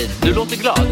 Hej 0.00 0.10
du 0.22 0.34
låter 0.34 0.56
glad. 0.56 0.86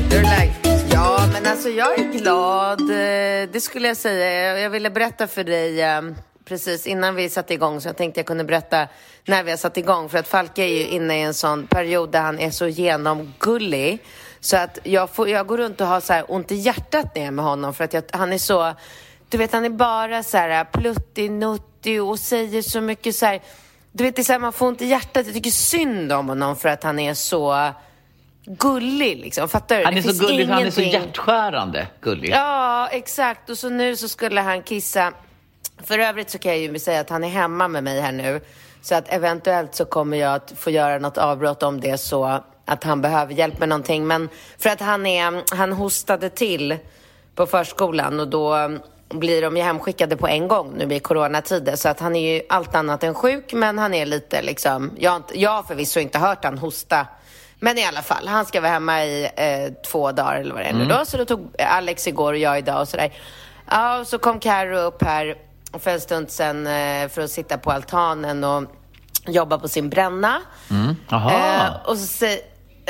Ja, 0.92 1.28
men 1.32 1.46
alltså 1.46 1.68
jag 1.68 1.98
är 1.98 2.12
glad. 2.12 2.80
Eh, 2.80 3.50
det 3.52 3.60
skulle 3.60 3.88
jag 3.88 3.96
säga. 3.96 4.58
Jag 4.58 4.70
ville 4.70 4.90
berätta 4.90 5.26
för 5.26 5.44
dig 5.44 5.82
eh, 5.82 6.02
precis 6.44 6.86
innan 6.86 7.14
vi 7.14 7.28
satte 7.28 7.54
igång, 7.54 7.80
så 7.80 7.88
jag 7.88 7.96
tänkte 7.96 8.20
jag 8.20 8.26
kunde 8.26 8.44
berätta 8.44 8.88
när 9.24 9.42
vi 9.42 9.50
har 9.50 9.58
satt 9.58 9.76
igång. 9.76 10.08
För 10.08 10.18
att 10.18 10.28
Falke 10.28 10.62
är 10.62 10.66
ju 10.66 10.86
inne 10.86 11.18
i 11.18 11.22
en 11.22 11.34
sån 11.34 11.66
period 11.66 12.10
där 12.10 12.20
han 12.20 12.38
är 12.38 12.50
så 12.50 12.66
genomgullig. 12.66 14.04
Så 14.40 14.56
att 14.56 14.78
jag, 14.82 15.10
får, 15.10 15.28
jag 15.28 15.46
går 15.46 15.58
runt 15.58 15.80
och 15.80 15.86
har 15.86 16.00
så 16.00 16.12
här 16.12 16.24
ont 16.28 16.52
i 16.52 16.54
hjärtat 16.54 17.14
ner 17.14 17.30
med 17.30 17.44
honom 17.44 17.74
för 17.74 17.84
att 17.84 17.92
jag, 17.92 18.04
han 18.10 18.32
är 18.32 18.38
så, 18.38 18.74
du 19.28 19.38
vet 19.38 19.52
han 19.52 19.64
är 19.64 19.70
bara 19.70 20.22
så 20.22 20.36
här 20.36 20.60
eh, 20.60 20.80
pluttinuttig 20.80 22.02
och 22.02 22.18
säger 22.18 22.62
så 22.62 22.80
mycket 22.80 23.16
så 23.16 23.26
här, 23.26 23.40
du 23.92 24.04
vet 24.04 24.16
det 24.16 24.22
är 24.22 24.24
så 24.24 24.32
här, 24.32 24.40
man 24.40 24.52
får 24.52 24.66
ont 24.66 24.82
i 24.82 24.86
hjärtat. 24.86 25.26
Jag 25.26 25.34
tycker 25.34 25.50
synd 25.50 26.12
om 26.12 26.28
honom 26.28 26.56
för 26.56 26.68
att 26.68 26.82
han 26.82 26.98
är 26.98 27.14
så 27.14 27.72
gullig 28.48 29.18
liksom. 29.18 29.48
Fattar 29.48 29.78
du? 29.78 29.84
Han 29.84 29.94
Det 29.94 30.00
är 30.00 30.12
så 30.12 30.26
gullig, 30.26 30.46
han 30.46 30.66
är 30.66 30.70
så 30.70 30.80
hjärtskärande 30.82 31.86
gullig. 32.00 32.30
Ja, 32.30 32.88
exakt. 32.88 33.50
Och 33.50 33.58
så 33.58 33.68
nu 33.68 33.96
så 33.96 34.08
skulle 34.08 34.40
han 34.40 34.62
kissa. 34.62 35.12
För 35.84 35.98
övrigt 35.98 36.30
så 36.30 36.38
kan 36.38 36.52
jag 36.52 36.60
ju 36.60 36.78
säga 36.78 37.00
att 37.00 37.10
han 37.10 37.24
är 37.24 37.28
hemma 37.28 37.68
med 37.68 37.84
mig 37.84 38.00
här 38.00 38.12
nu. 38.12 38.40
Så 38.82 38.94
att 38.94 39.12
eventuellt 39.12 39.74
så 39.74 39.84
kommer 39.84 40.16
jag 40.16 40.34
att 40.34 40.52
få 40.56 40.70
göra 40.70 40.98
något 40.98 41.18
avbrott 41.18 41.62
om 41.62 41.80
det 41.80 41.98
så 41.98 42.40
att 42.64 42.84
han 42.84 43.02
behöver 43.02 43.34
hjälp 43.34 43.58
med 43.58 43.68
någonting. 43.68 44.06
Men 44.06 44.28
för 44.58 44.70
att 44.70 44.80
han 44.80 45.06
är, 45.06 45.56
han 45.56 45.72
hostade 45.72 46.30
till 46.30 46.76
på 47.34 47.46
förskolan 47.46 48.20
och 48.20 48.28
då 48.28 48.70
blir 49.08 49.42
de 49.42 49.56
ju 49.56 49.62
hemskickade 49.62 50.16
på 50.16 50.28
en 50.28 50.48
gång 50.48 50.74
nu 50.76 50.94
i 50.94 51.00
coronatider. 51.00 51.76
Så 51.76 51.88
att 51.88 52.00
han 52.00 52.16
är 52.16 52.34
ju 52.34 52.42
allt 52.48 52.74
annat 52.74 53.04
än 53.04 53.14
sjuk, 53.14 53.52
men 53.52 53.78
han 53.78 53.94
är 53.94 54.06
lite 54.06 54.42
liksom, 54.42 54.90
jag 54.98 55.10
har, 55.10 55.16
inte, 55.16 55.40
jag 55.40 55.50
har 55.50 55.62
förvisso 55.62 56.00
inte 56.00 56.18
hört 56.18 56.44
han 56.44 56.58
hosta 56.58 57.06
men 57.60 57.78
i 57.78 57.84
alla 57.84 58.02
fall, 58.02 58.28
han 58.28 58.44
ska 58.46 58.60
vara 58.60 58.72
hemma 58.72 59.04
i 59.04 59.24
eh, 59.36 59.72
två 59.90 60.12
dagar 60.12 60.40
eller 60.40 60.54
vad 60.54 60.62
det 60.62 60.68
är 60.68 60.72
nu 60.72 60.84
då. 60.84 61.04
Så 61.04 61.16
då 61.16 61.24
tog 61.24 61.54
Alex 61.58 62.06
igår 62.06 62.32
och 62.32 62.38
jag 62.38 62.58
idag 62.58 62.80
och 62.80 62.88
sådär. 62.88 63.12
Ja, 63.70 63.98
och 63.98 64.06
så 64.06 64.18
kom 64.18 64.40
Karo 64.40 64.78
upp 64.78 65.02
här 65.02 65.34
för 65.78 65.90
en 65.90 66.00
stund 66.00 66.30
sedan 66.30 66.66
eh, 66.66 67.08
för 67.08 67.20
att 67.22 67.30
sitta 67.30 67.58
på 67.58 67.70
altanen 67.70 68.44
och 68.44 68.64
jobba 69.26 69.58
på 69.58 69.68
sin 69.68 69.88
bränna. 69.88 70.40
Jaha. 71.08 71.32
Eh, 71.32 71.90
och 71.90 71.98
så 71.98 72.06
säger 72.06 72.40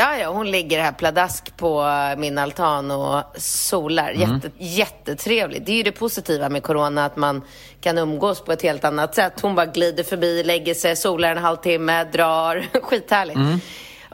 Ja, 0.00 0.16
ja, 0.16 0.28
hon 0.32 0.50
ligger 0.50 0.82
här 0.82 0.92
pladask 0.92 1.56
på 1.56 1.84
min 2.16 2.38
altan 2.38 2.90
och 2.90 3.22
solar. 3.36 4.10
Jätte, 4.10 4.50
Jättetrevligt. 4.58 5.66
Det 5.66 5.72
är 5.72 5.76
ju 5.76 5.82
det 5.82 5.92
positiva 5.92 6.48
med 6.48 6.62
corona, 6.62 7.04
att 7.04 7.16
man 7.16 7.42
kan 7.80 7.98
umgås 7.98 8.44
på 8.44 8.52
ett 8.52 8.62
helt 8.62 8.84
annat 8.84 9.14
sätt. 9.14 9.32
Hon 9.42 9.54
bara 9.54 9.66
glider 9.66 10.04
förbi, 10.04 10.42
lägger 10.42 10.74
sig, 10.74 10.96
solar 10.96 11.30
en 11.30 11.38
halvtimme, 11.38 12.04
drar. 12.04 12.66
Skithärligt. 12.82 13.38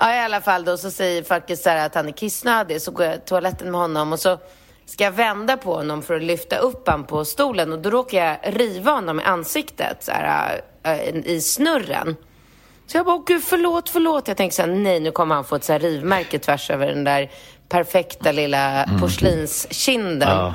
Ja, 0.00 0.14
i 0.14 0.18
alla 0.18 0.40
fall 0.40 0.64
då 0.64 0.76
så 0.76 0.90
säger 0.90 1.22
faktiskt 1.22 1.62
så 1.62 1.70
att 1.70 1.94
han 1.94 2.08
är 2.08 2.12
kissnödig, 2.12 2.82
så 2.82 2.90
går 2.90 3.06
jag 3.06 3.14
till 3.14 3.28
toaletten 3.28 3.70
med 3.70 3.80
honom 3.80 4.12
och 4.12 4.20
så 4.20 4.38
ska 4.86 5.04
jag 5.04 5.12
vända 5.12 5.56
på 5.56 5.74
honom 5.74 6.02
för 6.02 6.16
att 6.16 6.22
lyfta 6.22 6.56
upp 6.56 6.88
honom 6.88 7.06
på 7.06 7.24
stolen 7.24 7.72
och 7.72 7.78
då 7.78 7.90
råkar 7.90 8.26
jag 8.26 8.60
riva 8.60 8.92
honom 8.92 9.20
i 9.20 9.22
ansiktet 9.22 10.04
så 10.04 10.12
här, 10.12 10.60
äh, 10.82 11.08
i 11.08 11.40
snurren. 11.40 12.16
Så 12.86 12.96
jag 12.96 13.06
bara, 13.06 13.16
åh 13.16 13.22
gud, 13.26 13.44
förlåt, 13.44 13.88
förlåt. 13.88 14.28
Jag 14.28 14.36
tänkte 14.36 14.56
så 14.56 14.62
här, 14.62 14.68
nej, 14.68 15.00
nu 15.00 15.10
kommer 15.10 15.34
han 15.34 15.44
få 15.44 15.56
ett 15.56 15.64
så 15.64 15.72
här 15.72 15.80
rivmärke 15.80 16.38
tvärs 16.38 16.70
över 16.70 16.86
den 16.86 17.04
där 17.04 17.30
perfekta 17.68 18.32
lilla 18.32 18.88
porslinskinden. 19.00 20.28
Ja. 20.28 20.54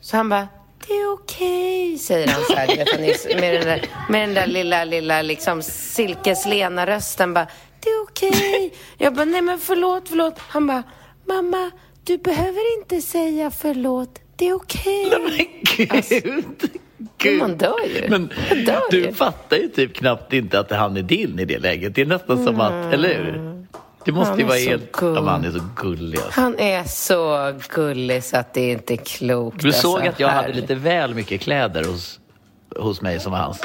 Så 0.00 0.16
han 0.16 0.28
bara, 0.28 0.48
det 0.86 0.92
är 0.92 1.12
okej, 1.12 1.98
säger 1.98 2.28
han 2.28 2.42
så 2.44 2.54
här, 2.54 2.66
vet, 2.66 3.40
med, 3.40 3.54
den 3.54 3.64
där, 3.64 3.84
med 4.08 4.28
den 4.28 4.34
där 4.34 4.46
lilla, 4.46 4.84
lilla 4.84 5.22
liksom 5.22 5.62
silkeslena 5.62 6.86
rösten 6.86 7.34
bara, 7.34 7.46
det 7.82 7.88
är 7.88 8.02
okej. 8.02 8.72
Jag 8.98 9.14
bara, 9.14 9.24
nej 9.24 9.42
men 9.42 9.58
förlåt, 9.58 10.02
förlåt. 10.08 10.38
Han 10.38 10.66
bara, 10.66 10.82
mamma, 11.28 11.70
du 12.04 12.18
behöver 12.18 12.78
inte 12.78 13.00
säga 13.00 13.50
förlåt, 13.50 14.18
det 14.36 14.48
är 14.48 14.54
okej. 14.54 15.10
Men 15.10 15.46
gud. 15.76 16.70
Men 17.24 17.38
man 17.38 17.56
dör 17.56 17.74
ju. 17.94 18.08
Men 18.08 18.30
Man 18.50 18.64
dör 18.64 18.80
du 18.90 19.04
ju. 19.04 19.12
fattar 19.12 19.56
ju 19.56 19.68
typ 19.68 19.94
knappt 19.94 20.32
inte 20.32 20.58
att 20.60 20.70
han 20.70 20.96
är 20.96 21.02
din 21.02 21.38
i 21.38 21.44
det 21.44 21.58
läget. 21.58 21.94
Det 21.94 22.00
är 22.02 22.06
nästan 22.06 22.44
som 22.44 22.60
att, 22.60 22.92
eller 22.94 23.08
hur? 23.14 23.52
Det 24.04 24.12
måste 24.12 24.30
Han 24.30 24.38
ju 24.38 24.44
vara 24.44 24.58
helt... 24.58 24.92
gull. 24.92 25.14
Ja, 25.16 25.30
han 25.30 25.44
är 25.44 25.50
så 25.50 25.60
gullig 25.76 26.18
alltså. 26.18 26.40
Han 26.40 26.58
är 26.58 26.84
så 26.84 27.52
gullig 27.68 28.24
så 28.24 28.36
att 28.36 28.54
det 28.54 28.60
är 28.60 28.72
inte 28.72 28.96
klokt. 28.96 29.60
Du 29.62 29.72
såg 29.72 29.94
alltså. 29.96 30.08
att 30.10 30.20
jag 30.20 30.28
hade 30.28 30.48
Herre- 30.48 30.54
lite 30.60 30.74
väl 30.74 31.14
mycket 31.14 31.40
kläder 31.40 31.84
hos, 31.84 32.20
hos 32.76 33.00
mig 33.00 33.20
som 33.20 33.32
var 33.32 33.38
hans. 33.38 33.62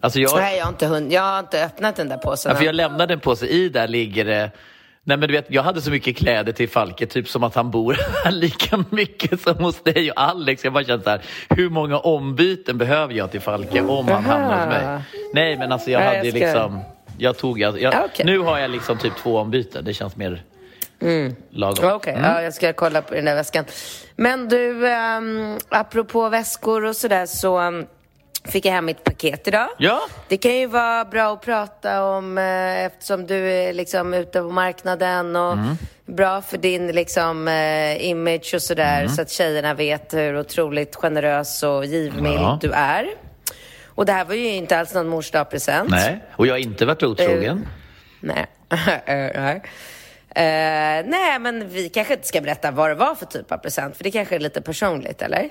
Alltså 0.00 0.18
jag, 0.18 0.36
Nej, 0.36 0.56
jag 0.58 0.64
har, 0.64 0.68
inte 0.72 0.86
hund... 0.86 1.12
jag 1.12 1.22
har 1.22 1.38
inte 1.38 1.64
öppnat 1.64 1.96
den 1.96 2.08
där 2.08 2.16
påsen. 2.16 2.52
ja, 2.52 2.58
för 2.58 2.64
jag 2.64 2.74
lämnade 2.74 3.14
en 3.14 3.20
påse. 3.20 3.46
I 3.46 3.68
där 3.68 3.88
ligger 3.88 4.24
det... 4.24 4.50
Nej 5.04 5.16
men 5.16 5.28
du 5.28 5.34
vet, 5.34 5.46
jag 5.48 5.62
hade 5.62 5.80
så 5.80 5.90
mycket 5.90 6.16
kläder 6.16 6.52
till 6.52 6.68
Falke, 6.68 7.06
typ 7.06 7.28
som 7.28 7.42
att 7.44 7.54
han 7.54 7.70
bor 7.70 7.96
här 8.24 8.30
lika 8.32 8.84
mycket 8.90 9.40
som 9.40 9.54
hos 9.56 9.82
dig 9.82 10.10
och 10.10 10.20
Alex. 10.20 10.64
Jag 10.64 10.72
bara 10.72 10.84
kände 10.84 11.04
så 11.04 11.10
här, 11.10 11.20
hur 11.48 11.70
många 11.70 11.98
ombyten 11.98 12.78
behöver 12.78 13.14
jag 13.14 13.30
till 13.30 13.40
Falke 13.40 13.80
om 13.80 14.08
han 14.08 14.24
hamnar 14.24 14.58
hos 14.58 14.66
mig? 14.74 15.02
Nej 15.34 15.56
men 15.58 15.72
alltså 15.72 15.90
jag 15.90 15.98
Nej, 16.00 16.06
hade 16.16 16.28
jag 16.28 16.36
ska- 16.36 16.44
liksom... 16.46 16.80
Jag 17.18 17.38
tog, 17.38 17.60
jag, 17.60 17.80
jag, 17.80 17.94
Ja, 17.94 18.02
okej. 18.12 18.26
Nu 18.26 18.38
har 18.38 18.58
jag 18.58 18.70
liksom 18.70 18.98
typ 18.98 19.12
två 19.22 19.36
ombyten. 19.38 19.84
Det 19.84 19.94
känns 19.94 20.16
mer 20.16 20.42
lagom. 21.50 21.78
Ja, 21.88 21.94
Okej, 21.94 22.18
ja, 22.22 22.42
jag 22.42 22.54
ska 22.54 22.72
kolla 22.72 23.02
på 23.02 23.14
den 23.14 23.24
där 23.24 23.34
väskan. 23.34 23.64
Men 24.16 24.48
du, 24.48 24.86
um, 24.86 25.58
apropå 25.68 26.28
väskor 26.28 26.84
och 26.84 26.96
sådär 26.96 27.26
så 27.26 27.60
um, 27.60 27.86
fick 28.44 28.64
jag 28.64 28.72
hem 28.72 28.84
mitt 28.84 29.04
paket 29.04 29.48
idag. 29.48 29.68
Ja. 29.78 30.00
Det 30.28 30.36
kan 30.36 30.52
ju 30.56 30.66
vara 30.66 31.04
bra 31.04 31.32
att 31.32 31.42
prata 31.42 32.02
om 32.04 32.38
eh, 32.38 32.84
eftersom 32.84 33.26
du 33.26 33.34
är 33.52 33.72
liksom 33.72 34.14
ute 34.14 34.40
på 34.42 34.48
marknaden 34.50 35.36
och 35.36 35.52
Mm. 35.52 35.76
bra 36.06 36.42
för 36.42 36.58
din 36.58 36.86
liksom 36.86 37.48
eh, 37.48 38.06
image 38.08 38.50
och 38.54 38.62
sådär 38.62 39.00
Mm. 39.00 39.08
så 39.08 39.22
att 39.22 39.30
tjejerna 39.30 39.74
vet 39.74 40.14
hur 40.14 40.38
otroligt 40.38 40.96
generös 40.96 41.62
och 41.62 41.84
givmild 41.84 42.34
Ja. 42.40 42.58
du 42.60 42.70
är. 42.72 43.06
Och 43.86 44.06
det 44.06 44.12
här 44.12 44.24
var 44.24 44.34
ju 44.34 44.48
inte 44.48 44.78
alls 44.78 44.94
någon 44.94 45.08
mors 45.08 45.30
present 45.30 45.90
Nej, 45.90 46.24
och 46.36 46.46
jag 46.46 46.52
har 46.54 46.58
inte 46.58 46.86
varit 46.86 47.02
otrogen. 47.02 47.68
Nej. 48.20 48.46
nej. 49.06 49.62
Eh, 50.34 51.04
nej, 51.06 51.38
men 51.40 51.68
vi 51.68 51.88
kanske 51.88 52.14
inte 52.14 52.26
ska 52.26 52.40
berätta 52.40 52.70
vad 52.70 52.90
det 52.90 52.94
var 52.94 53.14
för 53.14 53.26
typ 53.26 53.52
av 53.52 53.56
present, 53.58 53.96
för 53.96 54.04
det 54.04 54.10
kanske 54.10 54.34
är 54.34 54.38
lite 54.38 54.60
personligt, 54.62 55.22
eller? 55.22 55.48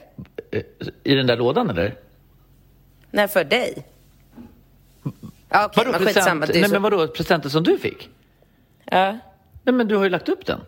Eh, 0.52 0.62
I 1.04 1.16
den 1.16 1.28
där 1.28 1.36
lådan 1.38 1.70
eller? 1.70 1.96
Nej, 3.12 3.28
för 3.28 3.44
dig. 3.44 3.84
Ja, 5.50 5.66
Okej, 5.66 5.84
Vadå 5.86 5.92
men 5.92 6.14
present? 6.14 6.46
Nej 6.54 6.64
så... 6.64 6.72
men 6.72 6.82
vadå, 6.82 7.08
presenten 7.08 7.52
som 7.52 7.64
du 7.64 7.78
fick? 7.78 8.10
ja. 8.86 9.18
Nej 9.64 9.74
men 9.74 9.88
du 9.88 9.96
har 9.96 10.04
ju 10.04 10.10
lagt 10.10 10.30
upp 10.30 10.46
den. 10.46 10.60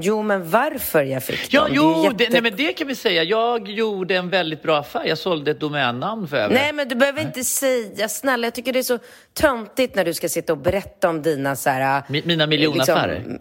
Jo, 0.00 0.22
men 0.22 0.50
varför 0.50 1.02
jag 1.02 1.24
fick 1.24 1.52
Ja, 1.54 1.60
dem? 1.60 1.70
jo, 1.74 1.90
är 2.04 2.10
det, 2.12 2.24
jätte... 2.24 2.32
nej, 2.32 2.42
men 2.42 2.56
det 2.56 2.72
kan 2.72 2.86
vi 2.88 2.94
säga. 2.94 3.22
Jag 3.22 3.68
gjorde 3.68 4.16
en 4.16 4.30
väldigt 4.30 4.62
bra 4.62 4.76
affär. 4.78 5.04
Jag 5.04 5.18
sålde 5.18 5.50
ett 5.50 5.60
domännamn 5.60 6.28
för 6.28 6.36
över. 6.36 6.54
Nej, 6.54 6.72
men 6.72 6.88
du 6.88 6.94
behöver 6.94 7.22
inte 7.22 7.44
säga. 7.44 8.08
Snälla, 8.08 8.46
jag 8.46 8.54
tycker 8.54 8.72
det 8.72 8.78
är 8.78 8.82
så 8.82 8.98
töntigt 9.32 9.94
när 9.94 10.04
du 10.04 10.14
ska 10.14 10.28
sitta 10.28 10.52
och 10.52 10.58
berätta 10.58 11.08
om 11.08 11.22
dina 11.22 11.56
så 11.56 11.70
här... 11.70 12.02
Mi- 12.08 12.22
mina 12.26 12.46
miljonaffärer. 12.46 13.14
liksom, 13.16 13.38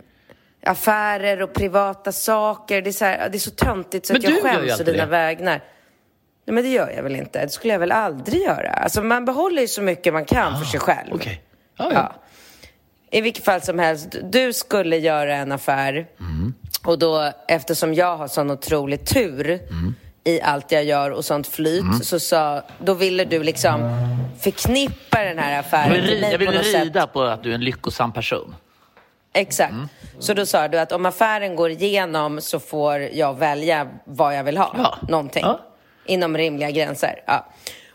affärer 0.64 1.42
och 1.42 1.54
privata 1.54 2.12
saker. 2.12 2.82
Det 2.82 2.90
är 2.90 2.92
så, 2.92 3.06
här, 3.06 3.30
det 3.30 3.38
är 3.38 3.40
så 3.40 3.52
töntigt 3.52 4.06
så 4.06 4.14
Men 4.14 4.20
att 4.22 4.30
jag 4.30 4.42
skäms 4.42 4.80
å 4.80 4.84
dina 4.84 5.06
vägnar. 5.06 5.62
Nej, 6.48 6.54
men 6.56 6.64
det 6.64 6.70
gör 6.70 6.90
jag 6.96 7.04
väl 7.04 7.16
inte. 7.16 7.42
Det 7.46 7.50
skulle 7.50 7.74
jag 7.74 7.80
väl 7.80 7.92
aldrig 7.92 8.42
göra. 8.42 8.70
Alltså, 8.70 9.02
man 9.02 9.26
behåller 9.26 9.62
ju 9.62 9.68
så 9.68 9.82
mycket 9.82 10.14
man 10.14 10.26
kan 10.26 10.58
för 10.60 10.66
sig 10.66 10.80
själv. 10.80 11.12
Ah, 11.12 11.16
Okej. 11.16 11.42
Ja, 11.78 11.92
ja. 11.94 12.14
I 13.12 13.22
vilket 13.22 13.46
fall 13.46 13.62
som 13.62 13.80
helst, 13.80 14.16
du 14.24 14.54
skulle 14.54 14.98
göra 14.98 15.36
en 15.36 15.52
affär 15.52 16.08
Mm. 16.20 16.54
och 16.86 17.00
då, 17.00 17.32
eftersom 17.48 17.94
jag 17.94 18.18
har 18.18 18.28
sån 18.28 18.52
otrolig 18.52 19.06
tur 19.08 19.50
Mm. 19.50 19.96
i 20.24 20.42
allt 20.42 20.72
jag 20.72 20.84
gör 20.84 21.12
och 21.12 21.26
sånt 21.26 21.48
flyt, 21.48 22.06
så 22.06 22.20
sa, 22.20 22.62
då 22.80 22.94
ville 22.94 23.26
du 23.26 23.44
liksom 23.44 23.90
förknippa 24.40 25.24
den 25.24 25.40
här 25.40 25.52
Jag 25.52 25.60
affären 25.60 25.92
vill, 25.94 26.06
till 26.06 26.18
ri- 26.18 26.22
mig 26.22 26.32
jag 26.32 26.38
vill 26.40 26.48
på 26.48 26.54
något 26.54 26.66
sätt. 26.66 26.84
rida 26.84 27.08
på 27.08 27.22
att 27.22 27.44
du 27.44 27.50
är 27.52 27.56
en 27.56 27.64
lyckosam 27.64 28.14
person. 28.14 28.56
Exakt. 29.34 29.72
Mm. 29.72 29.88
Så 30.20 30.34
då 30.34 30.46
sa 30.46 30.68
du 30.68 30.80
att 30.80 30.92
om 30.92 31.06
affären 31.06 31.56
går 31.56 31.70
igenom 31.72 32.42
så 32.42 32.60
får 32.60 33.00
jag 33.00 33.34
välja 33.34 33.88
vad 34.06 34.38
jag 34.38 34.44
vill 34.44 34.58
ha. 34.58 34.76
Ja. 34.78 34.98
Någonting. 35.10 35.44
Ja. 35.46 35.60
Inom 36.06 36.38
rimliga 36.38 36.72
gränser. 36.72 37.22
Ja. 37.26 37.46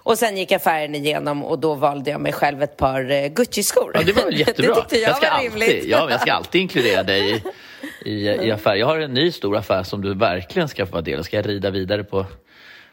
Och 0.03 0.19
sen 0.19 0.37
gick 0.37 0.53
affären 0.53 0.95
igenom 0.95 1.45
och 1.45 1.59
då 1.59 1.75
valde 1.75 2.11
jag 2.11 2.21
mig 2.21 2.33
själv 2.33 2.63
ett 2.63 2.77
par 2.77 3.11
eh, 3.11 3.27
Gucci-skor. 3.29 3.91
Ja, 3.95 4.03
det 4.03 4.13
var 4.13 4.31
jättebra. 4.31 4.75
det 4.75 4.81
tyckte 4.81 4.97
jag, 4.97 5.17
ska 5.17 5.31
var 5.31 5.37
alltid, 5.37 5.53
rimligt. 5.53 5.85
ja, 5.85 6.11
jag 6.11 6.21
ska 6.21 6.33
alltid 6.33 6.61
inkludera 6.61 7.03
dig 7.03 7.43
i, 8.05 8.11
i, 8.11 8.29
i 8.47 8.51
affär. 8.51 8.75
Jag 8.75 8.87
har 8.87 8.99
en 8.99 9.15
ny 9.15 9.33
stor 9.33 9.57
affär 9.57 9.83
som 9.83 10.03
du 10.03 10.15
verkligen 10.15 10.69
ska 10.69 10.87
få 10.87 10.93
vara 10.93 11.03
del 11.03 11.19
av. 11.19 11.23
Ska 11.23 11.37
jag 11.37 11.49
rida 11.49 11.71
vidare 11.71 12.05
på, 12.05 12.27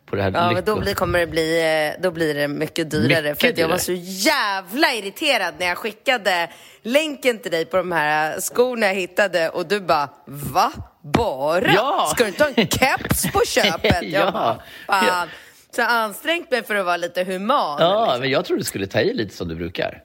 på 0.05 0.15
det 0.15 0.21
här 0.23 0.31
Ja, 0.31 0.51
men 0.51 0.65
då 0.65 0.79
blir, 0.79 0.93
kommer 0.93 1.19
det 1.19 1.27
bli, 1.27 1.61
eh, 1.95 2.01
då 2.01 2.11
blir 2.11 2.33
det 2.33 2.47
mycket 2.47 2.91
dyrare. 2.91 3.21
Mycket 3.21 3.41
för 3.41 3.47
att 3.47 3.57
jag 3.57 3.67
var 3.67 3.77
så 3.77 3.93
jävla 3.97 4.93
irriterad 4.93 5.53
när 5.59 5.67
jag 5.67 5.77
skickade 5.77 6.49
länken 6.81 7.37
till 7.39 7.51
dig 7.51 7.65
på 7.65 7.77
de 7.77 7.91
här 7.91 8.39
skorna 8.41 8.85
jag 8.85 8.95
hittade 8.95 9.49
och 9.49 9.65
du 9.65 9.79
bara, 9.79 10.09
va? 10.25 10.71
Bara? 11.13 11.73
Ja. 11.73 12.11
Ska 12.15 12.23
du 12.23 12.29
inte 12.29 12.43
ha 12.43 12.51
en 12.55 12.67
keps 12.67 13.31
på 13.31 13.41
köpet? 13.47 13.97
Ja. 14.01 14.19
Jag 14.19 14.33
bara, 14.33 14.61
fan. 14.87 15.27
Så 15.75 15.81
jag 15.81 15.89
ansträngt 15.91 16.51
mig 16.51 16.63
för 16.63 16.75
att 16.75 16.85
vara 16.85 16.97
lite 16.97 17.23
human. 17.23 17.77
Ja, 17.79 18.05
liksom. 18.05 18.19
men 18.21 18.29
jag 18.29 18.45
tror 18.45 18.57
du 18.57 18.63
skulle 18.63 18.87
ta 18.87 18.99
i 18.99 19.13
lite 19.13 19.35
som 19.35 19.47
du 19.47 19.55
brukar. 19.55 20.03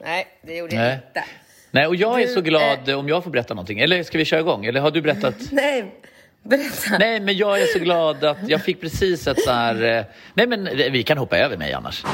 Nej, 0.00 0.26
det 0.42 0.56
gjorde 0.56 0.74
jag 0.74 0.82
Nej. 0.82 1.00
inte. 1.08 1.24
Nej, 1.70 1.86
och 1.86 1.96
jag 1.96 2.22
är 2.22 2.26
Du, 2.26 2.32
så 2.34 2.40
glad 2.40 2.88
om 2.90 3.08
jag 3.08 3.24
får 3.24 3.30
berätta 3.30 3.54
någonting. 3.54 3.78
Eller 3.80 4.02
ska 4.02 4.18
vi 4.18 4.24
köra 4.24 4.40
igång? 4.40 4.64
Eller 4.66 4.80
har 4.80 4.90
du 4.90 5.02
berättat? 5.02 5.34
Nej, 5.50 5.94
berätta. 6.42 6.98
Nej, 6.98 7.20
men 7.20 7.36
jag 7.36 7.60
är 7.60 7.66
så 7.66 7.78
glad 7.78 8.24
att 8.24 8.48
jag 8.48 8.62
fick 8.64 8.80
precis 8.80 9.26
ett 9.26 9.40
så 9.42 9.50
här... 9.52 9.82
eh, 9.98 10.04
Nej, 10.34 10.46
men 10.46 10.64
vi 10.92 11.02
kan 11.02 11.18
hoppa 11.18 11.38
över 11.38 11.56
mig 11.56 11.72
annars. 11.72 12.04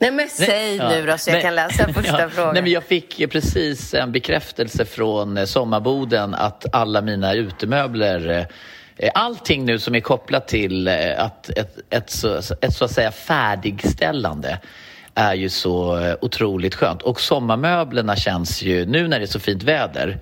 Nej, 0.00 0.10
men 0.10 0.28
säg 0.28 0.76
Ja. 0.76 0.88
nu 0.88 1.06
då 1.06 1.18
så 1.18 1.30
jag 1.30 1.34
Nej. 1.34 1.42
kan 1.42 1.54
läsa 1.54 1.88
första 1.92 2.20
Ja. 2.22 2.28
frågan. 2.30 2.54
Nej, 2.54 2.62
men 2.62 2.72
jag 2.72 2.84
fick 2.84 3.30
precis 3.30 3.94
en 3.94 4.12
bekräftelse 4.12 4.84
från 4.84 5.36
eh, 5.38 5.44
Sommarboden 5.44 6.34
att 6.34 6.64
alla 6.74 7.00
mina 7.02 7.34
utemöbler 7.34 8.46
eh, 8.96 9.10
Allting 9.14 9.64
nu 9.64 9.78
som 9.78 9.94
är 9.94 10.00
kopplat 10.00 10.48
till 10.48 10.88
eh, 10.88 10.94
att 11.24 11.48
ett, 11.50 11.78
ett, 11.90 12.10
så, 12.10 12.36
ett 12.60 12.72
så 12.74 12.84
att 12.84 12.90
säga 12.90 13.12
färdigställande 13.12 14.58
är 15.14 15.34
ju 15.34 15.48
så 15.48 15.98
eh, 15.98 16.14
otroligt 16.20 16.74
skönt. 16.74 17.02
Och 17.02 17.20
sommarmöblerna 17.20 18.16
känns 18.16 18.62
ju, 18.62 18.86
nu 18.86 19.08
när 19.08 19.18
det 19.18 19.24
är 19.24 19.26
så 19.26 19.40
fint 19.40 19.62
väder, 19.62 20.18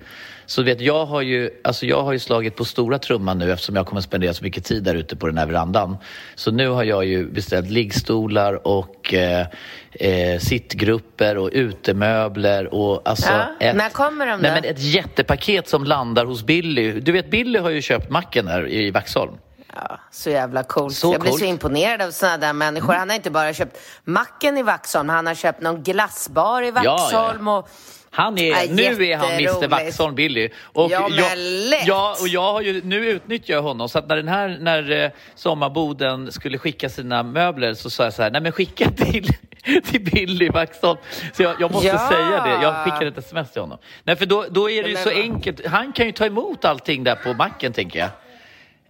så 0.49 0.63
vet 0.63 0.81
jag 0.81 1.05
har 1.05 1.21
ju, 1.21 1.49
alltså 1.63 1.85
jag 1.85 2.03
har 2.03 2.13
ju 2.13 2.19
slagit 2.19 2.55
på 2.55 2.65
stora 2.65 2.99
trumman 2.99 3.37
nu 3.37 3.51
eftersom 3.51 3.75
jag 3.75 3.85
kommer 3.85 3.99
att 3.99 4.05
spendera 4.05 4.33
så 4.33 4.43
mycket 4.43 4.65
tid 4.65 4.83
där 4.83 4.95
ute 4.95 5.15
på 5.15 5.27
den 5.27 5.37
här 5.37 5.45
verandan. 5.45 5.97
Så 6.35 6.51
nu 6.51 6.67
har 6.67 6.83
jag 6.83 7.05
ju 7.05 7.31
beställt 7.31 7.69
liggstolar 7.69 8.67
och 8.67 9.13
eh, 9.13 9.47
eh, 9.91 10.39
sittgrupper 10.39 11.37
och 11.37 11.49
utemöbler 11.53 12.73
och 12.73 13.09
alltså 13.09 13.31
Ja, 13.31 13.47
ett, 13.59 13.75
när 13.75 13.89
kommer 13.89 14.27
de 14.27 14.39
nej, 14.41 14.51
då? 14.51 14.55
men 14.55 14.71
ett 14.71 14.81
jättepaket 14.81 15.69
som 15.69 15.83
landar 15.83 16.25
hos 16.25 16.43
Billy. 16.43 16.99
Du 16.99 17.11
vet, 17.11 17.31
Billy 17.31 17.59
har 17.59 17.69
ju 17.69 17.81
köpt 17.81 18.09
macken 18.09 18.47
här 18.47 18.67
i 18.67 18.91
Vaxholm. 18.91 19.33
Ja, 19.75 19.99
så 20.11 20.29
jävla 20.29 20.63
coolt. 20.63 20.95
Så 20.95 21.13
jag 21.13 21.21
blir 21.21 21.31
coolt. 21.31 21.41
så 21.41 21.47
imponerad 21.47 22.01
av 22.01 22.11
sådana 22.11 22.37
där 22.37 22.53
människor. 22.53 22.93
Han 22.93 23.09
har 23.09 23.15
inte 23.15 23.31
bara 23.31 23.53
köpt 23.53 23.77
macken 24.03 24.57
i 24.57 24.63
Vaxholm, 24.63 25.09
han 25.09 25.27
har 25.27 25.35
köpt 25.35 25.61
någon 25.61 25.83
glassbar 25.83 26.61
i 26.61 26.67
ja, 26.75 26.81
ja. 26.83 26.95
Vaxholm 26.95 27.47
och 27.47 27.69
Han 28.11 28.37
är, 28.37 28.49
Ja, 28.49 28.57
nu 28.69 29.05
är 29.07 29.17
han 29.17 29.31
Mr. 29.31 29.67
Vaxholm 29.67 30.15
Billy. 30.15 30.49
Och 30.63 30.91
Ja, 30.91 31.07
men 31.09 31.17
jag, 31.17 31.37
lätt. 31.69 31.87
ja, 31.87 32.15
och 32.21 32.27
jag 32.27 32.53
har 32.53 32.61
ju, 32.61 32.81
nu 32.83 33.09
utnyttjar 33.09 33.53
jag 33.53 33.61
honom. 33.61 33.89
Så 33.89 33.99
att 33.99 34.07
när 34.07 34.15
den 34.15 34.27
här, 34.27 34.57
när 34.61 34.91
eh, 34.91 35.09
Sommarboden 35.35 36.31
skulle 36.31 36.57
skicka 36.57 36.89
sina 36.89 37.23
möbler 37.23 37.73
så 37.73 37.89
sa 37.89 38.03
jag 38.03 38.13
så 38.13 38.21
här, 38.23 38.31
nej 38.31 38.41
men 38.41 38.51
skicka 38.51 38.91
till, 38.91 39.27
till 39.85 40.01
Billy 40.01 40.49
Vaxholm. 40.49 40.97
Så 41.33 41.43
jag, 41.43 41.55
jag 41.61 41.71
måste 41.71 41.87
Ja. 41.87 42.09
säga 42.09 42.43
det. 42.57 42.63
Jag 42.63 42.83
skickade 42.83 43.07
ett 43.07 43.17
sms 43.17 43.51
till 43.51 43.61
honom. 43.61 43.77
Nej, 44.03 44.15
för 44.15 44.25
då, 44.25 44.45
då 44.49 44.69
är 44.69 44.83
det 44.83 44.89
ju 44.89 44.95
så 44.95 45.09
enkelt. 45.09 45.65
Han 45.67 45.91
kan 45.91 46.05
ju 46.05 46.11
ta 46.11 46.25
emot 46.25 46.65
allting 46.65 47.03
där 47.03 47.15
på 47.15 47.33
macken, 47.33 47.73
tänker 47.73 47.99
jag. 47.99 48.09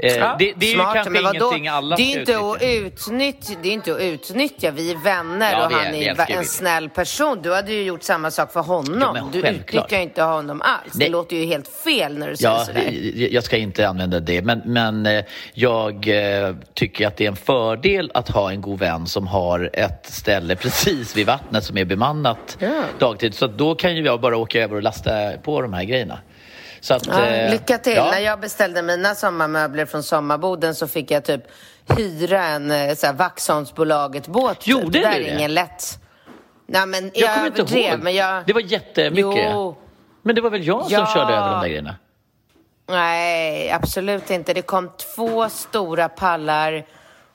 Eh, 0.03 0.15
Ja, 0.17 0.35
det, 0.39 0.53
det 0.57 0.65
är 0.71 0.73
smart, 0.73 0.95
ju 0.97 1.03
kanske 1.03 1.19
ingenting 1.37 1.67
alla 1.67 1.95
det 1.95 2.01
är 2.13 2.19
inte 2.19 2.37
att 2.39 2.61
utnyttja. 2.61 3.53
Det 3.63 3.69
är 3.69 3.73
inte 3.73 3.91
att 3.93 3.99
utnyttja. 4.01 4.71
Vi 4.71 4.91
är 4.91 4.95
vänner 5.03 5.51
Ja, 5.51 5.65
och 5.65 5.71
är- 5.71 5.75
han 5.75 5.95
är 5.95 6.31
en 6.37 6.45
snäll 6.45 6.89
person. 6.89 7.39
Du 7.41 7.53
hade 7.53 7.71
ju 7.73 7.83
gjort 7.83 8.03
samma 8.03 8.31
sak 8.31 8.53
för 8.53 8.59
honom. 8.59 9.15
Ja, 9.15 9.29
du 9.31 9.39
utnyttjar 9.39 9.97
ju 9.97 10.03
inte 10.03 10.21
honom 10.23 10.61
alls. 10.61 10.93
Nej. 10.93 11.07
Det 11.07 11.11
låter 11.11 11.35
ju 11.35 11.45
helt 11.45 11.67
fel 11.67 12.17
när 12.17 12.29
du 12.29 12.35
säger 12.35 12.53
Ja, 12.55 12.65
sådär. 12.65 13.27
jag 13.33 13.43
ska 13.43 13.57
inte 13.57 13.87
använda 13.87 14.19
det, 14.19 14.41
men, 14.41 14.61
men 14.65 15.05
eh, 15.05 15.23
jag 15.53 16.07
eh, 16.07 16.55
tycker 16.73 17.07
att 17.07 17.17
det 17.17 17.23
är 17.23 17.27
en 17.29 17.35
fördel 17.35 18.11
att 18.13 18.29
ha 18.29 18.51
en 18.51 18.61
god 18.61 18.79
vän 18.79 19.07
som 19.07 19.27
har 19.27 19.69
ett 19.73 20.05
ställe 20.05 20.55
precis 20.55 21.17
vid 21.17 21.27
vattnet 21.27 21.63
som 21.63 21.77
är 21.77 21.85
bemannat 21.85 22.57
Ja. 22.59 22.69
dagtid. 22.99 23.33
Så 23.35 23.47
då 23.47 23.75
kan 23.75 23.95
ju 23.95 24.03
jag 24.05 24.21
bara 24.21 24.37
åka 24.37 24.59
över 24.63 24.75
och 24.75 24.83
lasta 24.83 25.11
på 25.43 25.61
de 25.61 25.73
här 25.73 25.83
grejerna. 25.83 26.19
Så 26.81 26.93
att, 26.93 27.05
Ja, 27.07 27.25
eh, 27.25 27.51
lycka 27.51 27.77
till. 27.77 27.95
ja. 27.95 28.11
När 28.11 28.19
jag 28.19 28.39
beställde 28.39 28.81
mina 28.81 29.15
sommarmöbler 29.15 29.85
från 29.85 30.03
Sommarboden 30.03 30.75
så 30.75 30.87
fick 30.87 31.11
jag 31.11 31.23
typ 31.25 31.41
hyra 31.97 32.43
en 32.43 32.71
eh, 32.71 32.95
så 32.95 33.05
här, 33.07 33.13
Vaxholmsbolaget-båt. 33.13 34.59
typ. 34.59 34.67
Gjorde 34.67 34.99
det 34.99 34.99
där 35.07 35.19
du 35.19 35.25
är 35.25 35.35
ingen 35.35 35.53
lätt. 35.53 35.99
Nej, 36.67 36.85
men 36.85 37.03
Jag 37.13 37.29
jag, 37.29 37.35
kommer 37.35 37.59
inte 37.59 37.79
ihåg. 37.79 37.99
men 37.99 38.15
jag... 38.15 38.45
Det 38.45 38.53
var 38.53 38.61
jättemycket. 38.61 39.49
Jo. 39.53 39.77
Men 40.21 40.35
det 40.35 40.41
var 40.41 40.49
väl 40.49 40.67
jag 40.67 40.83
som 40.83 40.93
Ja. 40.93 41.11
körde 41.13 41.33
över 41.33 41.51
de 41.51 41.59
där 41.61 41.67
grejerna? 41.67 41.95
Nej, 42.89 43.71
absolut 43.71 44.29
inte. 44.29 44.53
Det 44.53 44.61
kom 44.61 44.91
två 45.15 45.49
stora 45.49 46.09
pallar 46.09 46.85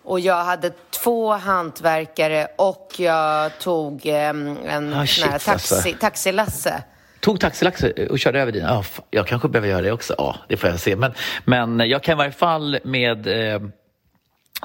och 0.04 0.20
jag 0.20 0.44
hade 0.44 0.70
två 0.90 1.32
hantverkare 1.32 2.46
och 2.56 2.92
jag 2.96 3.58
tog 3.58 4.06
em, 4.06 4.58
en 4.66 4.92
här 4.92 5.06
shit, 5.06 5.24
taxi, 5.44 5.50
alltså. 5.50 5.92
taxilasse. 6.00 6.82
Tog 7.24 7.40
taxilax 7.40 7.84
och 8.10 8.18
körde 8.18 8.40
över 8.40 8.52
dina? 8.52 8.78
Oh, 8.78 8.86
jag 9.10 9.26
kanske 9.26 9.48
behöver 9.48 9.68
göra 9.68 9.82
det 9.82 9.92
också. 9.92 10.14
Ja, 10.18 10.36
det 10.48 10.56
får 10.56 10.70
jag 10.70 10.80
se. 10.80 10.96
Men, 10.96 11.12
men 11.44 11.78
jag 11.88 12.02
kan 12.02 12.12
i 12.12 12.16
varje 12.16 12.32
fall 12.32 12.78
med 12.84 13.26
eh, 13.26 13.62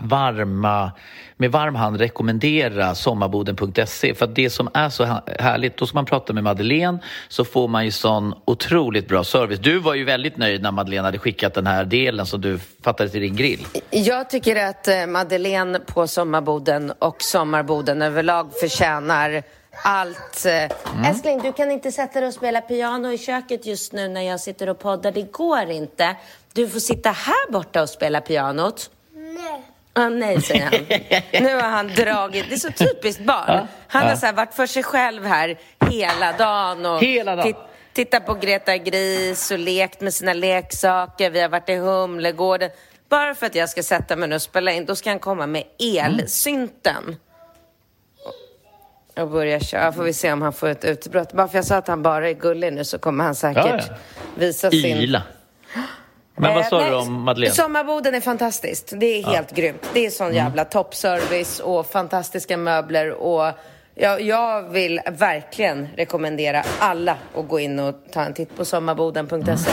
varma, 0.02 0.92
med 1.38 1.52
varm 1.52 1.76
hand 1.76 1.98
rekommendera 1.98 2.96
sommarboden.se. 2.96 4.16
För 4.16 4.26
att 4.26 4.36
det 4.36 4.50
som 4.50 4.70
är 4.74 4.90
så 4.90 5.04
härligt, 5.40 5.78
då 5.78 5.86
ska 5.86 5.96
man 5.98 6.06
prata 6.06 6.34
med 6.34 6.44
Madeleine 6.44 7.00
så 7.28 7.46
får 7.46 7.68
man 7.68 7.86
ju 7.86 7.92
sån 7.92 8.34
otroligt 8.46 9.08
bra 9.08 9.24
service. 9.24 9.60
Du 9.60 9.80
var 9.80 9.96
ju 9.96 10.04
väldigt 10.04 10.38
nöjd 10.38 10.62
när 10.62 10.72
Madeleine 10.72 11.08
hade 11.08 11.18
skickat 11.18 11.54
den 11.54 11.68
här 11.68 11.86
delen 11.86 12.26
som 12.26 12.42
du 12.42 12.60
fattade 12.84 13.10
till 13.10 13.22
din 13.22 13.36
grill. 13.36 13.66
Jag 13.90 14.30
tycker 14.30 14.66
att 14.66 14.88
eh, 14.88 15.06
Madeleine 15.08 15.80
på 15.80 16.08
Sommarboden 16.08 16.92
och 17.00 17.22
Sommarboden 17.22 18.02
överlag 18.02 18.52
förtjänar 18.62 19.44
allt. 19.84 20.46
eh. 20.46 20.54
Mm. 20.54 21.06
Älskling, 21.06 21.40
du 21.42 21.54
kan 21.54 21.72
inte 21.72 21.92
sätta 21.92 22.20
dig 22.20 22.28
och 22.28 22.34
spela 22.34 22.62
piano 22.62 23.12
i 23.12 23.18
köket 23.18 23.66
just 23.66 23.94
nu 23.94 24.08
när 24.08 24.22
jag 24.22 24.40
sitter 24.40 24.70
och 24.70 24.80
poddar. 24.80 25.12
Det 25.12 25.32
går 25.32 25.70
inte. 25.70 26.16
Du 26.54 26.70
får 26.70 26.80
sitta 26.80 27.12
här 27.12 27.52
borta 27.52 27.82
och 27.82 27.90
spela 27.90 28.22
pianot. 28.22 28.90
Nej. 29.14 29.62
Ah, 29.94 30.10
nej, 30.10 30.42
säger 30.42 30.64
han. 30.66 30.74
Nu 31.46 31.56
har 31.56 31.70
han 31.70 31.88
dragit. 31.88 32.46
Det 32.50 32.56
är 32.56 32.60
så 32.60 32.72
typiskt 32.72 33.22
barn. 33.24 33.68
Han 33.88 34.08
har 34.08 34.16
så 34.16 34.26
här 34.26 34.34
varit 34.34 34.54
för 34.54 34.68
sig 34.68 34.84
själv 34.84 35.26
här 35.26 35.58
hela 35.90 36.32
dagen. 36.34 36.86
Och 36.86 37.02
Hela 37.04 37.36
dagen. 37.36 37.48
tit- 37.48 37.56
Tittat 37.94 38.26
på 38.26 38.34
Greta 38.34 38.78
Gris 38.78 39.52
och 39.52 39.60
lekt 39.60 40.02
med 40.02 40.14
sina 40.14 40.34
leksaker. 40.34 41.30
Vi 41.30 41.42
har 41.42 41.50
varit 41.50 41.70
i 41.70 41.76
Humlegården. 41.76 42.70
Bara 43.10 43.36
för 43.36 43.46
att 43.46 43.56
jag 43.56 43.70
ska 43.70 43.84
sätta 43.84 44.16
mig 44.16 44.30
nu 44.30 44.36
och 44.36 44.42
spela 44.42 44.72
in, 44.72 44.86
då 44.86 44.96
ska 44.96 45.10
han 45.10 45.20
komma 45.20 45.48
med 45.48 45.64
elsynten. 45.80 47.16
Och 49.22 49.30
börja 49.30 49.60
köra. 49.60 49.92
Får 49.92 50.04
vi 50.04 50.14
se 50.14 50.34
om 50.34 50.42
han 50.42 50.54
får 50.54 50.68
ett 50.68 50.86
utbrott. 50.86 51.34
Bara 51.34 51.48
för 51.48 51.58
jag 51.58 51.66
sa 51.66 51.76
att 51.76 51.88
han 51.88 52.04
bara 52.04 52.30
är 52.30 52.34
gullig 52.34 52.74
nu 52.74 52.84
så 52.84 52.98
kommer 53.00 53.24
han 53.24 53.36
säkert 53.36 53.66
Ja, 53.66 53.78
ja. 53.90 53.94
visa 54.36 54.72
sin... 54.72 54.98
Ila. 54.98 55.22
Men 56.36 56.54
vad 56.54 56.64
Eh, 56.64 56.70
sa 56.70 56.80
nej, 56.80 56.90
du 56.90 56.96
om 56.96 57.14
Madeleine? 57.14 57.54
Sommarboden 57.56 58.16
är 58.16 58.22
fantastiskt. 58.22 58.94
Det 58.98 59.06
är 59.06 59.24
helt 59.24 59.52
grymt. 59.56 59.90
Det 59.94 60.06
är 60.06 60.10
sån 60.10 60.34
jävla 60.34 60.66
toppservice 60.66 61.60
och 61.60 61.86
fantastiska 61.88 62.58
möbler 62.58 63.12
och 63.12 63.52
jag, 63.96 64.22
jag 64.22 64.70
vill 64.70 65.02
verkligen 65.12 65.88
rekommendera 65.96 66.64
alla 66.80 67.18
att 67.36 67.48
gå 67.48 67.60
in 67.60 67.80
och 67.80 67.96
ta 68.14 68.22
en 68.22 68.34
titt 68.34 68.56
på 68.58 68.66
sommarboden.se. 68.66 69.72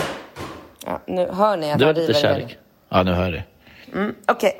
Ja, 0.87 1.01
nu 1.07 1.27
hör 1.33 1.57
ni 1.57 1.73
att 1.73 1.81
var 1.81 1.87
han 1.87 1.95
lite 1.95 2.15
kärlek. 2.15 2.59
Ja, 2.89 3.03
nu 3.03 3.13
hör 3.13 3.25
jag 3.25 3.33
det. 3.33 3.45
Mm, 3.99 4.15
Okej. 4.27 4.53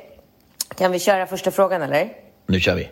Kan 0.79 0.93
vi 0.93 0.99
köra 0.99 1.27
första 1.27 1.51
frågan 1.51 1.83
eller? 1.83 2.09
Nu 2.47 2.61
kör 2.61 2.75
vi. 2.75 2.89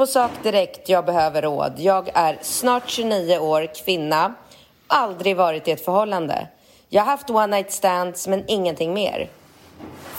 På 0.00 0.06
sak 0.06 0.30
direkt, 0.42 0.88
jag 0.88 1.04
behöver 1.04 1.42
råd. 1.42 1.72
Jag 1.76 2.10
är 2.14 2.38
snart 2.42 2.90
29 2.90 3.38
år, 3.38 3.68
kvinna. 3.84 4.34
aldrig 4.86 5.36
varit 5.36 5.68
i 5.68 5.70
ett 5.70 5.84
förhållande. 5.84 6.46
Jag 6.88 7.02
har 7.02 7.10
haft 7.10 7.30
one 7.30 7.46
night 7.46 7.72
stands, 7.72 8.28
men 8.28 8.44
ingenting 8.46 8.94
mer. 8.94 9.28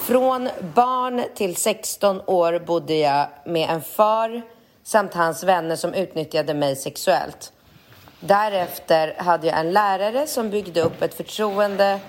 Från 0.08 0.50
barn 0.76 1.24
till 1.36 1.56
16 1.56 2.22
år 2.26 2.60
bodde 2.60 2.94
jag 2.94 3.28
med 3.46 3.70
en 3.70 3.82
far 3.82 4.42
samt 4.84 5.14
hans 5.14 5.44
vänner 5.44 5.76
som 5.76 5.94
utnyttjade 5.94 6.54
mig 6.54 6.76
sexuellt. 6.76 7.52
Därefter 8.20 9.16
hade 9.18 9.48
jag 9.48 9.60
en 9.60 9.72
lärare 9.72 10.28
som 10.28 10.50
byggde 10.50 10.82
upp 10.82 11.02
ett 11.02 11.14
förtroende 11.14 12.00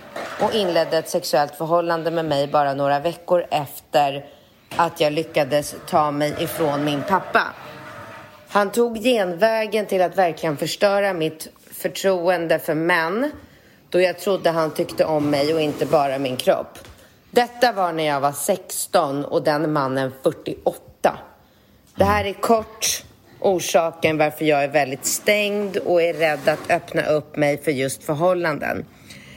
och 0.40 0.54
inledde 0.54 0.98
ett 0.98 1.08
sexuellt 1.08 1.54
förhållande 1.54 2.10
med 2.10 2.24
mig 2.24 2.46
bara 2.46 2.74
några 2.74 2.98
veckor 2.98 3.46
efter 3.50 4.26
att 4.76 5.00
jag 5.00 5.12
lyckades 5.12 5.74
ta 5.88 6.10
mig 6.10 6.34
ifrån 6.38 6.84
min 6.84 7.02
pappa. 7.02 7.42
Han 8.48 8.70
tog 8.72 8.98
genvägen 8.98 9.86
till 9.86 10.02
att 10.02 10.18
verkligen 10.18 10.56
förstöra 10.56 11.12
mitt 11.12 11.48
förtroende 11.70 12.58
för 12.58 12.74
män 12.74 13.30
då 13.90 14.00
jag 14.00 14.18
trodde 14.18 14.50
han 14.50 14.74
tyckte 14.74 15.04
om 15.04 15.30
mig 15.30 15.54
och 15.54 15.60
inte 15.60 15.86
bara 15.86 16.18
min 16.18 16.36
kropp. 16.36 16.78
Detta 17.30 17.72
var 17.72 17.92
när 17.92 18.04
jag 18.04 18.20
var 18.20 18.32
16 18.32 19.24
och 19.24 19.42
den 19.42 19.72
mannen 19.72 20.12
48. 20.22 21.18
Det 21.94 22.04
här 22.04 22.24
är 22.24 22.32
kort 22.32 23.04
orsaken 23.40 24.18
varför 24.18 24.44
jag 24.44 24.64
är 24.64 24.68
väldigt 24.68 25.06
stängd 25.06 25.76
och 25.76 26.02
är 26.02 26.14
rädd 26.14 26.48
att 26.48 26.70
öppna 26.70 27.02
upp 27.02 27.36
mig 27.36 27.62
för 27.62 27.70
just 27.70 28.04
förhållanden. 28.04 28.84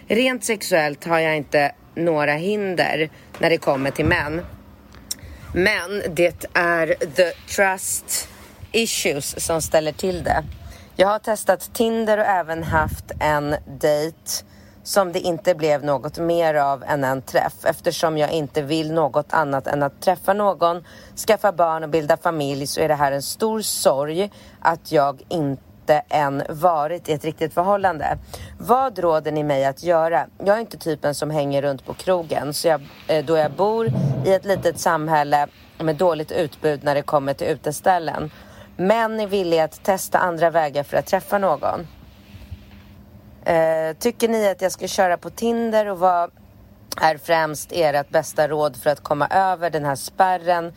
Rent 0.07 0.43
sexuellt 0.43 1.05
har 1.05 1.19
jag 1.19 1.37
inte 1.37 1.71
några 1.95 2.33
hinder 2.33 3.09
när 3.39 3.49
det 3.49 3.57
kommer 3.57 3.91
till 3.91 4.05
män. 4.05 4.41
Men 5.57 6.01
det 6.09 6.45
är 6.53 6.87
the 7.15 7.31
trust 7.55 8.27
issues 8.71 9.45
som 9.45 9.61
ställer 9.61 9.91
till 9.91 10.23
det. 10.23 10.43
Jag 10.95 11.07
har 11.07 11.19
testat 11.19 11.73
Tinder 11.73 12.17
och 12.17 12.25
även 12.25 12.63
haft 12.63 13.11
en 13.19 13.55
dejt 13.79 14.17
som 14.83 15.11
det 15.11 15.19
inte 15.19 15.55
blev 15.55 15.83
något 15.83 16.17
mer 16.17 16.55
av 16.55 16.83
än 16.83 17.03
en 17.03 17.21
träff 17.21 17.65
eftersom 17.65 18.17
jag 18.17 18.31
inte 18.31 18.61
vill 18.61 18.91
något 18.91 19.33
annat 19.33 19.67
än 19.67 19.83
att 19.83 20.01
träffa 20.01 20.33
någon, 20.33 20.83
skaffa 21.27 21.51
barn 21.51 21.83
och 21.83 21.89
bilda 21.89 22.17
familj 22.17 22.67
så 22.67 22.81
är 22.81 22.87
det 22.87 22.95
här 22.95 23.11
en 23.11 23.21
stor 23.21 23.61
sorg 23.61 24.31
att 24.59 24.91
jag 24.91 25.21
inte 25.29 25.64
än 25.89 26.43
varit 26.49 27.09
i 27.09 27.13
ett 27.13 27.25
riktigt 27.25 27.53
förhållande. 27.53 28.17
Vad 28.59 28.99
råder 28.99 29.31
ni 29.31 29.43
mig 29.43 29.65
att 29.65 29.83
göra? 29.83 30.27
Jag 30.37 30.55
är 30.55 30.59
inte 30.59 30.77
typen 30.77 31.15
som 31.15 31.29
hänger 31.29 31.61
runt 31.61 31.85
på 31.85 31.93
krogen 31.93 32.53
så 32.53 32.67
jag, 32.67 32.81
eh, 33.07 33.25
då 33.25 33.37
jag 33.37 33.51
bor 33.51 33.87
i 34.25 34.33
ett 34.33 34.45
litet 34.45 34.79
samhälle 34.79 35.47
med 35.77 35.95
dåligt 35.95 36.31
utbud 36.31 36.83
när 36.83 36.95
det 36.95 37.01
kommer 37.01 37.33
till 37.33 37.47
uteställen. 37.47 38.31
Men 38.77 39.19
är 39.19 39.27
villig 39.27 39.59
att 39.59 39.83
testa 39.83 40.19
andra 40.19 40.49
vägar 40.49 40.83
för 40.83 40.97
att 40.97 41.05
träffa 41.05 41.37
någon. 41.37 41.87
Eh, 43.45 43.95
tycker 43.99 44.27
ni 44.29 44.49
att 44.49 44.61
jag 44.61 44.71
ska 44.71 44.87
köra 44.87 45.17
på 45.17 45.29
Tinder 45.29 45.85
och 45.85 45.99
vad 45.99 46.31
är 47.01 47.17
främst 47.17 47.71
ert 47.71 48.09
bästa 48.09 48.47
råd 48.47 48.75
för 48.75 48.89
att 48.89 49.03
komma 49.03 49.27
över 49.27 49.69
den 49.69 49.85
här 49.85 49.95
spärren 49.95 50.73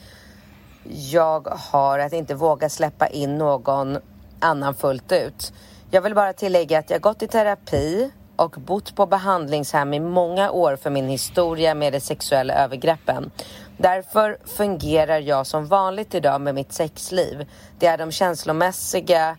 jag 0.90 1.48
har 1.48 1.98
att 1.98 2.12
inte 2.12 2.34
våga 2.34 2.68
släppa 2.68 3.06
in 3.06 3.38
någon 3.38 3.98
annan 4.40 4.74
fullt 4.74 5.12
ut? 5.12 5.52
Jag 5.90 6.02
vill 6.02 6.14
bara 6.14 6.32
tillägga 6.32 6.78
att 6.78 6.90
jag 6.90 7.00
gått 7.00 7.22
i 7.22 7.28
terapi 7.28 8.10
och 8.36 8.50
bott 8.50 8.96
på 8.96 9.06
behandlingshem 9.06 9.94
i 9.94 10.00
många 10.00 10.50
år 10.50 10.76
för 10.76 10.90
min 10.90 11.08
historia 11.08 11.74
med 11.74 11.92
de 11.92 12.00
sexuella 12.00 12.54
övergreppen. 12.54 13.30
Därför 13.76 14.38
fungerar 14.56 15.18
jag 15.18 15.46
som 15.46 15.66
vanligt 15.66 16.14
idag 16.14 16.40
med 16.40 16.54
mitt 16.54 16.72
sexliv. 16.72 17.46
Det 17.78 17.86
är 17.86 17.98
de 17.98 18.12
känslomässiga 18.12 19.36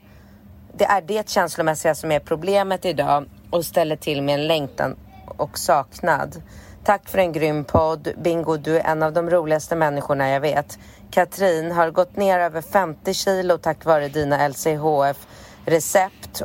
det 0.74 0.86
är 0.86 1.02
det 1.02 1.30
känslomässiga 1.30 1.96
som 1.96 2.12
är 2.12 2.20
problemet 2.20 2.86
idag 2.86 3.26
och 3.50 3.66
ställer 3.66 3.96
till 3.96 4.22
med 4.22 4.36
en 4.36 4.48
längtan 4.48 4.96
och 5.26 5.58
saknad. 5.58 6.42
Tack 6.84 7.10
för 7.10 7.18
en 7.18 7.32
grym 7.32 7.64
podd. 7.64 8.08
Bingo, 8.24 8.58
du 8.58 8.78
är 8.78 8.92
en 8.92 9.04
av 9.04 9.14
de 9.14 9.30
roligaste 9.30 9.76
människorna 9.76 10.30
jag 10.30 10.40
vet. 10.40 10.80
Katrin 11.12 11.72
har 11.72 11.92
gått 11.92 12.16
ner 12.16 12.40
över 12.40 12.62
50 12.62 13.14
kilo 13.14 13.58
tack 13.58 13.86
vare 13.86 14.08
dina 14.08 14.48
LCHF 14.48 15.28
recept, 15.66 16.42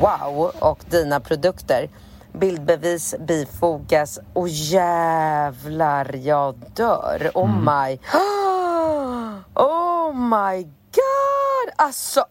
wow, 0.00 0.52
och 0.58 0.84
dina 0.90 1.20
produkter. 1.20 1.88
Bildbevis 2.32 3.14
bifogas. 3.18 4.18
Och 4.32 4.48
jävlar, 4.48 6.16
jag 6.16 6.54
dör. 6.74 7.30
Oh 7.34 7.50
mm. 7.50 7.64
my... 7.64 7.98
Oh 9.54 10.14
my 10.14 10.62
god! 10.62 11.74
Alltså, 11.76 12.24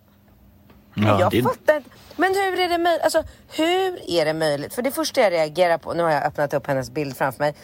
Ja, 0.95 1.19
jag 1.19 1.31
det... 1.31 1.43
fattar 1.43 1.77
inte. 1.77 1.89
Men 2.15 2.35
hur 2.35 2.59
är 2.59 2.69
det 2.69 2.77
möjligt? 2.77 3.03
Alltså, 3.03 3.23
hur 3.55 4.09
är 4.09 4.25
det 4.25 4.33
möjligt? 4.33 4.73
För 4.73 4.81
det 4.81 4.91
första 4.91 5.21
jag 5.21 5.31
reagerar 5.31 5.77
på, 5.77 5.93
nu 5.93 6.03
har 6.03 6.11
jag 6.11 6.23
öppnat 6.23 6.53
upp 6.53 6.67
hennes 6.67 6.91
bild 6.91 7.17
framför 7.17 7.39
mig. 7.39 7.55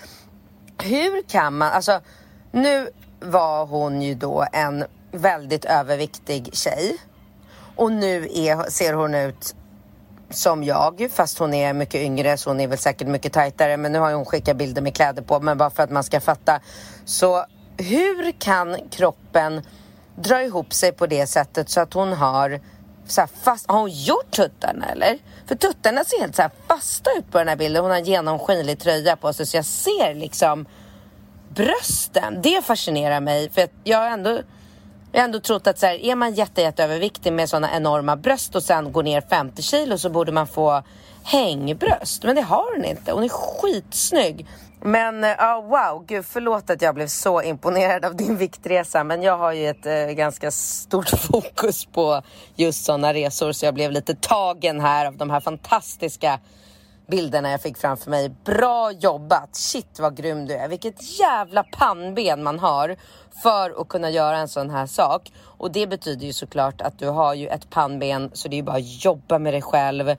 Hur 0.83 1.21
kan 1.21 1.57
man, 1.57 1.71
alltså 1.71 2.01
nu 2.51 2.89
var 3.21 3.65
hon 3.65 4.01
ju 4.01 4.15
då 4.15 4.45
en 4.53 4.85
väldigt 5.11 5.65
överviktig 5.65 6.49
tjej. 6.53 6.97
Och 7.75 7.91
nu 7.91 8.27
är, 8.33 8.69
ser 8.69 8.93
hon 8.93 9.15
ut 9.15 9.55
som 10.29 10.63
jag, 10.63 11.09
fast 11.13 11.37
hon 11.37 11.53
är 11.53 11.73
mycket 11.73 12.01
yngre 12.01 12.37
så 12.37 12.49
hon 12.49 12.59
är 12.59 12.67
väl 12.67 12.77
säkert 12.77 13.07
mycket 13.07 13.33
tajtare. 13.33 13.77
Men 13.77 13.91
nu 13.91 13.99
har 13.99 14.13
hon 14.13 14.25
skickat 14.25 14.57
bilder 14.57 14.81
med 14.81 14.95
kläder 14.95 15.21
på, 15.21 15.39
men 15.39 15.57
bara 15.57 15.69
för 15.69 15.83
att 15.83 15.91
man 15.91 16.03
ska 16.03 16.19
fatta. 16.19 16.59
Så 17.05 17.45
hur 17.77 18.31
kan 18.31 18.77
kroppen 18.89 19.61
dra 20.15 20.43
ihop 20.43 20.73
sig 20.73 20.91
på 20.91 21.07
det 21.07 21.27
sättet 21.27 21.69
så 21.69 21.81
att 21.81 21.93
hon 21.93 22.13
har 22.13 22.61
så 23.07 23.27
fast. 23.43 23.71
Har 23.71 23.79
hon 23.79 23.89
gjort 23.89 24.31
tuttarna 24.31 24.85
eller? 24.85 25.17
För 25.45 25.55
tuttarna 25.55 26.03
ser 26.03 26.19
helt 26.19 26.35
så 26.35 26.49
fasta 26.67 27.09
ut 27.17 27.31
på 27.31 27.37
den 27.37 27.47
här 27.47 27.55
bilden. 27.55 27.81
Hon 27.81 27.91
har 27.91 27.97
en 27.97 28.05
genomskinlig 28.05 28.79
tröja 28.79 29.15
på 29.15 29.33
sig 29.33 29.45
så 29.45 29.57
jag 29.57 29.65
ser 29.65 30.13
liksom 30.13 30.65
brösten. 31.55 32.41
Det 32.41 32.65
fascinerar 32.65 33.19
mig 33.19 33.49
för 33.49 33.67
jag 33.83 33.97
har 33.97 34.07
ändå 34.07 34.41
jag 35.11 35.21
har 35.21 35.25
ändå 35.25 35.39
trott 35.39 35.67
att 35.67 35.79
så 35.79 35.85
här, 35.85 35.95
är 36.05 36.15
man 36.15 36.33
jätte, 36.33 36.61
jätte 36.61 36.83
överviktig 36.83 37.33
med 37.33 37.49
sådana 37.49 37.75
enorma 37.75 38.15
bröst 38.15 38.55
och 38.55 38.63
sen 38.63 38.91
går 38.91 39.03
ner 39.03 39.21
50 39.21 39.61
kilo 39.61 39.97
så 39.97 40.09
borde 40.09 40.31
man 40.31 40.47
få 40.47 40.83
hängbröst. 41.23 42.23
Men 42.23 42.35
det 42.35 42.41
har 42.41 42.75
hon 42.75 42.85
inte. 42.85 43.11
Hon 43.11 43.23
är 43.23 43.29
skitsnygg. 43.29 44.47
Men 44.83 45.25
oh, 45.25 45.69
wow, 45.69 46.05
gud 46.05 46.25
förlåt 46.25 46.69
att 46.69 46.81
jag 46.81 46.95
blev 46.95 47.07
så 47.07 47.41
imponerad 47.41 48.05
av 48.05 48.15
din 48.15 48.37
viktresa 48.37 49.03
men 49.03 49.21
jag 49.21 49.37
har 49.37 49.51
ju 49.51 49.67
ett 49.67 49.85
eh, 49.85 49.93
ganska 49.93 50.51
stort 50.51 51.09
fokus 51.19 51.85
på 51.85 52.21
just 52.55 52.85
sådana 52.85 53.13
resor 53.13 53.51
så 53.51 53.65
jag 53.65 53.73
blev 53.73 53.91
lite 53.91 54.15
tagen 54.15 54.81
här 54.81 55.05
av 55.05 55.17
de 55.17 55.29
här 55.29 55.39
fantastiska 55.39 56.39
bilderna 57.07 57.51
jag 57.51 57.61
fick 57.61 57.77
framför 57.77 58.09
mig. 58.09 58.29
Bra 58.45 58.91
jobbat! 58.91 59.55
Shit 59.55 59.99
vad 59.99 60.17
grym 60.17 60.45
du 60.45 60.53
är! 60.53 60.67
Vilket 60.67 61.19
jävla 61.19 61.63
pannben 61.63 62.43
man 62.43 62.59
har 62.59 62.95
för 63.43 63.81
att 63.81 63.87
kunna 63.87 64.09
göra 64.09 64.37
en 64.37 64.47
sån 64.47 64.69
här 64.69 64.85
sak. 64.85 65.31
Och 65.43 65.71
det 65.71 65.87
betyder 65.87 66.25
ju 66.25 66.33
såklart 66.33 66.81
att 66.81 66.99
du 66.99 67.07
har 67.07 67.33
ju 67.33 67.47
ett 67.47 67.69
pannben 67.69 68.29
så 68.33 68.47
det 68.47 68.55
är 68.55 68.57
ju 68.57 68.63
bara 68.63 68.77
att 68.77 69.03
jobba 69.03 69.39
med 69.39 69.53
dig 69.53 69.61
själv 69.61 70.15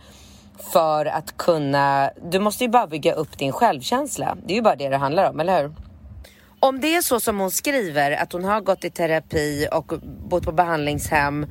för 0.73 1.07
att 1.07 1.37
kunna... 1.37 2.11
Du 2.31 2.39
måste 2.39 2.65
ju 2.65 2.71
bara 2.71 2.87
bygga 2.87 3.13
upp 3.13 3.39
din 3.39 3.53
självkänsla. 3.53 4.37
Det 4.47 4.53
är 4.53 4.57
ju 4.57 4.63
bara 4.63 4.77
det 4.77 4.89
det 4.89 4.97
handlar 4.97 5.31
om, 5.31 5.41
eller 5.41 5.63
hur? 5.63 5.75
Om 6.61 6.81
det 6.81 6.97
är 6.97 7.03
så 7.03 7.21
som 7.21 7.41
hon 7.41 7.51
skriver, 7.51 8.13
att 8.13 8.33
hon 8.33 8.45
har 8.45 8.61
gått 8.61 8.85
i 8.85 8.91
terapi 8.91 9.69
och 9.73 9.93
bott 10.29 10.45
på 10.45 10.53
behandlingshem 10.53 11.47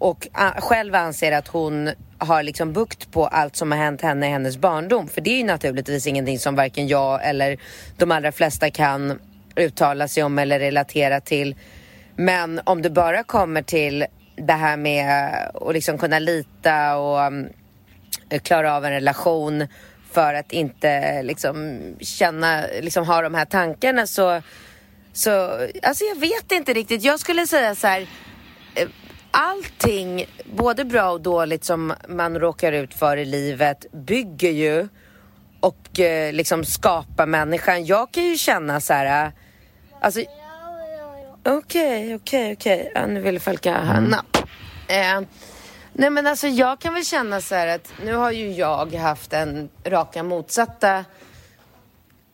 och 0.00 0.28
ah, 0.32 0.60
själv 0.60 0.94
anser 0.94 1.32
att 1.32 1.48
hon 1.48 1.90
har 2.18 2.42
liksom 2.42 2.72
bukt 2.72 3.12
på 3.12 3.26
allt 3.26 3.56
som 3.56 3.72
har 3.72 3.78
hänt 3.78 4.00
henne 4.02 4.26
i 4.26 4.30
hennes 4.30 4.56
barndom. 4.56 5.08
För 5.08 5.20
det 5.20 5.30
är 5.30 5.38
ju 5.38 5.44
naturligtvis 5.44 6.06
ingenting 6.06 6.38
som 6.38 6.54
varken 6.54 6.88
jag 6.88 7.28
eller 7.28 7.58
de 7.96 8.10
allra 8.10 8.32
flesta 8.32 8.70
kan 8.70 9.18
uttala 9.56 10.08
sig 10.08 10.22
om 10.22 10.38
eller 10.38 10.58
relatera 10.58 11.20
till. 11.20 11.56
Men 12.16 12.60
om 12.64 12.82
du 12.82 12.90
bara 12.90 13.22
kommer 13.22 13.62
till 13.62 14.06
det 14.36 14.52
här 14.52 14.76
med 14.76 15.34
att 15.54 15.74
liksom 15.74 15.98
kunna 15.98 16.18
lita 16.18 16.96
och 16.96 17.22
mm, 17.22 17.48
klara 18.42 18.76
av 18.76 18.84
en 18.84 18.92
relation 18.92 19.66
för 20.12 20.34
att 20.34 20.52
inte 20.52 21.22
liksom 21.22 21.80
känna, 22.00 22.64
liksom 22.80 23.06
ha 23.06 23.22
de 23.22 23.34
här 23.34 23.44
tankarna 23.44 24.06
så, 24.06 24.42
så 25.12 25.30
alltså 25.82 26.04
jag 26.04 26.20
vet 26.20 26.52
inte 26.52 26.72
riktigt. 26.72 27.02
Jag 27.02 27.20
skulle 27.20 27.46
säga 27.46 27.74
så 27.74 27.86
här, 27.86 28.06
eh, 28.74 28.88
allting, 29.30 30.26
både 30.44 30.84
bra 30.84 31.10
och 31.10 31.20
dåligt 31.20 31.64
som 31.64 31.94
man 32.08 32.38
råkar 32.38 32.72
ut 32.72 32.94
för 32.94 33.16
i 33.16 33.24
livet 33.24 33.86
bygger 33.92 34.50
ju 34.50 34.88
och 35.60 36.00
eh, 36.00 36.32
liksom 36.32 36.64
skapar 36.64 37.26
människan. 37.26 37.86
Jag 37.86 38.12
kan 38.12 38.24
ju 38.24 38.36
känna 38.36 38.80
så 38.80 38.92
här, 38.92 39.26
eh, 39.26 39.32
alltså 40.00 40.20
Okej, 41.44 42.14
okej, 42.14 42.52
okej. 42.52 42.92
Nu 43.08 43.20
vill 43.20 43.40
Falka 43.40 43.72
ha 43.72 43.96
mm. 43.96 44.14
Eh, 44.88 45.28
Nej 45.92 46.10
men 46.10 46.26
alltså 46.26 46.46
jag 46.48 46.80
kan 46.80 46.94
väl 46.94 47.04
känna 47.04 47.40
så 47.40 47.54
här 47.54 47.66
att 47.66 47.92
nu 48.04 48.14
har 48.14 48.30
ju 48.30 48.52
jag 48.52 48.94
haft 48.94 49.32
en 49.32 49.68
raka 49.84 50.22
motsatta 50.22 51.04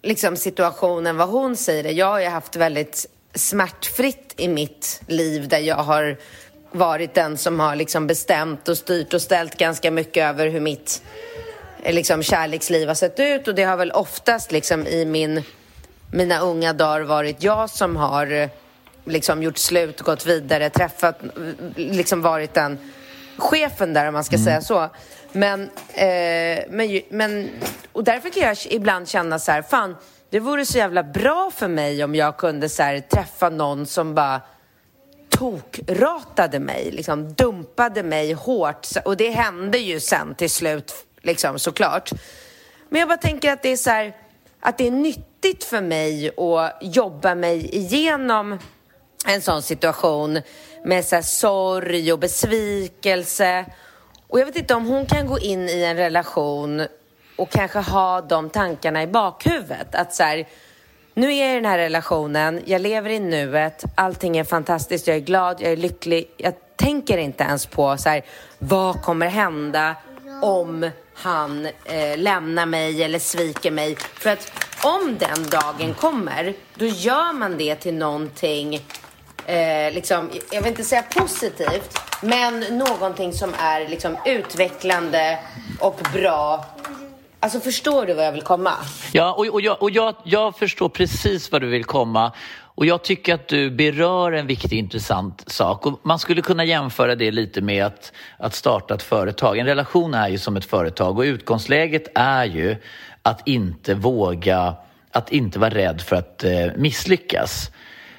liksom 0.02 0.36
situationen 0.36 1.16
vad 1.16 1.28
hon 1.28 1.56
säger. 1.56 1.92
Jag 1.92 2.06
har 2.06 2.20
ju 2.20 2.28
haft 2.28 2.56
väldigt 2.56 3.06
smärtfritt 3.34 4.34
i 4.36 4.48
mitt 4.48 5.02
liv 5.06 5.48
där 5.48 5.58
jag 5.58 5.76
har 5.76 6.18
varit 6.72 7.14
den 7.14 7.36
som 7.36 7.60
har 7.60 7.76
liksom 7.76 8.06
bestämt 8.06 8.68
och 8.68 8.78
styrt 8.78 9.14
och 9.14 9.22
ställt 9.22 9.56
ganska 9.56 9.90
mycket 9.90 10.24
över 10.24 10.48
hur 10.48 10.60
mitt 10.60 11.02
eh, 11.82 11.94
liksom, 11.94 12.22
kärleksliv 12.22 12.88
har 12.88 12.94
sett 12.94 13.20
ut 13.20 13.48
och 13.48 13.54
det 13.54 13.64
har 13.64 13.76
väl 13.76 13.92
oftast 13.92 14.52
liksom 14.52 14.86
i 14.86 15.04
min, 15.04 15.42
mina 16.12 16.38
unga 16.40 16.72
dagar 16.72 17.00
varit 17.00 17.42
jag 17.42 17.70
som 17.70 17.96
har 17.96 18.32
eh, 18.32 18.48
liksom 19.04 19.42
gjort 19.42 19.58
slut, 19.58 20.00
gått 20.00 20.26
vidare, 20.26 20.70
träffat, 20.70 21.20
liksom 21.76 22.22
varit 22.22 22.54
den 22.54 22.78
chefen 23.36 23.92
där 23.92 24.08
om 24.08 24.14
man 24.14 24.24
ska 24.24 24.36
mm. 24.36 24.44
säga 24.44 24.60
så. 24.60 24.88
Men, 25.32 25.62
eh, 25.94 26.64
men, 26.68 27.00
men, 27.08 27.50
och 27.92 28.04
därför 28.04 28.30
kan 28.30 28.42
jag 28.42 28.56
ibland 28.70 29.08
känna 29.08 29.38
så 29.38 29.52
här, 29.52 29.62
fan, 29.62 29.96
det 30.30 30.40
vore 30.40 30.66
så 30.66 30.78
jävla 30.78 31.02
bra 31.02 31.50
för 31.54 31.68
mig 31.68 32.04
om 32.04 32.14
jag 32.14 32.36
kunde 32.36 32.68
så 32.68 32.82
här, 32.82 33.00
träffa 33.00 33.48
någon 33.48 33.86
som 33.86 34.14
bara 34.14 34.40
tokratade 35.38 36.60
mig, 36.60 36.90
liksom 36.90 37.32
dumpade 37.32 38.02
mig 38.02 38.32
hårt. 38.32 38.88
Och 39.04 39.16
det 39.16 39.30
hände 39.30 39.78
ju 39.78 40.00
sen 40.00 40.34
till 40.34 40.50
slut, 40.50 40.94
liksom 41.22 41.58
såklart. 41.58 42.10
Men 42.88 43.00
jag 43.00 43.08
bara 43.08 43.18
tänker 43.18 43.52
att 43.52 43.62
det 43.62 43.68
är 43.68 43.76
så 43.76 43.90
här, 43.90 44.16
att 44.60 44.78
det 44.78 44.86
är 44.86 44.90
nyttigt 44.90 45.64
för 45.64 45.80
mig 45.80 46.30
att 46.36 46.78
jobba 46.80 47.34
mig 47.34 47.76
igenom 47.76 48.58
en 49.26 49.42
sån 49.42 49.62
situation 49.62 50.40
med 50.84 51.04
så 51.04 51.14
här 51.14 51.22
sorg 51.22 52.12
och 52.12 52.18
besvikelse. 52.18 53.64
Och 54.28 54.40
jag 54.40 54.46
vet 54.46 54.56
inte 54.56 54.74
om 54.74 54.86
hon 54.86 55.06
kan 55.06 55.26
gå 55.26 55.38
in 55.38 55.68
i 55.68 55.82
en 55.82 55.96
relation 55.96 56.86
och 57.36 57.50
kanske 57.50 57.78
ha 57.78 58.20
de 58.20 58.50
tankarna 58.50 59.02
i 59.02 59.06
bakhuvudet. 59.06 59.94
Att 59.94 60.14
så 60.14 60.22
här, 60.22 60.48
nu 61.16 61.34
är 61.34 61.46
jag 61.46 61.52
i 61.52 61.54
den 61.54 61.64
här 61.64 61.78
relationen, 61.78 62.62
jag 62.64 62.82
lever 62.82 63.10
i 63.10 63.20
nuet, 63.20 63.84
allting 63.94 64.36
är 64.36 64.44
fantastiskt, 64.44 65.06
jag 65.06 65.16
är 65.16 65.20
glad, 65.20 65.60
jag 65.60 65.72
är 65.72 65.76
lycklig. 65.76 66.30
Jag 66.36 66.54
tänker 66.76 67.18
inte 67.18 67.44
ens 67.44 67.66
på 67.66 67.96
så 67.96 68.08
här, 68.08 68.22
vad 68.58 69.02
kommer 69.02 69.26
hända 69.26 69.96
om 70.42 70.90
han 71.14 71.66
eh, 71.84 72.18
lämnar 72.18 72.66
mig 72.66 73.02
eller 73.02 73.18
sviker 73.18 73.70
mig. 73.70 73.96
För 73.96 74.30
att 74.30 74.52
om 74.84 75.16
den 75.18 75.48
dagen 75.50 75.94
kommer, 75.94 76.54
då 76.74 76.86
gör 76.86 77.32
man 77.32 77.58
det 77.58 77.74
till 77.74 77.94
någonting, 77.94 78.74
eh, 79.46 79.92
liksom, 79.92 80.30
jag 80.50 80.62
vill 80.62 80.70
inte 80.70 80.84
säga 80.84 81.02
positivt, 81.02 81.98
men 82.22 82.60
någonting 82.60 83.32
som 83.32 83.54
är 83.58 83.88
liksom 83.88 84.16
utvecklande 84.24 85.38
och 85.80 86.00
bra 86.12 86.64
Alltså 87.40 87.60
förstår 87.60 88.06
du 88.06 88.14
vad 88.14 88.26
jag 88.26 88.32
vill 88.32 88.42
komma? 88.42 88.72
Ja, 89.12 89.32
och, 89.32 89.46
och, 89.46 89.60
jag, 89.60 89.82
och 89.82 89.90
jag, 89.90 90.14
jag 90.24 90.56
förstår 90.56 90.88
precis 90.88 91.52
vad 91.52 91.60
du 91.60 91.66
vill 91.66 91.84
komma. 91.84 92.32
Och 92.58 92.86
jag 92.86 93.04
tycker 93.04 93.34
att 93.34 93.48
du 93.48 93.70
berör 93.70 94.32
en 94.32 94.46
viktig 94.46 94.78
intressant 94.78 95.44
sak. 95.46 95.86
Och 95.86 96.00
man 96.02 96.18
skulle 96.18 96.42
kunna 96.42 96.64
jämföra 96.64 97.14
det 97.14 97.30
lite 97.30 97.60
med 97.60 97.84
att, 97.86 98.12
att 98.38 98.54
starta 98.54 98.94
ett 98.94 99.02
företag. 99.02 99.58
En 99.58 99.66
relation 99.66 100.14
är 100.14 100.28
ju 100.28 100.38
som 100.38 100.56
ett 100.56 100.64
företag 100.64 101.18
och 101.18 101.22
utgångsläget 101.22 102.08
är 102.14 102.44
ju 102.44 102.76
att 103.22 103.48
inte 103.48 103.94
våga, 103.94 104.74
att 105.12 105.32
inte 105.32 105.58
vara 105.58 105.70
rädd 105.70 106.00
för 106.00 106.16
att 106.16 106.44
eh, 106.44 106.66
misslyckas. 106.76 107.70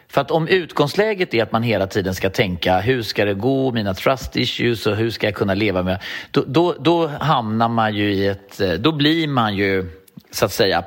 För 0.10 0.22
att 0.22 0.32
om 0.32 0.48
utgångsläget 0.48 1.34
är 1.34 1.44
att 1.44 1.52
man 1.52 1.64
hela 1.64 1.88
tiden 1.88 2.16
ska 2.16 2.30
tänka 2.30 2.80
hur 2.80 3.02
ska 3.02 3.26
det 3.26 3.34
gå, 3.34 3.72
mina 3.72 3.94
trust 3.94 4.36
issues 4.36 4.88
och 4.88 4.96
hur 4.96 5.10
ska 5.10 5.28
jag 5.28 5.36
kunna 5.36 5.54
leva 5.54 5.84
med, 5.84 6.00
då, 6.32 6.44
då, 6.48 6.76
då 6.80 7.08
hamnar 7.08 7.70
man 7.70 7.96
ju 7.96 8.14
i 8.14 8.28
ett, 8.28 8.62
då 8.80 8.92
blir 8.92 9.28
man 9.28 9.56
ju 9.56 9.90
så 10.32 10.46
att 10.46 10.54
säga 10.54 10.84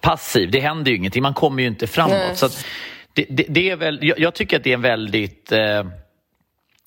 passiv. 0.00 0.50
Det 0.50 0.60
händer 0.60 0.90
ju 0.90 0.96
ingenting, 0.96 1.22
man 1.22 1.34
kommer 1.34 1.62
ju 1.62 1.68
inte 1.68 1.86
framåt. 1.86 2.14
Mm. 2.14 2.36
Så 2.36 2.48
det, 3.12 3.26
det, 3.28 3.46
det, 3.48 3.70
är 3.70 3.76
väl, 3.76 3.98
jag, 4.02 4.18
jag, 4.18 4.34
tycker 4.34 4.56
att 4.56 4.64
det 4.64 4.70
är 4.70 4.74
en 4.74 4.82
väldigt 4.82 5.52
eh, 5.52 5.84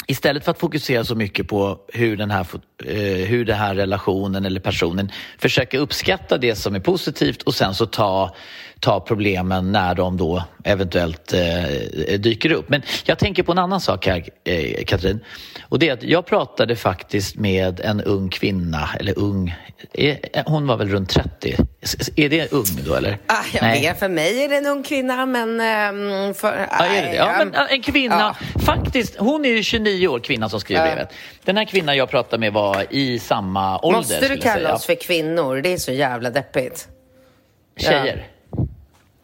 Istället 0.08 0.46
för 0.46 0.52
att 0.52 0.60
fokusera 0.60 1.04
så 1.04 1.16
mycket 1.16 1.48
på 1.48 1.80
hur 1.88 2.18
den, 2.18 2.32
här, 2.32 2.48
eh, 2.88 3.28
hur 3.28 3.46
den 3.46 3.58
här 3.58 3.76
relationen 3.76 4.46
eller 4.46 4.60
personen 4.60 5.12
försöka 5.38 5.78
uppskatta 5.78 6.38
det 6.38 6.56
som 6.56 6.76
är 6.76 6.80
positivt 6.80 7.42
och 7.42 7.54
sen 7.54 7.76
så 7.76 7.86
ta 7.86 8.36
ta 8.82 9.00
problemen 9.00 9.72
när 9.72 9.96
de 9.96 10.18
då 10.18 10.44
eventuellt 10.64 11.34
eh, 11.34 12.20
dyker 12.20 12.52
upp. 12.52 12.70
Men 12.70 12.82
jag 13.06 13.20
tänker 13.20 13.44
på 13.44 13.52
en 13.52 13.58
annan 13.58 13.82
sak 13.82 14.06
här, 14.06 14.26
eh, 14.44 14.84
Katrin. 14.86 15.20
Och 15.62 15.80
det 15.80 15.90
är 15.90 15.94
att 15.94 16.04
jag 16.04 16.26
pratade 16.26 16.76
faktiskt 16.76 17.36
med 17.36 17.80
en 17.80 18.02
ung 18.02 18.30
kvinna, 18.30 18.90
eller 19.00 19.20
ung, 19.20 19.56
är, 19.94 20.20
hon 20.46 20.68
var 20.68 20.78
väl 20.78 20.90
runt 20.90 21.10
30? 21.10 21.58
Är 22.16 22.30
det 22.30 22.52
ung 22.52 22.66
då 22.86 22.96
eller? 22.96 23.18
Ah, 23.26 23.44
jag 23.54 23.62
Nej. 23.62 23.82
vet, 23.82 24.00
för 24.00 24.10
mig 24.10 24.44
är 24.44 24.50
det 24.50 24.58
en 24.58 24.66
ung 24.66 24.84
kvinna 24.84 25.26
men... 25.26 25.50
Um, 25.50 26.34
för, 26.34 26.68
ah, 26.72 26.86
är 26.86 27.02
det? 27.02 27.16
Ja, 27.16 27.34
men 27.38 27.68
en 27.70 27.82
kvinna, 27.82 28.36
ja. 28.56 28.62
faktiskt, 28.62 29.16
hon 29.18 29.46
är 29.46 29.50
ju 29.50 29.64
29 29.64 30.08
år, 30.08 30.20
kvinnan 30.20 30.50
som 30.50 30.60
skriver 30.60 30.86
ja. 30.86 30.92
brevet. 30.92 31.14
Den 31.46 31.58
här 31.58 31.66
kvinnan 31.66 31.98
jag 31.98 32.10
pratade 32.10 32.40
med 32.40 32.54
var 32.54 32.71
i 32.90 33.20
samma 33.20 33.80
ålder. 33.80 33.98
Måste 33.98 34.28
du 34.28 34.38
kalla 34.38 34.76
oss 34.76 34.86
för 34.86 34.96
kvinnor? 34.96 35.62
Det 35.62 35.74
är 35.74 35.78
så 35.78 35.92
jävla 35.92 36.30
deppigt. 36.30 36.88
Tjejer? 37.78 38.28
Ja. 38.52 38.66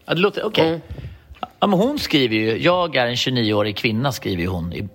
Ja, 0.05 0.13
det 0.13 0.19
låter... 0.19 0.45
Okej. 0.45 0.63
Okay. 0.63 0.67
Mm. 0.67 0.81
Ja, 1.59 1.67
men 1.67 1.79
hon 1.79 1.99
skriver 1.99 2.35
ju, 2.35 2.63
jag 2.63 2.95
är 2.95 3.07
en 3.07 3.15
29-årig 3.15 3.77
kvinna, 3.77 4.11
skriver 4.11 4.47
hon. 4.47 4.89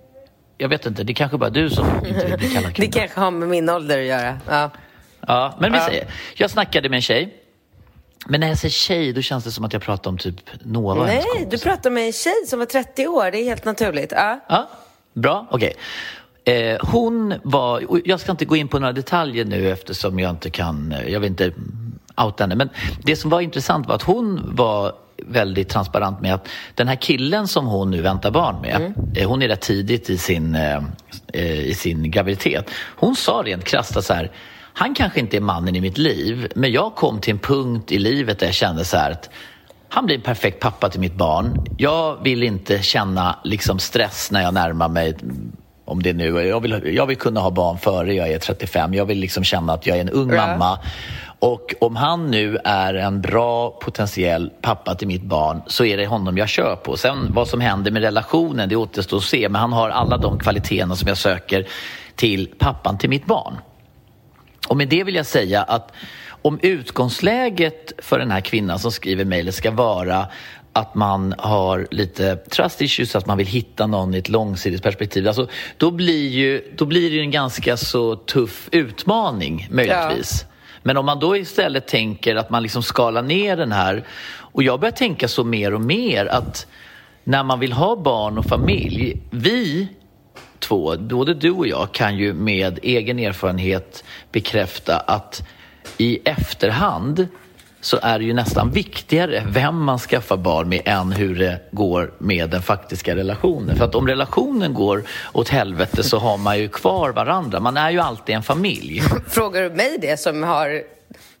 Jag 0.57 0.69
vet 0.69 0.85
inte, 0.85 1.03
det 1.03 1.11
är 1.11 1.15
kanske 1.15 1.37
bara 1.37 1.49
du 1.49 1.69
som 1.69 2.05
inte 2.05 2.25
vill 2.25 2.37
bli 2.37 2.49
kallad 2.49 2.73
kvinna. 2.75 2.91
det 2.91 2.99
kanske 2.99 3.19
har 3.19 3.31
med 3.31 3.49
min 3.49 3.69
ålder 3.69 3.99
att 3.99 4.05
göra. 4.05 4.39
Ja, 4.49 4.69
ja 5.27 5.57
men 5.59 5.71
vi 5.71 5.77
ja. 5.77 5.85
säger, 5.85 6.07
jag 6.35 6.49
snackade 6.49 6.89
med 6.89 6.97
en 6.97 7.01
tjej. 7.01 7.39
Men 8.27 8.39
när 8.39 8.47
jag 8.47 8.57
säger 8.57 8.71
tjej, 8.71 9.13
då 9.13 9.21
känns 9.21 9.43
det 9.43 9.51
som 9.51 9.65
att 9.65 9.73
jag 9.73 9.81
pratar 9.81 10.09
om 10.09 10.17
typ 10.17 10.35
Nova 10.61 11.05
Nej, 11.05 11.47
du 11.49 11.57
pratar 11.57 11.89
med 11.89 12.05
en 12.05 12.13
tjej 12.13 12.45
som 12.47 12.59
var 12.59 12.65
30 12.65 13.07
år. 13.07 13.31
Det 13.31 13.37
är 13.37 13.43
helt 13.43 13.65
naturligt. 13.65 14.11
Ja, 14.11 14.39
ja 14.49 14.69
bra. 15.13 15.47
Okej. 15.51 15.67
Okay. 15.67 15.81
Eh, 16.45 16.77
hon 16.81 17.33
var, 17.43 18.01
jag 18.05 18.19
ska 18.19 18.31
inte 18.31 18.45
gå 18.45 18.55
in 18.55 18.67
på 18.67 18.79
några 18.79 18.93
detaljer 18.93 19.45
nu 19.45 19.71
eftersom 19.71 20.19
jag 20.19 20.31
inte 20.31 20.49
kan, 20.49 20.95
jag 21.07 21.19
vill 21.19 21.29
inte 21.29 21.51
outa 22.17 22.43
henne. 22.43 22.55
Men 22.55 22.69
det 23.03 23.15
som 23.15 23.29
var 23.29 23.41
intressant 23.41 23.87
var 23.87 23.95
att 23.95 24.01
hon 24.01 24.55
var 24.55 24.93
väldigt 25.25 25.69
transparent 25.69 26.21
med 26.21 26.33
att 26.33 26.47
den 26.75 26.87
här 26.87 26.95
killen 26.95 27.47
som 27.47 27.65
hon 27.65 27.91
nu 27.91 28.01
väntar 28.01 28.31
barn 28.31 28.61
med, 28.61 28.75
mm. 28.75 28.93
Eh, 29.15 29.29
hon 29.29 29.41
är 29.41 29.47
rätt 29.47 29.61
tidigt 29.61 30.09
i 30.09 30.17
sin, 30.17 30.55
eh, 30.55 30.83
eh, 31.33 31.59
i 31.59 31.73
sin 31.73 32.11
graviditet. 32.11 32.69
Hon 32.95 33.15
sa 33.15 33.41
rent 33.45 33.63
krasst 33.63 34.03
så 34.03 34.13
här, 34.13 34.31
han 34.73 34.95
kanske 34.95 35.19
inte 35.19 35.37
är 35.37 35.41
mannen 35.41 35.75
i 35.75 35.81
mitt 35.81 35.97
liv, 35.97 36.47
men 36.55 36.71
jag 36.71 36.95
kom 36.95 37.19
till 37.19 37.31
en 37.33 37.39
punkt 37.39 37.91
i 37.91 37.99
livet 37.99 38.39
där 38.39 38.45
jag 38.45 38.55
kände 38.55 38.85
så 38.85 38.97
här 38.97 39.11
att 39.11 39.29
han 39.89 40.05
blir 40.05 40.15
en 40.15 40.21
perfekt 40.21 40.59
pappa 40.59 40.89
till 40.89 40.99
mitt 40.99 41.15
barn. 41.15 41.65
Jag 41.77 42.23
vill 42.23 42.43
inte 42.43 42.81
känna 42.81 43.39
liksom 43.43 43.79
stress 43.79 44.31
när 44.31 44.41
jag 44.41 44.53
närmar 44.53 44.89
mig 44.89 45.17
om 45.85 46.03
det 46.03 46.13
nu, 46.13 46.25
jag 46.25 46.59
vill, 46.59 46.81
jag 46.95 47.05
vill 47.05 47.17
kunna 47.17 47.39
ha 47.39 47.51
barn 47.51 47.77
före 47.77 48.13
jag 48.13 48.31
är 48.31 48.39
35. 48.39 48.93
Jag 48.93 49.05
vill 49.05 49.19
liksom 49.19 49.43
känna 49.43 49.73
att 49.73 49.87
jag 49.87 49.97
är 49.97 50.01
en 50.01 50.09
ung 50.09 50.35
mamma 50.35 50.79
och 51.43 51.73
om 51.79 51.95
han 51.95 52.31
nu 52.31 52.57
är 52.63 52.93
en 52.93 53.21
bra 53.21 53.69
potentiell 53.69 54.51
pappa 54.61 54.95
till 54.95 55.07
mitt 55.07 55.23
barn 55.23 55.61
så 55.67 55.85
är 55.85 55.97
det 55.97 56.05
honom 56.05 56.37
jag 56.37 56.49
kör 56.49 56.75
på. 56.75 56.97
Sen 56.97 57.33
vad 57.33 57.47
som 57.47 57.61
händer 57.61 57.91
med 57.91 58.01
relationen, 58.01 58.69
det 58.69 58.75
återstår 58.75 59.17
att 59.17 59.23
se. 59.23 59.49
Men 59.49 59.61
han 59.61 59.73
har 59.73 59.89
alla 59.89 60.17
de 60.17 60.39
kvaliteterna 60.39 60.95
som 60.95 61.07
jag 61.07 61.17
söker 61.17 61.67
till 62.15 62.49
pappan 62.57 62.97
till 62.97 63.09
mitt 63.09 63.25
barn. 63.25 63.57
Och 64.67 64.77
med 64.77 64.87
det 64.87 65.03
vill 65.03 65.15
jag 65.15 65.25
säga 65.25 65.63
att 65.63 65.91
om 66.41 66.59
utgångsläget 66.61 67.91
för 67.97 68.19
den 68.19 68.31
här 68.31 68.41
kvinnan 68.41 68.79
som 68.79 68.91
skriver 68.91 69.25
mejlet 69.25 69.55
ska 69.55 69.71
vara 69.71 70.27
att 70.73 70.95
man 70.95 71.35
har 71.37 71.87
lite 71.91 72.35
trust 72.35 72.81
issues, 72.81 73.15
att 73.15 73.25
man 73.25 73.37
vill 73.37 73.47
hitta 73.47 73.87
någon 73.87 74.13
i 74.13 74.17
ett 74.17 74.29
långsiktigt 74.29 74.83
perspektiv. 74.83 75.27
Alltså, 75.27 75.47
då, 75.77 75.91
blir 75.91 76.27
ju, 76.27 76.73
då 76.75 76.85
blir 76.85 77.11
det 77.11 77.19
en 77.19 77.31
ganska 77.31 77.77
så 77.77 78.15
tuff 78.15 78.69
utmaning 78.71 79.67
möjligtvis. 79.71 80.39
Ja. 80.41 80.47
Men 80.83 80.97
om 80.97 81.05
man 81.05 81.19
då 81.19 81.37
istället 81.37 81.87
tänker 81.87 82.35
att 82.35 82.49
man 82.49 82.63
liksom 82.63 82.83
skalar 82.83 83.21
ner 83.21 83.57
den 83.57 83.71
här 83.71 84.03
och 84.35 84.63
jag 84.63 84.79
börjar 84.79 84.91
tänka 84.91 85.27
så 85.27 85.43
mer 85.43 85.73
och 85.73 85.81
mer 85.81 86.25
att 86.25 86.67
när 87.23 87.43
man 87.43 87.59
vill 87.59 87.73
ha 87.73 87.95
barn 87.95 88.37
och 88.37 88.45
familj, 88.45 89.21
vi 89.29 89.87
två, 90.59 90.97
både 90.97 91.33
du 91.33 91.51
och 91.51 91.67
jag 91.67 91.91
kan 91.91 92.17
ju 92.17 92.33
med 92.33 92.79
egen 92.83 93.19
erfarenhet 93.19 94.03
bekräfta 94.31 94.97
att 94.97 95.47
i 95.97 96.19
efterhand 96.25 97.27
så 97.83 97.99
är 98.01 98.19
det 98.19 98.25
ju 98.25 98.33
nästan 98.33 98.71
viktigare 98.71 99.43
vem 99.47 99.83
man 99.83 99.99
skaffar 99.99 100.37
barn 100.37 100.69
med 100.69 100.81
än 100.85 101.11
hur 101.11 101.35
det 101.35 101.59
går 101.71 102.13
med 102.17 102.49
den 102.49 102.61
faktiska 102.61 103.15
relationen. 103.15 103.75
För 103.75 103.85
att 103.85 103.95
om 103.95 104.07
relationen 104.07 104.73
går 104.73 105.03
åt 105.33 105.49
helvete 105.49 106.03
så 106.03 106.17
har 106.17 106.37
man 106.37 106.59
ju 106.59 106.67
kvar 106.67 107.09
varandra. 107.09 107.59
Man 107.59 107.77
är 107.77 107.91
ju 107.91 107.99
alltid 107.99 108.35
en 108.35 108.43
familj. 108.43 109.01
Frågar 109.27 109.61
du 109.61 109.69
mig 109.69 109.97
det 110.01 110.19
som 110.19 110.43
har 110.43 110.83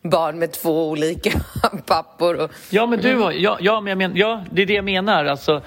barn 0.01 0.39
med 0.39 0.51
två 0.51 0.89
olika 0.89 1.31
pappor. 1.85 2.35
Och... 2.35 2.51
Ja, 2.69 2.85
men 2.85 3.01
du 3.01 3.17
har, 3.17 3.31
ja, 3.31 3.57
ja, 3.61 3.81
men 3.81 3.89
jag 3.89 3.97
men, 3.97 4.17
ja, 4.17 4.43
det 4.51 4.61
är 4.61 4.65
det 4.65 4.73
jag 4.73 4.85
menar. 4.85 5.25
Alltså, 5.25 5.61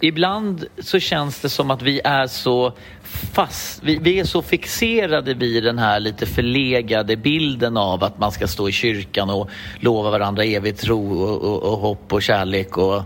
ibland 0.00 0.64
så 0.78 0.98
känns 0.98 1.40
det 1.40 1.48
som 1.48 1.70
att 1.70 1.82
vi 1.82 2.00
är 2.04 2.26
så 2.26 2.72
fast, 3.06 3.82
vi, 3.82 3.98
vi, 3.98 4.18
är 4.18 4.24
så 4.24 4.42
fixerade 4.42 5.34
vid 5.34 5.64
den 5.64 5.78
här 5.78 6.00
lite 6.00 6.26
förlegade 6.26 7.16
bilden 7.16 7.76
av 7.76 8.04
att 8.04 8.18
man 8.18 8.32
ska 8.32 8.46
stå 8.46 8.68
i 8.68 8.72
kyrkan 8.72 9.30
och 9.30 9.50
lova 9.80 10.10
varandra 10.10 10.44
evig 10.44 10.76
tro 10.76 11.22
och, 11.22 11.42
och, 11.42 11.72
och 11.72 11.78
hopp 11.78 12.12
och 12.12 12.22
kärlek 12.22 12.78
och 12.78 13.02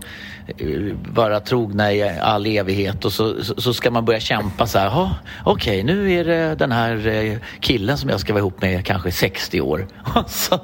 uh, 0.61 0.95
vara 1.13 1.39
trogna 1.39 1.93
i 1.93 2.19
all 2.19 2.45
evighet 2.45 3.05
och 3.05 3.13
så, 3.13 3.43
så, 3.43 3.61
så 3.61 3.73
ska 3.73 3.91
man 3.91 4.05
börja 4.05 4.19
kämpa 4.19 4.67
så 4.67 4.79
här. 4.79 5.09
Okej, 5.45 5.81
okay, 5.81 5.83
nu 5.83 6.13
är 6.13 6.25
det 6.25 6.55
den 6.55 6.71
här 6.71 7.07
eh, 7.07 7.37
killen 7.59 7.97
som 7.97 8.09
jag 8.09 8.19
ska 8.19 8.33
vara 8.33 8.41
ihop 8.41 8.61
med 8.61 8.85
kanske 8.85 9.11
60 9.11 9.61
år. 9.61 9.87
så, 10.27 10.59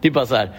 det 0.00 0.08
är 0.08 0.12
bara 0.12 0.26
så 0.26 0.34
här, 0.34 0.50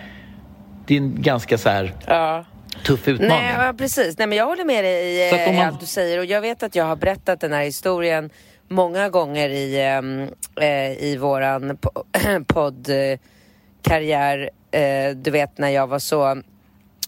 det 0.85 0.93
är 0.93 0.97
en 0.97 1.21
ganska 1.21 1.57
så 1.57 1.69
här 1.69 1.93
ja 2.07 2.45
tuff 2.85 3.07
utmaning. 3.07 3.37
Nej, 3.37 3.73
precis. 3.73 4.17
Nej, 4.17 4.27
men 4.27 4.37
jag 4.37 4.45
håller 4.45 4.65
med 4.65 4.83
dig 4.83 5.49
i 5.49 5.53
man... 5.53 5.65
allt 5.65 5.79
du 5.79 5.85
säger 5.85 6.17
och 6.17 6.25
jag 6.25 6.41
vet 6.41 6.63
att 6.63 6.75
jag 6.75 6.85
har 6.85 6.95
berättat 6.95 7.39
den 7.39 7.53
här 7.53 7.63
historien 7.63 8.29
många 8.67 9.09
gånger 9.09 9.49
i, 9.49 9.81
ehm, 9.81 10.27
eh, 10.61 11.03
i 11.03 11.17
våran 11.17 11.77
poddkarriär. 12.47 14.49
Eh, 14.71 15.09
du 15.15 15.31
vet 15.31 15.57
när 15.57 15.69
jag 15.69 15.87
var 15.87 15.99
så 15.99 16.41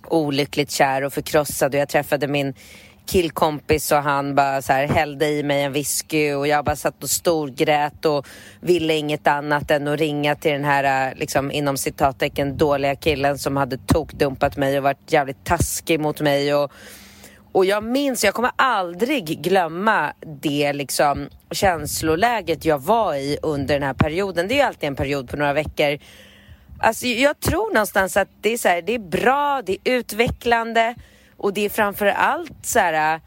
olyckligt 0.08 0.72
kär 0.72 1.02
och 1.02 1.14
förkrossad 1.14 1.74
och 1.74 1.82
jag 1.82 1.90
träffade 1.90 2.28
min 2.28 2.54
killkompis 3.06 3.92
och 3.92 3.98
han 3.98 4.36
bara 4.36 4.62
så 4.62 4.74
här 4.74 4.88
hällde 4.88 5.28
i 5.28 5.44
mig 5.44 5.64
en 5.64 5.74
whisky 5.74 6.34
och 6.34 6.48
jag 6.48 6.66
bara 6.66 6.76
satt 6.76 7.04
och 7.04 7.10
storgrät 7.10 8.06
och 8.06 8.28
ville 8.62 8.94
inget 8.94 9.28
annat 9.28 9.72
än 9.72 9.88
att 9.88 10.00
ringa 10.00 10.36
till 10.36 10.52
den 10.52 10.66
här 10.66 11.16
liksom 11.16 11.52
inom 11.52 11.78
citattecken 11.78 12.58
dåliga 12.58 12.96
killen 12.96 13.38
som 13.38 13.58
hade 13.58 13.78
tokdumpat 13.78 14.58
mig 14.58 14.78
och 14.78 14.84
varit 14.84 15.12
jävligt 15.12 15.44
taskig 15.44 16.00
mot 16.00 16.22
mig 16.22 16.56
och 16.56 16.72
och 17.56 17.66
jag 17.66 17.84
minns, 17.84 18.24
jag 18.24 18.34
kommer 18.34 18.52
aldrig 18.56 19.42
glömma 19.42 20.14
det 20.42 20.74
liksom 20.74 21.30
känsloläget 21.52 22.66
jag 22.66 22.80
var 22.80 23.16
i 23.16 23.38
under 23.42 23.74
den 23.74 23.84
här 23.84 23.94
perioden. 23.94 24.48
Det 24.48 24.54
är 24.54 24.56
ju 24.56 24.62
alltid 24.62 24.88
en 24.88 24.96
period 24.96 25.30
på 25.30 25.38
några 25.38 25.54
veckor. 25.54 26.00
Alltså 26.80 27.08
jag 27.08 27.40
tror 27.40 27.74
någonstans 27.74 28.18
att 28.18 28.28
det 28.42 28.54
är 28.54 28.58
så 28.58 28.68
här, 28.68 28.82
det 28.82 28.96
är 28.96 29.00
bra, 29.00 29.62
det 29.66 29.78
är 29.84 29.94
utvecklande 29.94 30.96
och 31.46 31.54
det 31.54 31.62
är 31.62 31.70
framför 31.70 32.06
allt 32.06 32.66
så 32.66 32.80
här, 32.80 33.22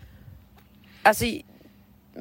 alltså 1.03 1.25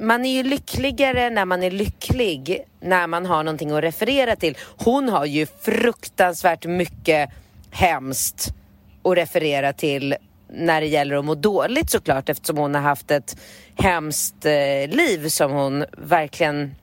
man 0.00 0.24
är 0.24 0.36
ju 0.36 0.42
lyckligare 0.42 1.30
när 1.30 1.44
man 1.44 1.62
är 1.62 1.70
lycklig, 1.70 2.64
när 2.80 3.06
man 3.06 3.26
har 3.26 3.44
någonting 3.44 3.70
att 3.70 3.82
referera 3.82 4.36
till. 4.36 4.58
Hon 4.76 5.08
har 5.08 5.24
ju 5.24 5.46
fruktansvärt 5.46 6.66
mycket 6.66 7.30
hemskt 7.70 8.54
att 9.02 9.16
referera 9.16 9.72
till 9.72 10.16
när 10.52 10.80
det 10.80 10.86
gäller 10.86 11.16
att 11.16 11.24
må 11.24 11.34
dåligt 11.34 11.90
såklart 11.90 12.28
eftersom 12.28 12.56
hon 12.56 12.74
har 12.74 12.82
haft 12.82 13.10
ett 13.10 13.36
hemskt 13.78 14.44
eh, 14.44 14.88
liv 14.88 15.28
som 15.28 15.52
hon 15.52 15.84
verkligen, 15.92 16.74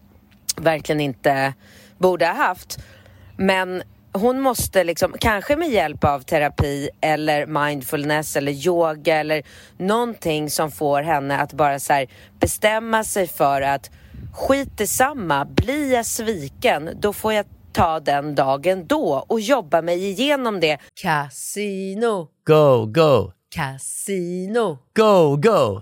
verkligen 0.58 1.02
inte 1.02 1.54
borde 1.98 2.26
ha 2.26 2.34
haft. 2.34 2.78
Men 3.38 3.84
hon 4.16 4.42
måste 4.42 4.84
liksom, 4.84 5.16
kanske 5.20 5.56
med 5.56 5.70
hjälp 5.70 6.04
av 6.04 6.20
terapi 6.20 6.90
eller 7.02 7.46
mindfulness 7.46 8.36
eller 8.36 8.52
yoga 8.52 9.16
eller 9.16 9.44
någonting 9.78 10.50
som 10.50 10.72
får 10.72 11.02
henne 11.02 11.38
att 11.40 11.54
bara 11.54 11.80
så 11.80 11.94
här, 11.94 12.08
bestämma 12.40 13.04
sig 13.04 13.28
för 13.28 13.62
att 13.62 13.90
skit 14.34 14.82
i 14.82 14.88
samma, 14.88 15.46
blir 15.46 15.94
jag 15.94 16.06
sviken 16.06 16.90
då 17.00 17.14
får 17.14 17.34
jag 17.34 17.46
ta 17.74 18.00
den 18.00 18.36
dagen 18.36 18.88
då 18.88 19.26
och 19.28 19.40
jobba 19.40 19.82
mig 19.82 20.06
igenom 20.06 20.60
det. 20.60 20.78
Casino! 21.02 22.28
Go, 22.48 22.86
go! 22.86 23.32
Casino! 23.56 24.78
Go, 24.96 25.36
go! 25.38 25.82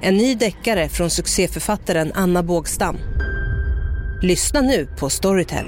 en 0.00 0.16
ny 0.16 0.34
deckare 0.34 0.88
från 0.88 1.10
succéförfattaren 1.10 2.12
Anna 2.14 2.42
Bågstam. 2.42 2.96
Lyssna 4.22 4.60
nu 4.60 4.88
på 4.98 5.10
Storytel. 5.10 5.66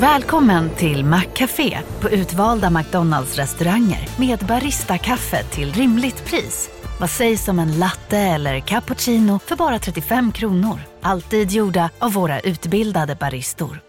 Välkommen 0.00 0.70
till 0.70 1.04
Maccafé 1.04 1.78
på 2.00 2.10
utvalda 2.10 2.70
McDonalds 2.70 3.36
restauranger 3.36 4.08
med 4.18 4.38
Baristakaffe 4.38 5.44
till 5.44 5.72
rimligt 5.72 6.24
pris. 6.24 6.70
Vad 7.00 7.10
sägs 7.10 7.48
om 7.48 7.58
en 7.58 7.78
latte 7.78 8.18
eller 8.18 8.60
cappuccino 8.60 9.38
för 9.38 9.56
bara 9.56 9.78
35 9.78 10.32
kronor? 10.32 10.80
Alltid 11.02 11.50
gjorda 11.50 11.90
av 11.98 12.12
våra 12.12 12.40
utbildade 12.40 13.14
baristor. 13.14 13.85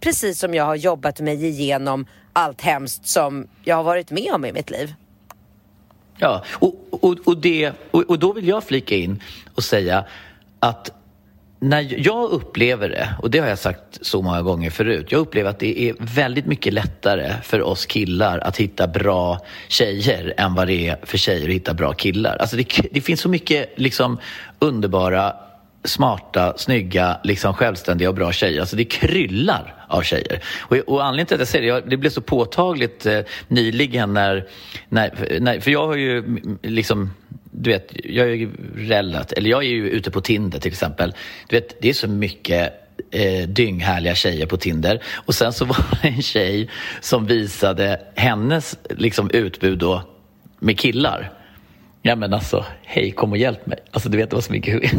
Precis 0.00 0.38
som 0.38 0.54
jag 0.54 0.64
har 0.64 0.76
jobbat 0.76 1.20
mig 1.20 1.46
igenom 1.46 2.06
allt 2.32 2.60
hemskt 2.60 3.06
som 3.06 3.46
jag 3.64 3.76
har 3.76 3.82
varit 3.82 4.10
med 4.10 4.32
om 4.32 4.44
i 4.44 4.52
mitt 4.52 4.70
liv. 4.70 4.94
Ja, 6.18 6.44
och, 6.52 6.74
och, 6.90 7.18
och, 7.24 7.36
det, 7.36 7.72
och, 7.90 8.02
och 8.02 8.18
då 8.18 8.32
vill 8.32 8.48
jag 8.48 8.64
flika 8.64 8.94
in 8.94 9.22
och 9.54 9.64
säga 9.64 10.04
att 10.58 10.90
när 11.60 12.06
jag 12.06 12.30
upplever 12.30 12.88
det, 12.88 13.14
och 13.22 13.30
det 13.30 13.38
har 13.38 13.48
jag 13.48 13.58
sagt 13.58 13.98
så 14.00 14.22
många 14.22 14.42
gånger 14.42 14.70
förut, 14.70 15.06
jag 15.12 15.18
upplever 15.18 15.50
att 15.50 15.58
det 15.58 15.80
är 15.80 15.94
väldigt 15.98 16.46
mycket 16.46 16.72
lättare 16.72 17.34
för 17.42 17.62
oss 17.62 17.86
killar 17.86 18.38
att 18.38 18.56
hitta 18.56 18.86
bra 18.86 19.38
tjejer 19.68 20.34
än 20.36 20.54
vad 20.54 20.66
det 20.66 20.88
är 20.88 20.98
för 21.02 21.18
tjejer 21.18 21.48
att 21.48 21.54
hitta 21.54 21.74
bra 21.74 21.92
killar. 21.92 22.36
Alltså 22.36 22.56
det, 22.56 22.66
det 22.90 23.00
finns 23.00 23.20
så 23.20 23.28
mycket 23.28 23.72
liksom 23.76 24.18
underbara 24.58 25.34
smarta, 25.84 26.54
snygga, 26.56 27.20
liksom 27.24 27.54
självständiga 27.54 28.08
och 28.08 28.14
bra 28.14 28.32
tjejer. 28.32 28.60
Alltså 28.60 28.76
det 28.76 28.84
kryllar 28.84 29.74
av 29.88 30.02
tjejer. 30.02 30.42
Och, 30.58 30.76
och 30.76 31.04
anledningen 31.04 31.26
till 31.26 31.34
att 31.34 31.40
jag 31.40 31.48
säger 31.48 31.74
det, 31.74 31.90
det 31.90 31.96
blev 31.96 32.10
så 32.10 32.20
påtagligt 32.20 33.06
eh, 33.06 33.20
nyligen 33.48 34.14
när, 34.14 34.46
när, 34.88 35.38
när, 35.40 35.60
för 35.60 35.70
jag 35.70 35.86
har 35.86 35.96
ju 35.96 36.40
liksom 36.62 37.10
du 37.52 37.70
vet, 37.70 37.92
jag 38.04 38.26
är 38.26 38.34
ju 38.34 38.50
relativt, 38.76 39.38
eller 39.38 39.50
jag 39.50 39.64
är 39.64 39.68
ju 39.68 39.88
ute 39.88 40.10
på 40.10 40.20
Tinder 40.20 40.58
till 40.58 40.70
exempel. 40.70 41.14
Du 41.48 41.56
vet, 41.56 41.82
det 41.82 41.88
är 41.88 41.92
så 41.92 42.08
mycket 42.08 42.72
eh, 43.10 43.48
dynghärliga 43.48 44.14
tjejer 44.14 44.46
på 44.46 44.56
Tinder. 44.56 45.02
Och 45.14 45.34
sen 45.34 45.52
så 45.52 45.64
var 45.64 45.98
det 46.02 46.08
en 46.08 46.22
tjej 46.22 46.70
som 47.00 47.26
visade 47.26 48.00
hennes 48.14 48.78
liksom, 48.90 49.30
utbud 49.30 49.78
då 49.78 50.02
med 50.58 50.78
killar. 50.78 51.32
Ja 52.02 52.16
men 52.16 52.34
alltså, 52.34 52.64
hej 52.84 53.10
kom 53.10 53.32
och 53.32 53.38
hjälp 53.38 53.66
mig. 53.66 53.78
Alltså 53.90 54.08
du 54.08 54.16
vet 54.16 54.30
det 54.30 54.36
var 54.36 54.40
så 54.40 54.52
mycket 54.52 54.82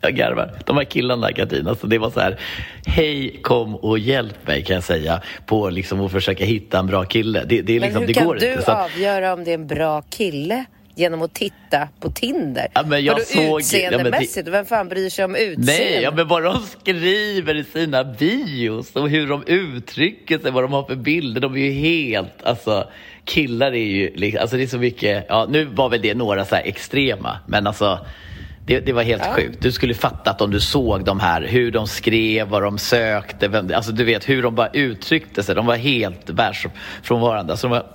Jag 0.00 0.14
garvar. 0.14 0.58
De 0.64 0.76
här 0.76 0.84
killarna, 0.84 1.32
Katrin, 1.32 1.68
alltså 1.68 1.86
det 1.86 1.98
var 1.98 2.10
så 2.10 2.20
här, 2.20 2.40
hej, 2.86 3.40
kom 3.42 3.76
och 3.76 3.98
hjälp 3.98 4.46
mig 4.46 4.64
kan 4.64 4.74
jag 4.74 4.84
säga, 4.84 5.22
på 5.46 5.70
liksom 5.70 6.00
att 6.00 6.12
försöka 6.12 6.44
hitta 6.44 6.78
en 6.78 6.86
bra 6.86 7.04
kille. 7.04 7.44
Det, 7.44 7.62
det, 7.62 7.76
är 7.76 7.80
liksom, 7.80 8.00
Men 8.00 8.02
hur 8.02 8.06
det 8.06 8.14
kan 8.14 8.26
går 8.26 8.34
du 8.34 8.50
inte. 8.52 8.62
Så 8.62 8.72
avgöra 8.72 9.32
om 9.32 9.44
det 9.44 9.50
är 9.50 9.54
en 9.54 9.66
bra 9.66 10.02
kille 10.02 10.64
genom 10.96 11.22
att 11.22 11.34
titta 11.34 11.88
på 12.00 12.10
Tinder? 12.10 12.66
Ja, 12.74 12.82
men 12.86 13.04
jag 13.04 13.22
såg- 13.26 13.42
ja, 13.42 13.48
men 13.50 13.58
utseendemässigt? 13.58 14.48
Vem 14.48 14.64
fan 14.64 14.88
bryr 14.88 15.10
sig 15.10 15.24
om 15.24 15.34
utseende? 15.36 15.62
Nej, 15.72 16.00
ja, 16.02 16.10
men 16.10 16.28
vad 16.28 16.42
de 16.42 16.62
skriver 16.80 17.54
i 17.54 17.64
sina 17.64 18.04
bios 18.04 18.92
och 18.96 19.08
hur 19.10 19.26
de 19.28 19.42
uttrycker 19.46 20.38
sig, 20.38 20.50
vad 20.50 20.64
de 20.64 20.72
har 20.72 20.82
för 20.82 20.94
bilder. 20.96 21.40
De 21.40 21.54
är 21.56 21.60
ju 21.60 21.70
helt, 21.72 22.42
alltså 22.42 22.88
killar 23.24 23.72
är 23.72 23.84
ju, 23.84 24.38
alltså 24.38 24.56
det 24.56 24.62
är 24.62 24.66
så 24.66 24.78
mycket, 24.78 25.26
ja 25.28 25.46
nu 25.50 25.64
var 25.64 25.88
väl 25.88 26.02
det 26.02 26.14
några 26.14 26.44
så 26.44 26.54
här 26.54 26.62
extrema, 26.62 27.38
men 27.46 27.66
alltså 27.66 28.06
det, 28.66 28.80
det 28.80 28.92
var 28.92 29.02
helt 29.02 29.26
sjukt. 29.26 29.62
Du 29.62 29.72
skulle 29.72 29.94
fattat 29.94 30.40
om 30.40 30.50
du 30.50 30.60
såg 30.60 31.04
de 31.04 31.20
här, 31.20 31.42
hur 31.42 31.70
de 31.70 31.86
skrev, 31.86 32.48
vad 32.48 32.62
de 32.62 32.78
sökte, 32.78 33.48
vem, 33.48 33.70
alltså 33.74 33.92
du 33.92 34.04
vet 34.04 34.28
hur 34.28 34.42
de 34.42 34.54
bara 34.54 34.68
uttryckte 34.72 35.42
sig. 35.42 35.54
De 35.54 35.66
var 35.66 35.76
helt 35.76 36.30
världsfrånvarande. 36.30 37.52
Alltså 37.52 37.66
de 37.68 37.70
var, 37.70 37.86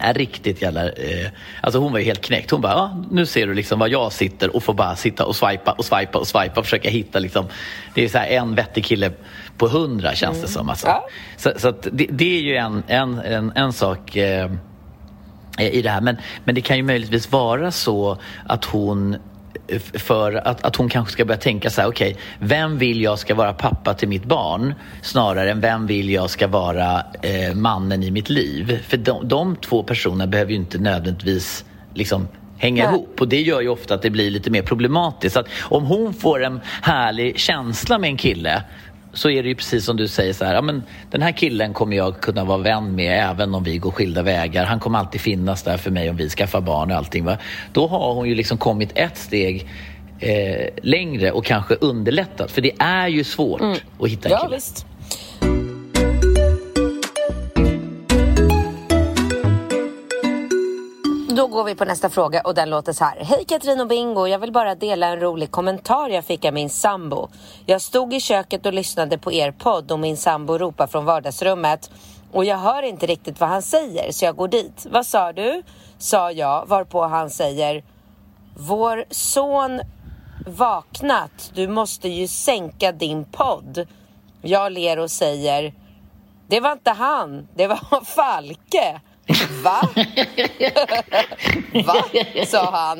är 0.00 0.14
riktigt 0.14 0.62
jävla... 0.62 0.84
Eh, 0.84 1.28
alltså 1.60 1.80
hon 1.80 1.92
var 1.92 1.98
ju 1.98 2.04
helt 2.04 2.20
knäckt. 2.20 2.50
Hon 2.50 2.60
bara, 2.60 2.72
ja, 2.72 3.04
nu 3.10 3.26
ser 3.26 3.46
du 3.46 3.54
liksom 3.54 3.78
var 3.78 3.88
jag 3.88 4.12
sitter 4.12 4.56
och 4.56 4.62
får 4.62 4.74
bara 4.74 4.96
sitta 4.96 5.26
och 5.26 5.36
swipa 5.36 5.72
och 5.72 5.84
swipa 5.84 6.18
och 6.18 6.26
swipa 6.26 6.60
och 6.60 6.64
försöka 6.64 6.90
hitta 6.90 7.18
liksom... 7.18 7.46
Det 7.94 8.04
är 8.04 8.08
så 8.08 8.18
en 8.18 8.54
vettig 8.54 8.84
kille 8.84 9.12
på 9.58 9.68
hundra 9.68 10.14
känns 10.14 10.42
det 10.42 10.48
som. 10.48 10.68
Alltså. 10.68 10.86
Ja. 10.86 11.08
Så, 11.36 11.52
så 11.56 11.70
det, 11.70 12.06
det 12.10 12.36
är 12.36 12.40
ju 12.40 12.56
en, 12.56 12.82
en, 12.86 13.18
en, 13.18 13.52
en 13.54 13.72
sak 13.72 14.16
eh, 14.16 14.50
i 15.58 15.82
det 15.82 15.90
här. 15.90 16.00
Men, 16.00 16.16
men 16.44 16.54
det 16.54 16.60
kan 16.60 16.76
ju 16.76 16.82
möjligtvis 16.82 17.32
vara 17.32 17.70
så 17.70 18.18
att 18.46 18.64
hon 18.64 19.16
för 19.94 20.32
att, 20.48 20.64
att 20.64 20.76
hon 20.76 20.88
kanske 20.88 21.12
ska 21.12 21.24
börja 21.24 21.40
tänka 21.40 21.70
så 21.70 21.80
här, 21.80 21.88
okej, 21.88 22.16
vem 22.38 22.78
vill 22.78 23.02
jag 23.02 23.18
ska 23.18 23.34
vara 23.34 23.52
pappa 23.52 23.94
till 23.94 24.08
mitt 24.08 24.24
barn 24.24 24.74
snarare 25.02 25.50
än 25.50 25.60
vem 25.60 25.86
vill 25.86 26.10
jag 26.10 26.30
ska 26.30 26.46
vara 26.46 27.02
eh, 27.22 27.54
mannen 27.54 28.02
i 28.02 28.10
mitt 28.10 28.28
liv? 28.28 28.84
För 28.88 28.96
de, 28.96 29.28
de 29.28 29.56
två 29.56 29.82
personerna 29.82 30.26
behöver 30.26 30.50
ju 30.50 30.56
inte 30.56 30.78
nödvändigtvis 30.78 31.64
liksom 31.94 32.28
hänga 32.58 32.84
Nej. 32.84 32.94
ihop 32.94 33.20
och 33.20 33.28
det 33.28 33.40
gör 33.40 33.60
ju 33.60 33.68
ofta 33.68 33.94
att 33.94 34.02
det 34.02 34.10
blir 34.10 34.30
lite 34.30 34.50
mer 34.50 34.62
problematiskt. 34.62 35.34
Så 35.34 35.40
att 35.40 35.48
om 35.60 35.84
hon 35.84 36.14
får 36.14 36.44
en 36.44 36.60
härlig 36.82 37.38
känsla 37.38 37.98
med 37.98 38.10
en 38.10 38.16
kille 38.16 38.62
så 39.12 39.30
är 39.30 39.42
det 39.42 39.48
ju 39.48 39.54
precis 39.54 39.84
som 39.84 39.96
du 39.96 40.08
säger 40.08 40.32
så 40.32 40.44
här, 40.44 40.54
ja, 40.54 40.62
men 40.62 40.82
den 41.10 41.22
här 41.22 41.32
killen 41.32 41.74
kommer 41.74 41.96
jag 41.96 42.20
kunna 42.20 42.44
vara 42.44 42.58
vän 42.58 42.94
med 42.94 43.30
även 43.30 43.54
om 43.54 43.64
vi 43.64 43.78
går 43.78 43.90
skilda 43.90 44.22
vägar. 44.22 44.64
Han 44.64 44.80
kommer 44.80 44.98
alltid 44.98 45.20
finnas 45.20 45.62
där 45.62 45.76
för 45.76 45.90
mig 45.90 46.10
om 46.10 46.16
vi 46.16 46.28
skaffar 46.28 46.60
barn 46.60 46.90
och 46.90 46.96
allting. 46.96 47.24
Va? 47.24 47.36
Då 47.72 47.86
har 47.86 48.14
hon 48.14 48.28
ju 48.28 48.34
liksom 48.34 48.58
kommit 48.58 48.90
ett 48.94 49.16
steg 49.18 49.68
eh, 50.18 50.68
längre 50.82 51.32
och 51.32 51.44
kanske 51.44 51.74
underlättat. 51.74 52.50
För 52.50 52.60
det 52.62 52.72
är 52.78 53.08
ju 53.08 53.24
svårt 53.24 53.60
att 54.00 54.08
hitta 54.08 54.28
en 54.28 54.32
Ja, 54.32 54.38
kille. 54.44 54.56
visst. 54.56 54.86
Då 61.36 61.46
går 61.46 61.64
vi 61.64 61.74
på 61.74 61.84
nästa 61.84 62.10
fråga 62.10 62.40
och 62.40 62.54
den 62.54 62.70
låter 62.70 62.92
så 62.92 63.04
här. 63.04 63.24
Hej 63.24 63.44
Katrin 63.48 63.80
och 63.80 63.86
Bingo, 63.86 64.26
jag 64.26 64.38
vill 64.38 64.52
bara 64.52 64.74
dela 64.74 65.06
en 65.06 65.20
rolig 65.20 65.50
kommentar 65.50 66.08
jag 66.08 66.24
fick 66.24 66.44
av 66.44 66.54
min 66.54 66.70
sambo. 66.70 67.28
Jag 67.66 67.82
stod 67.82 68.14
i 68.14 68.20
köket 68.20 68.66
och 68.66 68.72
lyssnade 68.72 69.18
på 69.18 69.32
er 69.32 69.52
podd 69.52 69.92
och 69.92 69.98
min 69.98 70.16
sambo 70.16 70.58
ropar 70.58 70.86
från 70.86 71.04
vardagsrummet 71.04 71.90
och 72.32 72.44
jag 72.44 72.56
hör 72.56 72.82
inte 72.82 73.06
riktigt 73.06 73.40
vad 73.40 73.48
han 73.48 73.62
säger 73.62 74.12
så 74.12 74.24
jag 74.24 74.36
går 74.36 74.48
dit. 74.48 74.86
Vad 74.90 75.06
sa 75.06 75.32
du? 75.32 75.62
Sa 75.98 76.32
jag 76.32 76.66
varpå 76.66 77.02
han 77.02 77.30
säger 77.30 77.84
Vår 78.56 79.04
son 79.10 79.80
vaknat, 80.46 81.50
du 81.54 81.68
måste 81.68 82.08
ju 82.08 82.28
sänka 82.28 82.92
din 82.92 83.24
podd. 83.24 83.86
Jag 84.42 84.72
ler 84.72 84.98
och 84.98 85.10
säger 85.10 85.74
Det 86.48 86.60
var 86.60 86.72
inte 86.72 86.90
han, 86.90 87.48
det 87.54 87.66
var 87.66 88.04
Falke. 88.04 89.00
Va? 89.62 89.80
Va? 91.84 92.04
sa 92.46 92.70
han. 92.70 92.98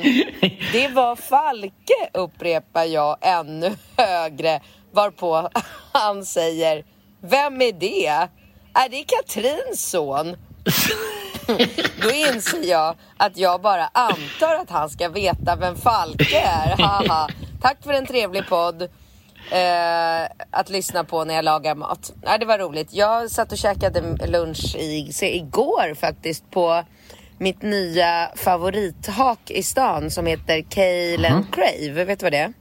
Det 0.73 0.89
var 0.89 1.17
Falke, 1.17 2.11
upprepar 2.15 2.85
jag 2.85 3.17
ännu 3.21 3.77
högre. 3.97 4.61
Varpå 4.93 5.49
han 5.93 6.25
säger 6.25 6.85
Vem 7.23 7.63
är 7.63 7.73
det? 7.73 8.29
Är 8.75 8.89
det 8.89 9.05
Katrins 9.05 9.91
son? 9.91 10.37
Då 12.03 12.11
inser 12.11 12.71
jag 12.71 12.95
att 13.17 13.37
jag 13.37 13.61
bara 13.63 13.87
antar 13.87 14.55
att 14.55 14.71
han 14.71 14.91
ska 14.91 15.09
veta 15.09 15.57
vem 15.57 15.77
Falke 15.77 16.41
är. 16.41 16.77
Haha. 16.83 17.29
Tack 17.63 17.83
för 17.83 17.93
en 17.93 18.07
trevlig 18.07 18.49
podd. 18.49 18.89
Eh, 19.51 20.29
att 20.51 20.69
lyssna 20.69 21.05
på 21.05 21.25
när 21.25 21.35
jag 21.35 21.45
lagar 21.45 21.75
mat. 21.75 22.13
Nej, 22.23 22.39
det 22.39 22.47
var 22.47 22.59
roligt. 22.59 22.89
Jag 22.93 23.31
satt 23.31 23.53
och 23.53 23.59
käkade 23.59 24.27
lunch 24.27 24.77
i, 24.79 25.13
se, 25.13 25.37
igår 25.37 25.95
faktiskt 25.95 26.51
på 26.51 26.85
mitt 27.39 27.63
nya 27.63 28.31
favorithak 28.37 29.51
i 29.51 29.63
stan 29.63 30.11
som 30.11 30.27
heter 30.27 30.63
Kale 30.71 31.29
and 31.29 31.55
Crave. 31.55 32.05
Vet 32.05 32.19
du 32.19 32.25
vad 32.25 32.33
det 32.33 32.39
är? 32.39 32.53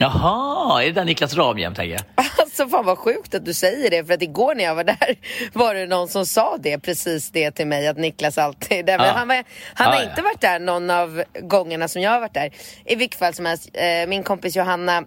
Jaha, 0.00 0.82
är 0.82 0.86
det 0.86 0.92
där 0.92 1.04
Niklas 1.04 1.30
tänker 1.34 1.84
jag? 1.84 2.00
Alltså 2.38 2.68
fan 2.68 2.84
vad 2.86 2.98
sjukt 2.98 3.34
att 3.34 3.44
du 3.44 3.54
säger 3.54 3.90
det 3.90 4.04
för 4.04 4.14
att 4.14 4.22
igår 4.22 4.54
när 4.54 4.64
jag 4.64 4.74
var 4.74 4.84
där 4.84 5.16
var 5.52 5.74
det 5.74 5.86
någon 5.86 6.08
som 6.08 6.26
sa 6.26 6.56
det 6.60 6.78
precis 6.78 7.30
det 7.30 7.50
till 7.50 7.66
mig 7.66 7.88
att 7.88 7.96
Niklas 7.98 8.38
alltid 8.38 8.78
är 8.78 8.82
där. 8.82 8.98
Men 8.98 9.06
Ja. 9.06 9.12
han, 9.12 9.28
var, 9.28 9.44
han 9.74 9.86
har 9.86 9.94
Ja, 9.94 10.02
ja. 10.02 10.10
inte 10.10 10.22
varit 10.22 10.40
där 10.40 10.58
någon 10.60 10.90
av 10.90 11.22
gångerna 11.42 11.88
som 11.88 12.02
jag 12.02 12.10
har 12.10 12.20
varit 12.20 12.34
där. 12.34 12.50
I 12.84 12.94
vilket 12.94 13.18
fall 13.18 13.34
som 13.34 13.46
helst, 13.46 13.70
eh, 13.72 14.08
min 14.08 14.22
kompis 14.22 14.56
Johanna 14.56 15.04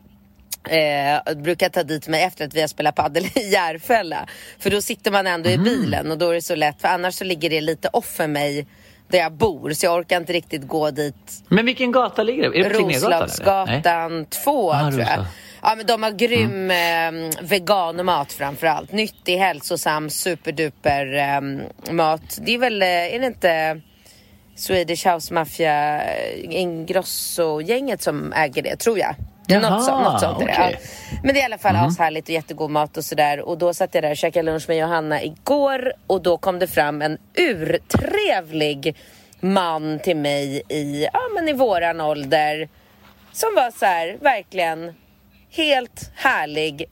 Eh, 0.69 1.33
brukar 1.35 1.69
ta 1.69 1.83
dit 1.83 2.07
mig 2.07 2.23
efter 2.23 2.45
att 2.45 2.53
vi 2.53 2.61
har 2.61 2.67
spelat 2.67 2.95
padel 2.95 3.25
i 3.35 3.49
Järfälla. 3.49 4.27
För 4.59 4.69
då 4.69 4.81
sitter 4.81 5.11
man 5.11 5.27
ändå 5.27 5.49
Mm. 5.49 5.61
i 5.61 5.69
bilen 5.69 6.11
och 6.11 6.17
då 6.17 6.29
är 6.29 6.33
det 6.33 6.41
så 6.41 6.55
lätt. 6.55 6.81
För 6.81 6.87
annars 6.87 7.15
så 7.15 7.23
ligger 7.23 7.49
det 7.49 7.61
lite 7.61 7.87
off 7.93 8.05
för 8.05 8.27
mig 8.27 8.67
där 9.07 9.19
jag 9.19 9.31
bor. 9.33 9.73
Så 9.73 9.85
jag 9.85 9.95
orkar 9.99 10.17
inte 10.17 10.33
riktigt 10.33 10.67
gå 10.67 10.91
dit 10.91 11.43
Men 11.47 11.65
vilken 11.65 11.91
gata 11.91 12.23
ligger 12.23 12.49
det? 12.49 12.59
Är 12.59 12.69
det. 12.69 12.79
Roslagsgatan 12.79 14.25
2 14.25 14.71
Ah, 14.71 14.89
tror 14.91 15.01
jag. 15.01 15.25
Ja 15.61 15.73
men 15.77 15.85
de 15.85 16.03
har 16.03 16.11
grym 16.11 16.71
eh, 16.71 17.31
veganmat 17.41 18.33
framförallt. 18.33 18.91
Nyttig, 18.91 19.37
hälsosam, 19.37 20.09
superduper 20.09 21.13
eh, 21.13 21.41
mat. 21.93 22.37
Det 22.41 22.53
är 22.53 22.57
väl, 22.57 22.81
eh, 22.81 22.87
är 22.87 23.19
det 23.19 23.25
inte 23.25 23.81
Swedish 24.55 25.07
House 25.07 25.33
Mafia 25.33 26.01
eh, 26.03 26.61
Ingrosso-gänget 26.61 28.01
som 28.01 28.33
äger 28.33 28.61
det, 28.61 28.75
tror 28.75 28.99
jag. 28.99 29.15
Något, 29.59 29.83
så, 29.83 29.99
något 29.99 30.19
sånt 30.19 30.41
är 30.41 30.45
det. 30.45 30.53
Ja. 30.57 30.77
Men 31.23 31.33
det 31.33 31.39
är 31.39 31.41
i 31.41 31.45
alla 31.45 31.57
fall 31.57 31.75
ashärligt 31.75 32.25
och 32.25 32.29
jättegod 32.29 32.71
mat 32.71 32.97
och 32.97 33.05
sådär. 33.05 33.39
Och 33.39 33.57
då 33.57 33.73
satt 33.73 33.95
jag 33.95 34.03
där 34.03 34.11
och 34.11 34.17
käkade 34.17 34.51
lunch 34.51 34.65
med 34.67 34.77
Johanna 34.77 35.23
igår 35.23 35.93
och 36.07 36.21
då 36.21 36.37
kom 36.37 36.59
det 36.59 36.67
fram 36.67 37.01
en 37.01 37.17
urtrevlig 37.37 38.95
man 39.39 39.99
till 39.99 40.17
mig 40.17 40.61
i, 40.69 41.07
ja 41.13 41.21
men 41.35 41.49
i 41.49 41.53
våran 41.53 42.01
ålder. 42.01 42.69
Som 43.31 43.49
var 43.55 43.71
så 43.71 43.85
här, 43.85 44.17
verkligen 44.21 44.93
helt 45.49 46.11
härlig, 46.15 46.85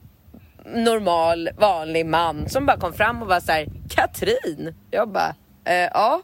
normal, 0.64 1.50
vanlig 1.58 2.06
man 2.06 2.48
som 2.48 2.66
bara 2.66 2.76
kom 2.76 2.92
fram 2.92 3.22
och 3.22 3.28
var 3.28 3.40
så 3.40 3.52
här, 3.52 3.66
Katrin? 3.90 4.74
Jag 4.90 5.08
bara, 5.08 5.34
eh, 5.64 5.74
ja. 5.74 6.22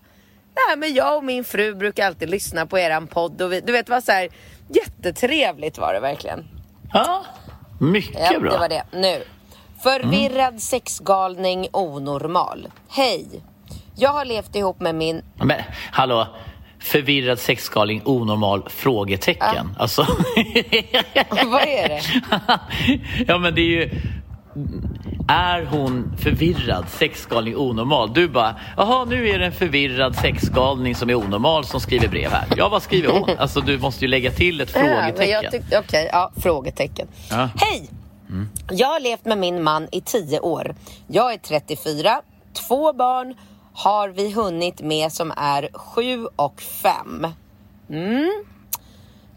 Nej 0.69 0.77
men 0.77 0.95
jag 0.95 1.17
och 1.17 1.25
min 1.25 1.45
fru 1.45 1.75
brukar 1.75 2.07
alltid 2.07 2.31
lyssna 2.31 2.67
på 2.67 2.79
eran 2.79 3.07
podd 3.07 3.43
och 3.43 3.53
vi, 3.53 3.61
du 3.61 3.73
vet, 3.73 3.89
var 3.89 4.01
så 4.01 4.13
här, 4.13 4.29
jättetrevligt 4.69 5.79
var 5.79 5.95
det 5.95 6.01
verkligen. 6.01 6.45
Ja, 6.93 7.25
mycket 7.81 8.31
Ja, 8.33 8.39
bra. 8.41 8.51
det 8.53 8.59
var 8.59 8.69
det. 8.69 8.83
Nu. 8.93 9.23
Förvirrad 9.83 10.61
sexgalning 10.63 11.69
onormal. 11.73 12.69
Hej. 12.89 13.27
Jag 13.97 14.11
har 14.11 14.25
levt 14.25 14.57
ihop 14.57 14.81
med 14.81 14.95
min... 14.95 15.23
Men 15.45 15.61
hallå, 15.91 16.27
förvirrad 16.79 17.39
sexgalning 17.39 18.03
onormal? 18.05 18.69
Frågetecken. 18.69 19.77
Alltså... 19.79 20.03
Vad 21.47 21.63
är 21.63 21.89
det? 21.89 22.01
ja 23.27 23.39
men 23.39 23.55
det 23.55 23.61
är 23.61 23.65
ju... 23.81 23.91
Är 25.29 25.65
hon 25.65 26.13
förvirrad, 26.19 26.85
sexgalning 26.89 27.57
onormal? 27.57 28.13
Du 28.15 28.29
bara, 28.29 28.55
jaha 28.77 29.05
nu 29.05 29.29
är 29.29 29.39
det 29.39 29.47
en 29.47 29.53
förvirrad 29.53 30.17
sexgalning 30.17 30.95
som 30.95 31.11
är 31.11 31.15
onormal 31.15 31.65
som 31.65 31.81
skriver 31.81 32.09
brev 32.09 32.31
här. 32.31 32.45
Ja 32.57 32.69
vad 32.69 32.83
skriver 32.83 33.13
hon? 33.13 33.31
Alltså 33.39 33.61
du 33.61 33.79
måste 33.79 34.05
ju 34.05 34.09
lägga 34.09 34.31
till 34.31 34.61
ett 34.61 34.71
Ja, 34.75 34.81
frågetecken. 34.81 35.51
tyckte- 35.53 35.79
Okej, 35.79 36.09
ja, 36.13 36.33
frågetecken. 36.37 37.09
Ja. 37.31 37.49
Hej! 37.57 37.91
Jag 38.71 38.89
har 38.89 39.01
levt 39.01 39.25
med 39.25 39.39
min 39.39 39.63
man 39.63 39.89
i 39.93 40.01
10 40.01 40.41
år. 40.41 40.75
Jag 41.07 41.33
är 41.33 41.39
34, 41.39 42.21
två 42.69 42.93
barn 42.93 43.35
har 43.75 44.09
vi 44.09 44.33
hunnit 44.33 44.81
med 44.83 45.13
som 45.13 45.33
är 45.37 45.69
7 45.75 46.27
och 46.37 46.61
5. 46.61 47.27
Mm. 47.91 48.31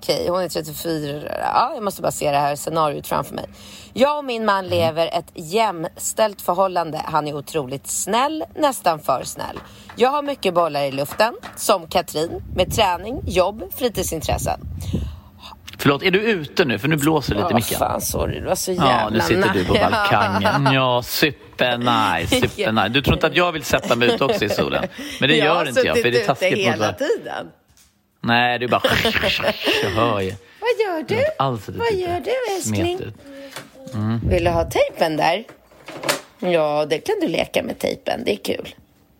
Okej, 0.02 0.28
hon 0.30 0.42
är 0.42 0.50
34. 0.50 1.22
Ja, 1.42 1.72
jag 1.74 1.84
måste 1.84 2.02
bara 2.02 2.12
se 2.12 2.32
det 2.32 2.38
här 2.38 2.56
scenariot 2.56 3.08
framför 3.08 3.36
mig. 3.36 3.46
Jag 3.94 4.18
och 4.18 4.26
min 4.26 4.46
man 4.46 4.68
lever 4.68 5.08
ett 5.08 5.32
jämställt 5.34 6.42
förhållande. 6.42 7.02
Han 7.06 7.28
är 7.28 7.36
otroligt 7.36 7.88
snäll, 7.88 8.44
nästan 8.56 9.00
för 9.00 9.24
snäll. 9.24 9.60
Jag 9.96 10.10
har 10.10 10.22
mycket 10.22 10.54
bollar 10.54 10.84
i 10.84 10.92
luften, 10.92 11.34
som 11.56 11.88
Katrin, 11.88 12.44
med 12.56 12.76
träning, 12.76 13.22
jobb, 13.26 13.64
fritidsintressen. 13.78 14.60
Förlåt, 15.78 16.04
är 16.04 16.12
du 16.12 16.20
ute 16.20 16.66
nu? 16.66 16.80
För 16.80 16.88
nu 16.88 16.96
blåser 16.96 17.36
det 17.36 17.42
lite 17.42 17.54
Åh, 17.54 17.56
mycket. 17.56 17.78
fan, 17.78 18.02
sorry. 18.02 18.40
Du 18.40 18.46
var 18.46 18.56
så 18.56 18.72
jävla 18.72 18.92
Ja, 18.92 19.10
nu 19.10 19.20
sitter 19.20 19.54
du 19.54 19.66
på 19.66 19.74
balkongen. 19.74 20.74
Ja, 20.74 21.02
supernice, 21.04 22.28
supernice. 22.42 22.90
Du 22.90 23.02
tror 23.02 23.16
inte 23.16 23.28
att 23.28 23.36
jag 23.36 23.52
vill 23.52 23.64
sätta 23.64 23.96
mig 23.96 24.14
ut 24.14 24.22
också 24.22 24.46
i 24.46 24.50
solen? 24.50 24.88
Men 25.20 25.30
det 25.30 25.36
jag 25.36 25.46
gör 25.46 25.56
har 25.56 25.66
inte 25.66 25.82
jag, 25.82 25.98
för 25.98 26.04
det 26.04 26.10
är 26.10 26.12
suttit 26.12 26.24
ute 26.24 26.28
taskigt 26.28 26.58
mot 26.58 26.74
hela 26.74 26.86
vad... 26.86 26.98
tiden. 26.98 27.48
Nej, 28.22 28.60
du 28.60 28.68
bara... 28.68 28.82
Jag 29.84 29.90
hör 29.90 30.20
ju. 30.20 30.34
Vad 30.60 30.70
gör 30.88 31.04
du? 31.08 31.16
Jag 31.16 31.32
alls 31.38 31.70
Vad 31.70 31.94
gör 31.94 32.20
du, 32.20 32.56
älskling? 32.56 33.00
Ut. 33.00 33.14
Vill 34.30 34.44
du 34.44 34.50
ha 34.50 34.70
tejpen 34.70 35.18
där? 35.18 35.44
Ja, 36.40 36.86
det 36.90 37.00
kan 37.00 37.16
du 37.22 37.28
leka 37.28 37.64
med 37.64 37.80
tejpen. 37.80 38.24
Det 38.26 38.32
är 38.32 38.38
kul. 38.56 38.76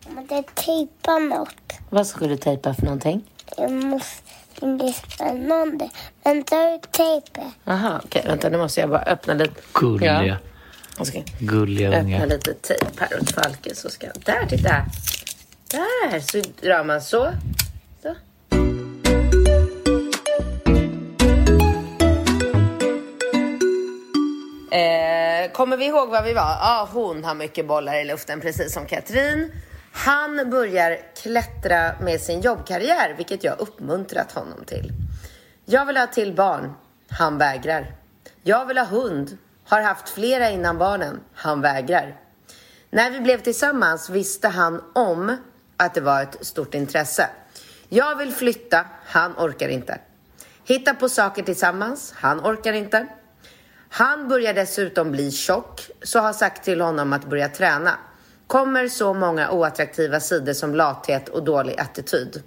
Men 0.08 0.26
det 0.26 0.54
tejpar 0.54 1.20
något. 1.20 1.72
Vad 1.90 2.06
ska 2.06 2.26
du 2.26 2.36
tejpa 2.36 2.74
för 2.74 2.82
någonting? 2.82 3.22
Jag 3.56 3.72
måste... 3.72 4.22
Det 4.60 4.66
blir 4.66 4.92
spännande. 4.92 5.88
Vänta 6.24 6.74
ut 6.74 6.92
tejpen. 6.92 7.52
Aha, 7.64 8.00
okej. 8.04 8.22
Vänta, 8.26 8.48
nu 8.48 8.58
måste 8.58 8.80
jag 8.80 8.90
bara 8.90 9.02
öppna 9.02 9.34
lite. 9.34 9.52
Gulliga, 9.72 10.26
Ja. 10.26 10.36
Jag 10.98 11.06
ska 11.06 11.22
gulliga 11.38 11.88
öppna 11.88 12.00
ungar. 12.00 12.26
lite 12.26 12.54
tejp 12.54 12.86
här 12.96 13.20
åt 13.20 13.30
Falke. 13.30 13.74
Så 13.74 13.90
ska... 13.90 14.06
Där, 14.24 14.46
titta! 14.48 14.84
Där, 15.70 16.20
så 16.20 16.42
drar 16.66 16.84
man 16.84 17.00
så. 17.00 17.32
Eh, 24.70 25.50
kommer 25.52 25.76
vi 25.76 25.86
ihåg 25.86 26.08
vad 26.08 26.24
vi 26.24 26.32
var? 26.32 26.42
Ja, 26.42 26.88
hon 26.92 27.24
har 27.24 27.34
mycket 27.34 27.66
bollar 27.66 27.94
i 27.94 28.04
luften, 28.04 28.40
precis 28.40 28.72
som 28.72 28.86
Katrin. 28.86 29.52
Han 29.92 30.50
börjar 30.50 30.98
klättra 31.22 31.92
med 32.00 32.20
sin 32.20 32.40
jobbkarriär, 32.40 33.14
vilket 33.16 33.44
jag 33.44 33.60
uppmuntrat 33.60 34.32
honom 34.32 34.64
till. 34.66 34.92
Jag 35.64 35.86
vill 35.86 35.96
ha 35.96 36.06
till 36.06 36.34
barn. 36.34 36.72
Han 37.10 37.38
vägrar. 37.38 37.92
Jag 38.42 38.66
vill 38.66 38.78
ha 38.78 38.84
hund. 38.84 39.38
Har 39.64 39.80
haft 39.80 40.08
flera 40.08 40.50
innan 40.50 40.78
barnen. 40.78 41.20
Han 41.34 41.60
vägrar. 41.60 42.16
När 42.90 43.10
vi 43.10 43.20
blev 43.20 43.40
tillsammans 43.40 44.10
visste 44.10 44.48
han 44.48 44.82
om 44.94 45.36
att 45.76 45.94
det 45.94 46.00
var 46.00 46.22
ett 46.22 46.46
stort 46.46 46.74
intresse. 46.74 47.28
Jag 47.88 48.16
vill 48.16 48.32
flytta. 48.32 48.86
Han 49.06 49.32
orkar 49.32 49.68
inte. 49.68 49.98
Hitta 50.64 50.94
på 50.94 51.08
saker 51.08 51.42
tillsammans. 51.42 52.12
Han 52.16 52.40
orkar 52.40 52.72
inte. 52.72 53.06
Han 53.92 54.28
börjar 54.28 54.54
dessutom 54.54 55.10
bli 55.10 55.30
tjock, 55.30 55.90
så 56.02 56.18
har 56.18 56.32
sagt 56.32 56.64
till 56.64 56.80
honom 56.80 57.12
att 57.12 57.24
börja 57.24 57.48
träna. 57.48 57.98
Kommer 58.46 58.88
så 58.88 59.14
många 59.14 59.50
oattraktiva 59.50 60.20
sidor 60.20 60.52
som 60.52 60.74
lathet 60.74 61.28
och 61.28 61.44
dålig 61.44 61.80
attityd. 61.80 62.42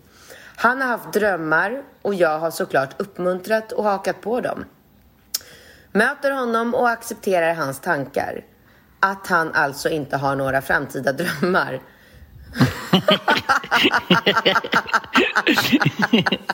Han 0.56 0.82
har 0.82 0.88
haft 0.88 1.14
drömmar 1.14 1.84
och 2.02 2.16
jag 2.16 2.40
har 2.40 2.52
såklart 2.52 2.90
uppmuntrat 2.98 3.72
och 3.72 3.84
hakat 3.84 4.22
på 4.22 4.42
dem. 4.42 4.66
Möter 5.92 6.32
honom 6.32 6.76
och 6.76 6.90
accepterar 6.90 7.54
hans 7.54 7.80
tankar. 7.80 8.46
Att 9.00 9.28
han 9.28 9.54
alltså 9.54 9.90
inte 9.90 10.18
har 10.18 10.36
några 10.36 10.62
framtida 10.62 11.12
drömmar. 11.12 11.82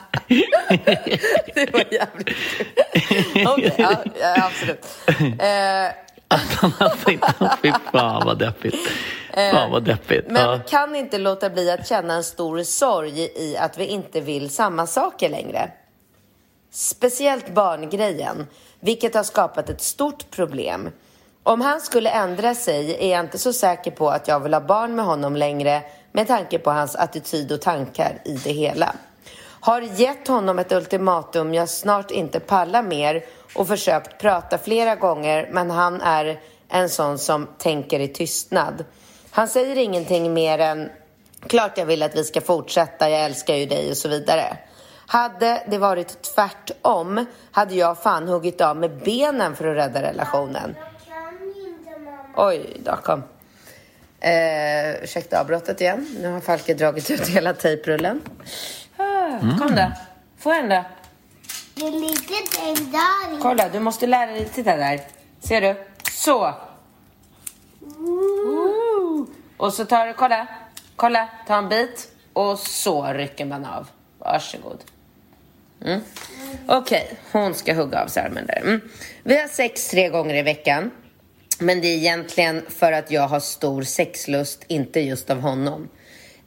det 1.54 1.72
var 1.72 1.84
jävligt 1.90 2.28
kul. 2.28 3.46
Okej, 3.48 3.74
ja, 3.78 3.94
ja, 4.20 4.34
absolut. 4.46 4.86
Eh, 5.40 5.86
Att 6.28 6.54
han 6.54 6.72
inte... 7.08 7.56
Fy 7.62 7.72
fan 7.92 8.22
vad 8.26 8.38
deppigt. 8.38 8.76
Fan 9.34 9.70
vad 9.70 9.84
deppigt. 9.84 10.26
Men 10.30 10.42
Ja. 10.50 10.58
kan 10.68 10.94
inte 10.94 11.18
låta 11.18 11.50
bli 11.50 11.70
att 11.70 11.86
känna 11.88 12.14
en 12.14 12.24
stor 12.24 12.62
sorg 12.62 13.20
i 13.20 13.56
att 13.56 13.78
vi 13.78 13.86
inte 13.86 14.20
vill 14.20 14.50
samma 14.50 14.86
saker 14.86 15.28
längre. 15.28 15.70
Speciellt 16.72 17.54
barngrejen, 17.54 18.46
vilket 18.80 19.14
har 19.14 19.22
skapat 19.22 19.70
ett 19.70 19.80
stort 19.80 20.30
problem. 20.30 20.90
Om 21.42 21.60
han 21.60 21.80
skulle 21.80 22.10
ändra 22.10 22.54
sig 22.54 22.96
är 23.00 23.10
jag 23.16 23.20
inte 23.20 23.38
så 23.38 23.52
säker 23.52 23.90
på 23.90 24.10
att 24.10 24.28
jag 24.28 24.40
vill 24.40 24.54
ha 24.54 24.60
barn 24.60 24.94
med 24.94 25.04
honom 25.04 25.36
längre 25.36 25.82
med 26.12 26.26
tanke 26.26 26.58
på 26.58 26.70
hans 26.70 26.96
attityd 26.96 27.52
och 27.52 27.60
tankar 27.60 28.18
i 28.24 28.32
det 28.32 28.52
hela. 28.52 28.94
Har 29.60 29.80
gett 29.80 30.28
honom 30.28 30.58
ett 30.58 30.72
ultimatum 30.72 31.54
jag 31.54 31.68
snart 31.68 32.10
inte 32.10 32.40
pallar 32.40 32.82
mer 32.82 33.24
och 33.54 33.68
försökt 33.68 34.18
prata 34.18 34.58
flera 34.58 34.96
gånger 34.96 35.48
men 35.52 35.70
han 35.70 36.00
är 36.00 36.40
en 36.68 36.88
sån 36.88 37.18
som 37.18 37.48
tänker 37.58 38.00
i 38.00 38.08
tystnad. 38.08 38.84
Han 39.30 39.48
säger 39.48 39.76
ingenting 39.76 40.32
mer 40.32 40.58
än 40.58 40.90
klart 41.46 41.78
jag 41.78 41.86
vill 41.86 42.02
att 42.02 42.16
vi 42.16 42.24
ska 42.24 42.40
fortsätta, 42.40 43.10
jag 43.10 43.20
älskar 43.20 43.54
ju 43.54 43.66
dig 43.66 43.90
och 43.90 43.96
så 43.96 44.08
vidare. 44.08 44.56
Hade 45.06 45.62
det 45.66 45.78
varit 45.78 46.22
tvärtom 46.22 47.26
hade 47.50 47.74
jag 47.74 48.02
fan 48.02 48.28
huggit 48.28 48.60
av 48.60 48.76
med 48.76 48.98
benen 48.98 49.56
för 49.56 49.66
att 49.66 49.76
rädda 49.76 50.02
relationen. 50.02 50.76
Oj 52.36 52.80
då, 52.84 52.96
kom. 52.96 53.22
Eh, 54.20 55.02
ursäkta 55.02 55.40
avbrottet 55.40 55.80
igen. 55.80 56.16
Nu 56.20 56.32
har 56.32 56.40
Falke 56.40 56.74
dragit 56.74 57.10
ut 57.10 57.28
hela 57.28 57.52
tejprullen. 57.52 58.20
Ah, 59.30 59.58
Kom 59.58 59.74
då. 59.76 59.92
Få 60.38 60.52
en 60.52 60.68
då. 60.68 60.84
Det 61.74 61.90
ligger 61.90 62.74
den 62.74 62.92
där. 62.92 63.40
Kolla, 63.42 63.68
du 63.68 63.80
måste 63.80 64.06
lära 64.06 64.30
dig. 64.30 64.48
Titta 64.48 64.76
där. 64.76 65.00
Ser 65.40 65.60
du? 65.60 65.74
Så. 66.10 66.54
Ooh. 67.98 69.26
Och 69.56 69.72
så 69.72 69.84
tar 69.84 70.06
du, 70.06 70.12
kolla. 70.12 70.46
Kolla, 70.96 71.28
ta 71.46 71.56
en 71.56 71.68
bit. 71.68 72.08
Och 72.32 72.58
så 72.58 73.04
rycker 73.12 73.44
man 73.44 73.64
av. 73.64 73.88
Varsågod. 74.18 74.84
Mm. 75.84 76.00
Okej, 76.66 77.18
hon 77.32 77.54
ska 77.54 77.74
hugga 77.74 78.02
av 78.02 78.06
sig 78.06 78.22
armen 78.22 78.46
där. 78.46 78.60
Mm. 78.62 78.80
Vi 79.22 79.40
har 79.40 79.48
sex 79.48 79.88
tre 79.88 80.08
gånger 80.08 80.34
i 80.34 80.42
veckan. 80.42 80.90
Men 81.58 81.80
det 81.80 81.86
är 81.86 81.96
egentligen 81.96 82.64
för 82.68 82.92
att 82.92 83.10
jag 83.10 83.28
har 83.28 83.40
stor 83.40 83.82
sexlust, 83.82 84.64
inte 84.68 85.00
just 85.00 85.30
av 85.30 85.40
honom. 85.40 85.88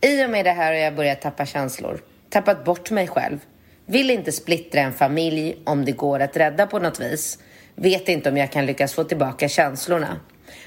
I 0.01 0.25
och 0.25 0.29
med 0.29 0.45
det 0.45 0.51
här 0.51 0.65
har 0.65 0.79
jag 0.79 0.95
börjat 0.95 1.21
tappa 1.21 1.45
känslor. 1.45 2.01
Tappat 2.33 2.65
bort 2.65 2.91
mig 2.91 3.07
själv. 3.07 3.39
Vill 3.85 4.09
inte 4.09 4.31
splittra 4.31 4.81
en 4.81 4.93
familj 4.93 5.57
om 5.63 5.85
det 5.85 5.91
går 5.91 6.19
att 6.19 6.37
rädda 6.37 6.67
på 6.67 6.79
något 6.79 6.99
vis. 6.99 7.39
Vet 7.75 8.09
inte 8.09 8.29
om 8.29 8.37
jag 8.37 8.51
kan 8.51 8.65
lyckas 8.65 8.93
få 8.93 9.03
tillbaka 9.03 9.47
känslorna. 9.47 10.19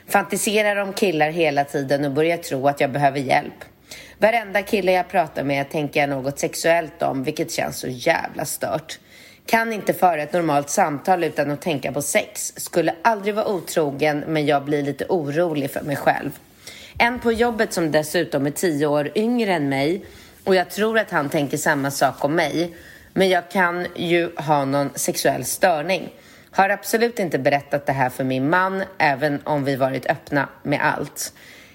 Fantiserar 0.09 0.77
om 0.77 0.93
killar 0.93 1.31
hela 1.31 1.65
tiden 1.65 2.05
och 2.05 2.11
börjar 2.11 2.37
tro 2.37 2.69
att 2.69 2.81
jag 2.81 2.93
behöver 2.93 3.19
hjälp. 3.19 3.65
Varenda 4.19 4.63
kille 4.63 4.93
jag 4.93 5.09
pratar 5.09 5.45
med 5.45 5.71
tänker 5.71 6.01
jag 6.01 6.09
något 6.09 6.39
sexuellt 6.39 7.03
om, 7.03 7.25
vilket 7.25 7.53
känns 7.53 7.79
så 7.79 7.89
jävla 7.89 8.45
stört. 8.45 8.99
Kan 9.47 9.73
inte 9.73 9.95
föra 9.95 10.23
ett 10.23 10.33
normalt 10.33 10.71
samtal 10.71 11.25
utan 11.25 11.51
att 11.51 11.63
tänka 11.63 11.93
på 11.93 12.03
sex. 12.03 12.53
Skulle 12.57 12.95
aldrig 13.03 13.35
vara 13.35 13.49
otrogen, 13.49 14.25
men 14.27 14.47
jag 14.47 14.65
blir 14.65 14.83
lite 14.83 15.05
orolig 15.09 15.71
för 15.71 15.81
mig 15.81 15.97
själv. 15.97 16.31
En 16.99 17.19
på 17.19 17.33
jobbet 17.33 17.73
som 17.73 17.91
dessutom 17.91 18.47
är 18.47 18.51
tio 18.51 18.87
år 18.87 19.11
yngre 19.15 19.55
än 19.55 19.69
mig 19.69 20.05
och 20.47 20.55
jag 20.55 20.71
tror 20.71 20.99
att 20.99 21.11
han 21.11 21.29
tänker 21.29 21.57
samma 21.57 21.91
sak 21.91 22.25
om 22.25 22.35
mig. 22.35 22.77
Men 23.13 23.29
jag 23.29 23.51
kan 23.51 23.87
ju 23.95 24.31
ha 24.37 24.65
någon 24.65 24.91
sexuell 24.95 25.45
störning. 25.45 26.15
Har 26.51 26.69
absolut 26.69 27.19
inte 27.19 27.39
berättat 27.39 27.87
det 27.87 27.93
här 27.93 28.11
för 28.11 28.25
min 28.25 28.51
man, 28.51 28.83
även 28.99 29.41
om 29.45 29.65
vi 29.65 29.77
varit 29.77 30.07
öppna 30.07 30.49
med 30.63 30.81
allt. 30.83 31.33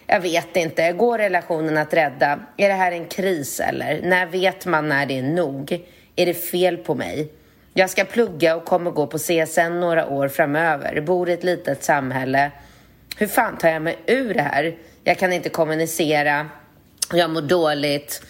Jag 0.08 0.20
vet 0.20 0.56
inte. 0.56 0.92
Går 0.92 1.18
relationen 1.18 1.78
att 1.78 1.94
rädda? 1.94 2.40
Är 2.58 2.70
det 2.70 2.74
här 2.74 2.92
en 2.92 3.06
kris 3.06 3.60
eller? 3.60 4.02
När 4.02 4.26
vet 4.26 4.66
man 4.66 4.90
när 4.90 5.06
det 5.06 5.18
är 5.18 5.24
nog? 5.24 5.86
Är 6.16 6.26
det 6.26 6.34
fel 6.34 6.78
på 6.78 6.96
mig? 6.96 7.32
Jag 7.74 7.90
ska 7.90 8.04
plugga 8.04 8.56
och 8.56 8.66
kommer 8.66 8.92
gå 8.92 9.08
på 9.08 9.18
CSN 9.18 9.80
några 9.80 10.08
år 10.08 10.28
framöver. 10.28 11.02
Bor 11.02 11.30
i 11.30 11.34
ett 11.34 11.44
litet 11.44 11.84
samhälle. 11.84 12.52
Hur 13.18 13.28
fan 13.28 13.58
tar 13.58 13.70
jag 13.70 13.82
mig 13.82 13.98
ur 14.06 14.34
det 14.34 14.42
här? 14.42 14.76
Jag 15.04 15.18
kan 15.18 15.34
inte 15.34 15.50
kommunicera. 15.50 16.50
Jag 17.14 17.30
mår 17.30 17.42
dåligt. 17.42 18.22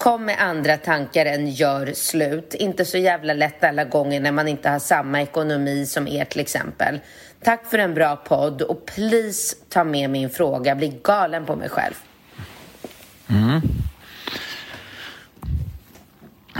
Kom 0.00 0.24
med 0.24 0.36
andra 0.40 0.76
tankar 0.76 1.26
än 1.26 1.50
gör 1.50 1.92
slut. 1.94 2.54
Inte 2.54 2.84
så 2.84 2.98
jävla 2.98 3.32
lätt 3.32 3.64
alla 3.64 3.84
gånger 3.84 4.20
när 4.20 4.32
man 4.32 4.48
inte 4.48 4.68
har 4.70 4.78
samma 4.78 5.22
ekonomi 5.22 5.86
som 5.86 6.08
er 6.08 6.24
till 6.24 6.40
exempel. 6.40 7.00
Tack 7.44 7.66
för 7.66 7.78
en 7.78 7.94
bra 7.94 8.16
podd 8.16 8.62
och 8.62 8.86
please 8.86 9.56
ta 9.68 9.84
med 9.84 10.10
min 10.10 10.30
fråga. 10.30 10.74
Bli 10.74 11.00
galen 11.04 11.46
på 11.46 11.56
mig 11.56 11.68
själv. 11.68 11.94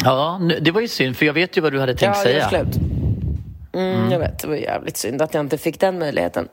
Ja, 0.05 0.39
nu- 0.43 0.59
det 0.61 0.71
var 0.71 0.81
ju 0.81 0.89
synd, 0.89 1.17
för 1.17 1.27
jag 1.27 1.33
vet 1.33 1.57
ju 1.57 1.61
vad 1.61 1.73
du 1.73 1.81
hade 1.81 1.95
tänkt 1.95 2.17
Ja, 2.19 2.25
det 2.25 2.31
är 2.41 2.49
säga. 2.49 2.63
slut. 2.65 2.77
Mm, 3.73 4.11
Jag 4.13 4.19
vet, 4.19 4.39
det 4.39 4.49
var 4.49 4.55
jävligt 4.57 4.97
synd 4.97 5.23
att 5.23 5.35
jag 5.35 5.41
inte 5.41 5.59
fick 5.59 5.81
den 5.81 5.99
möjligheten. 5.99 6.49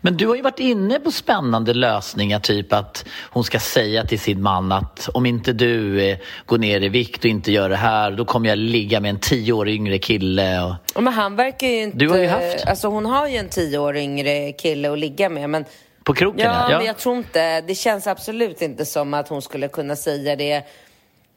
Men 0.00 0.16
du 0.16 0.26
har 0.26 0.34
ju 0.34 0.42
varit 0.42 0.60
inne 0.60 1.00
på 1.00 1.10
spännande 1.10 1.74
lösningar, 1.74 2.38
typ 2.38 2.72
att 2.72 3.04
hon 3.30 3.44
ska 3.44 3.58
säga 3.58 4.04
till 4.04 4.20
sin 4.20 4.42
man 4.42 4.72
att 4.72 5.08
om 5.14 5.26
inte 5.26 5.52
du 5.52 6.02
eh, 6.02 6.18
går 6.46 6.58
ner 6.58 6.80
i 6.80 6.88
vikt 6.88 7.18
och 7.18 7.24
inte 7.24 7.52
gör 7.52 7.68
det 7.68 7.76
här, 7.76 8.10
då 8.10 8.24
kommer 8.24 8.48
jag 8.48 8.58
ligga 8.58 9.00
med 9.00 9.08
en 9.10 9.18
tio 9.18 9.52
år 9.52 9.68
yngre 9.68 9.98
kille. 9.98 10.62
Och... 10.94 11.02
Men 11.02 11.12
han 11.12 11.36
verkar 11.36 11.66
ju 11.66 11.82
inte... 11.82 11.98
Du 11.98 12.08
har 12.08 12.18
ju 12.18 12.26
haft. 12.26 12.66
Alltså 12.66 12.88
hon 12.88 13.06
har 13.06 13.28
ju 13.28 13.36
en 13.36 13.48
tio 13.48 13.78
år 13.78 13.96
yngre 13.96 14.52
kille 14.52 14.92
att 14.92 14.98
ligga 14.98 15.28
med, 15.28 15.50
men... 15.50 15.64
På 16.04 16.14
kroken, 16.14 16.40
Ja, 16.46 16.70
ja. 16.70 16.76
men 16.78 16.86
jag 16.86 16.98
tror 16.98 17.16
inte... 17.16 17.60
Det 17.60 17.74
känns 17.74 18.06
absolut 18.06 18.62
inte 18.62 18.84
som 18.84 19.14
att 19.14 19.28
hon 19.28 19.42
skulle 19.42 19.68
kunna 19.68 19.96
säga 19.96 20.36
det 20.36 20.62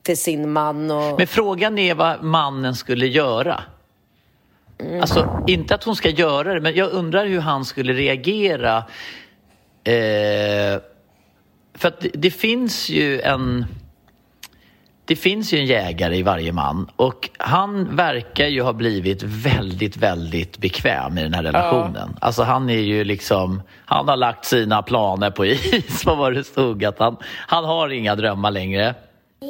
till 0.04 0.18
sin 0.18 0.52
man 0.52 0.92
och... 0.92 1.18
Men 1.18 1.28
frågan 1.28 1.78
är 1.78 1.96
vad 1.96 2.24
mannen 2.24 2.76
skulle 2.76 3.08
göra. 3.08 3.64
Alltså, 5.02 5.44
inte 5.48 5.76
att 5.76 5.84
hon 5.84 5.96
ska 5.96 6.10
göra 6.10 6.54
det, 6.54 6.62
men 6.62 6.76
jag 6.76 6.92
undrar 6.92 7.26
hur 7.26 7.40
han 7.40 7.66
skulle 7.66 7.94
reagera. 7.94 8.78
Eh, 9.84 10.82
för 11.74 11.88
att 11.88 12.02
det, 12.02 12.10
det 12.14 12.32
finns 12.32 12.90
ju 12.90 13.22
en... 13.22 13.66
Det 15.08 15.16
finns 15.16 15.54
ju 15.54 15.58
en 15.58 15.66
jägare 15.66 16.18
i 16.18 16.22
varje 16.22 16.52
man 16.52 16.90
och 16.96 17.30
han 17.38 17.96
verkar 17.96 18.48
ju 18.48 18.62
ha 18.62 18.74
blivit 18.74 19.24
väldigt, 19.24 19.98
väldigt 19.98 20.58
bekväm 20.58 21.18
i 21.18 21.22
den 21.22 21.34
här 21.34 21.44
relationen. 21.44 22.18
Alltså 22.22 22.44
han 22.44 22.70
är 22.70 22.80
ju 22.80 23.04
liksom, 23.04 23.62
han 23.86 24.08
har 24.08 24.18
lagt 24.18 24.46
sina 24.46 24.82
planer 24.82 25.32
på 25.32 25.46
is, 25.46 26.04
vad 26.06 26.18
var 26.18 26.32
det 26.32 26.44
stod? 26.44 26.86
Att 26.86 27.00
han, 27.00 27.18
han 27.24 27.66
har 27.66 27.90
inga 27.90 28.16
drömmar 28.16 28.52
längre. 28.52 28.96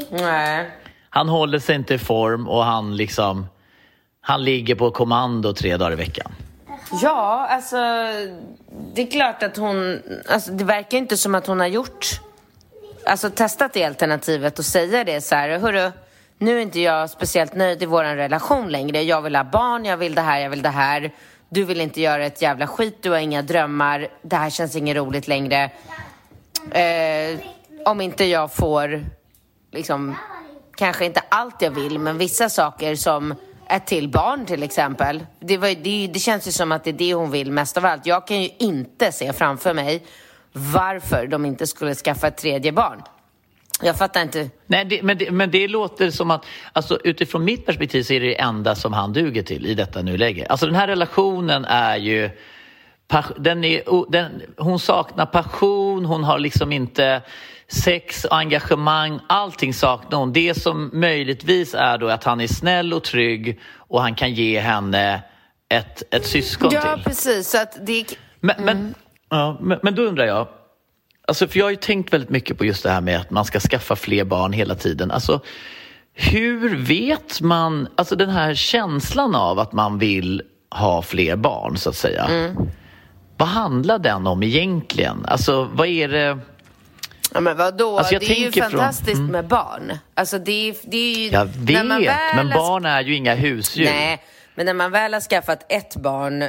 Nej. 0.09 0.71
Han 1.09 1.29
håller 1.29 1.59
sig 1.59 1.75
inte 1.75 1.93
i 1.93 1.97
form 1.97 2.47
och 2.47 2.63
han 2.63 2.97
liksom, 2.97 3.45
han 4.27 4.43
ligger 4.43 4.75
på 4.75 4.91
kommando 4.91 5.53
tre 5.53 5.77
dagar 5.77 5.91
i 5.91 5.95
veckan. 5.95 6.31
Ja, 7.01 7.47
alltså 7.49 7.77
det 8.93 9.01
är 9.01 9.11
klart 9.11 9.43
att 9.43 9.57
hon, 9.57 10.01
alltså 10.29 10.51
det 10.51 10.63
verkar 10.63 10.97
inte 10.97 11.17
som 11.17 11.35
att 11.35 11.47
hon 11.47 11.59
har 11.59 11.67
gjort, 11.67 12.05
alltså 13.05 13.29
testat 13.29 13.73
det 13.73 13.83
alternativet 13.83 14.59
och 14.59 14.65
säga 14.65 15.03
det 15.03 15.21
så 15.21 15.35
här, 15.35 15.59
hörru, 15.59 15.91
nu 16.37 16.57
är 16.57 16.61
inte 16.61 16.79
jag 16.79 17.09
speciellt 17.09 17.55
nöjd 17.55 17.83
i 17.83 17.85
vår 17.85 18.03
relation 18.03 18.69
längre. 18.69 19.01
Jag 19.01 19.21
vill 19.21 19.35
ha 19.35 19.43
barn, 19.43 19.85
jag 19.85 19.97
vill 19.97 20.15
det 20.15 20.21
här, 20.21 20.39
jag 20.39 20.49
vill 20.49 20.61
det 20.61 20.69
här. 20.69 21.13
Du 21.49 21.63
vill 21.63 21.81
inte 21.81 22.01
göra 22.01 22.25
ett 22.25 22.41
jävla 22.41 22.67
skit, 22.67 22.97
du 23.01 23.09
har 23.09 23.17
inga 23.17 23.41
drömmar, 23.41 24.07
det 24.21 24.35
här 24.35 24.49
känns 24.49 24.75
inget 24.75 24.97
roligt 24.97 25.27
längre. 25.27 25.71
Eh, 26.71 27.39
om 27.85 28.01
inte 28.01 28.25
jag 28.25 28.53
får, 28.53 29.05
liksom, 29.71 30.15
kanske 30.75 31.05
inte 31.05 31.21
allt 31.29 31.61
jag 31.61 31.71
vill, 31.71 31.99
men 31.99 32.17
vissa 32.17 32.49
saker 32.49 32.95
som 32.95 33.35
ett 33.69 33.87
till 33.87 34.09
barn 34.09 34.45
till 34.45 34.63
exempel. 34.63 35.25
Det, 35.39 35.57
var, 35.57 35.83
det, 35.83 36.07
det 36.07 36.19
känns 36.19 36.47
ju 36.47 36.51
som 36.51 36.71
att 36.71 36.83
det 36.83 36.89
är 36.89 36.93
det 36.93 37.13
hon 37.13 37.31
vill 37.31 37.51
mest 37.51 37.77
av 37.77 37.85
allt. 37.85 38.05
Jag 38.05 38.27
kan 38.27 38.43
ju 38.43 38.49
inte 38.59 39.11
se 39.11 39.33
framför 39.33 39.73
mig 39.73 40.03
varför 40.51 41.27
de 41.27 41.45
inte 41.45 41.67
skulle 41.67 41.95
skaffa 41.95 42.27
ett 42.27 42.37
tredje 42.37 42.71
barn. 42.71 43.01
Jag 43.81 43.97
fattar 43.97 44.21
inte. 44.21 44.49
Nej, 44.65 44.85
det, 44.85 45.03
men, 45.03 45.17
det, 45.17 45.31
men 45.31 45.51
det 45.51 45.67
låter 45.67 46.09
som 46.11 46.31
att, 46.31 46.45
alltså, 46.73 46.99
utifrån 47.03 47.45
mitt 47.45 47.65
perspektiv 47.65 48.03
så 48.03 48.13
är 48.13 48.19
det 48.19 48.27
det 48.27 48.39
enda 48.39 48.75
som 48.75 48.93
han 48.93 49.13
duger 49.13 49.43
till 49.43 49.65
i 49.65 49.73
detta 49.73 50.01
nuläge. 50.01 50.45
Alltså 50.49 50.65
den 50.65 50.75
här 50.75 50.87
relationen 50.87 51.65
är 51.65 51.97
ju, 51.97 52.29
den 53.37 53.63
är, 53.63 54.11
den, 54.11 54.41
hon 54.57 54.79
saknar 54.79 55.25
passion, 55.25 56.05
hon 56.05 56.23
har 56.23 56.39
liksom 56.39 56.71
inte 56.71 57.21
sex 57.67 58.25
och 58.25 58.37
engagemang, 58.37 59.19
allting 59.29 59.73
saknar 59.73 60.19
hon. 60.19 60.33
Det 60.33 60.61
som 60.61 60.89
möjligtvis 60.93 61.73
är 61.73 61.97
då 61.97 62.07
att 62.09 62.23
han 62.23 62.41
är 62.41 62.47
snäll 62.47 62.93
och 62.93 63.03
trygg 63.03 63.59
och 63.77 64.01
han 64.01 64.15
kan 64.15 64.33
ge 64.33 64.59
henne 64.59 65.23
ett, 65.69 66.13
ett 66.15 66.25
syskon 66.25 66.69
Ja, 66.73 66.95
till. 66.95 67.03
precis. 67.03 67.49
Så 67.49 67.61
att 67.61 67.77
det... 67.85 68.05
Men, 68.39 68.55
men, 68.59 68.93
ja, 69.29 69.57
men, 69.61 69.79
men 69.83 69.95
då 69.95 70.01
undrar 70.01 70.25
jag, 70.25 70.47
alltså 71.27 71.47
för 71.47 71.59
jag 71.59 71.65
har 71.65 71.69
ju 71.71 71.75
tänkt 71.75 72.13
väldigt 72.13 72.29
mycket 72.29 72.57
på 72.57 72.65
just 72.65 72.83
det 72.83 72.89
här 72.89 73.01
med 73.01 73.19
att 73.19 73.31
man 73.31 73.45
ska 73.45 73.59
skaffa 73.59 73.95
fler 73.95 74.23
barn 74.23 74.53
hela 74.53 74.75
tiden. 74.75 75.11
Alltså, 75.11 75.41
hur 76.13 76.75
vet 76.75 77.41
man, 77.41 77.87
alltså 77.95 78.15
den 78.15 78.29
här 78.29 78.53
känslan 78.53 79.35
av 79.35 79.59
att 79.59 79.73
man 79.73 79.97
vill 79.99 80.41
ha 80.71 81.01
fler 81.01 81.35
barn 81.35 81.77
så 81.77 81.89
att 81.89 81.95
säga. 81.95 82.29
Vad 83.37 83.47
handlar 83.49 83.99
den 83.99 84.27
om 84.27 84.43
egentligen? 84.43 85.25
Alltså 85.25 85.63
vad 85.73 85.87
är 85.87 86.07
det? 86.07 86.39
Ja, 87.35 87.41
men 87.41 87.57
vadå? 87.57 87.97
Alltså, 87.97 88.19
det 88.19 88.25
är 88.25 88.29
ju 88.29 88.43
tänker 88.43 88.61
från- 88.61 88.71
fantastiskt 88.71 89.17
Mm. 89.19 89.31
med 89.31 89.47
barn. 89.47 89.97
Alltså 90.13 90.39
det 90.39 90.69
är, 90.69 90.75
det 90.83 90.97
är 90.97 91.17
ju... 91.17 91.29
Jag 91.29 91.45
vet, 91.45 91.85
men 92.35 92.49
barn 92.49 92.85
är 92.85 93.01
ju 93.01 93.15
inga 93.15 93.35
husdjur. 93.35 93.85
Nej, 93.85 94.21
men 94.55 94.65
när 94.65 94.73
man 94.73 94.91
väl 94.91 95.13
har 95.13 95.21
skaffat 95.21 95.65
ett 95.69 95.95
barn 95.95 96.43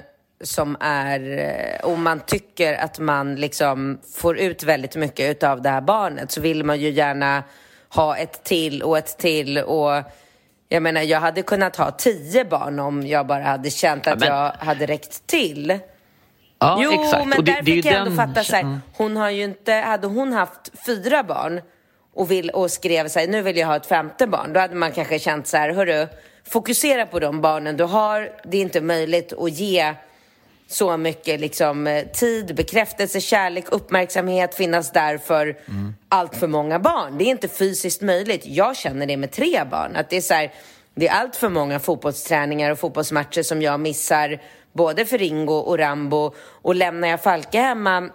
som 0.44 0.76
är, 0.80 1.38
eh, 1.38 1.86
och 1.90 1.98
man 1.98 2.20
tycker 2.20 2.74
att 2.74 2.98
man 2.98 3.34
liksom 3.36 3.98
får 4.14 4.38
ut 4.38 4.62
väldigt 4.62 4.96
mycket 4.96 5.30
utav 5.30 5.62
det 5.62 5.68
här 5.70 5.80
barnet 5.80 6.30
så 6.32 6.40
vill 6.40 6.64
man 6.64 6.80
ju 6.80 6.90
gärna 6.90 7.42
ha 7.94 8.16
ett 8.16 8.44
till 8.44 8.82
och 8.82 8.98
ett 8.98 9.18
till 9.18 9.58
och 9.58 10.02
jag 10.68 10.82
menar, 10.82 11.00
jag 11.02 11.20
hade 11.20 11.42
kunnat 11.42 11.76
ha 11.76 11.90
tio 11.90 12.44
barn 12.44 12.78
om 12.78 13.06
jag 13.06 13.26
bara 13.26 13.42
hade 13.44 13.70
känt 13.70 14.06
att 14.06 14.18
men- 14.20 14.28
jag 14.28 14.52
hade 14.58 14.86
räckt 14.86 15.26
till. 15.26 15.78
Ja, 16.58 16.78
jo, 16.82 16.92
exakt. 17.04 17.26
men 17.26 17.38
Och 17.38 17.44
det- 17.44 17.52
där 17.52 17.62
fick 17.62 17.84
jag 17.84 17.94
ändå 17.94 18.04
den- 18.04 18.16
fatta 18.28 18.44
så 18.44 18.54
här, 18.56 18.62
Mm. 18.62 18.80
hon 18.96 19.16
har 19.16 19.30
ju 19.30 19.44
inte, 19.44 19.72
hade 19.72 20.06
hon 20.06 20.32
haft 20.32 20.72
fyra 20.86 21.22
barn 21.22 21.60
och, 22.14 22.30
vill, 22.30 22.50
och 22.50 22.70
skrev 22.70 23.08
så 23.08 23.18
här, 23.18 23.26
nu 23.26 23.42
vill 23.42 23.56
jag 23.56 23.66
ha 23.66 23.76
ett 23.76 23.86
femte 23.86 24.26
barn, 24.26 24.52
då 24.52 24.60
hade 24.60 24.74
man 24.74 24.92
kanske 24.92 25.18
känt 25.18 25.46
så 25.46 25.56
här, 25.56 25.70
hörru, 25.70 26.06
fokusera 26.50 27.06
på 27.06 27.18
de 27.20 27.40
barnen 27.40 27.76
du 27.76 27.84
har, 27.84 28.30
det 28.44 28.56
är 28.56 28.62
inte 28.62 28.80
möjligt 28.80 29.32
att 29.32 29.50
ge 29.52 29.94
så 30.68 30.96
mycket 30.96 31.40
liksom, 31.40 31.86
eh, 31.86 32.04
tid, 32.06 32.54
bekräftelse, 32.54 33.20
kärlek, 33.20 33.64
uppmärksamhet, 33.70 34.54
finnas 34.54 34.92
där 34.92 35.18
för 35.18 35.56
allt 36.08 36.36
för 36.36 36.46
många 36.46 36.78
barn. 36.78 37.18
Det 37.18 37.24
är 37.24 37.28
inte 37.30 37.48
fysiskt 37.48 38.02
möjligt. 38.02 38.42
Jag 38.46 38.76
känner 38.76 39.06
det 39.06 39.16
med 39.16 39.30
tre 39.30 39.64
barn, 39.70 39.96
att 39.96 40.10
det 40.10 40.16
är 40.16 40.20
så 40.20 40.34
här, 40.34 40.52
det 40.94 41.08
är 41.08 41.12
allt 41.12 41.36
för 41.36 41.48
många 41.48 41.78
fotbollsträningar 41.80 42.70
och 42.70 42.78
fotbollsmatcher 42.78 43.42
som 43.42 43.62
jag 43.62 43.80
missar, 43.80 44.38
både 44.76 45.06
för 45.06 45.18
Ringo 45.18 45.52
och 45.54 45.78
Rambo. 45.78 46.34
Och 46.62 46.74
lämnar 46.74 47.08
jag 47.08 47.22
Falke 47.22 47.60
hemma 47.60 48.08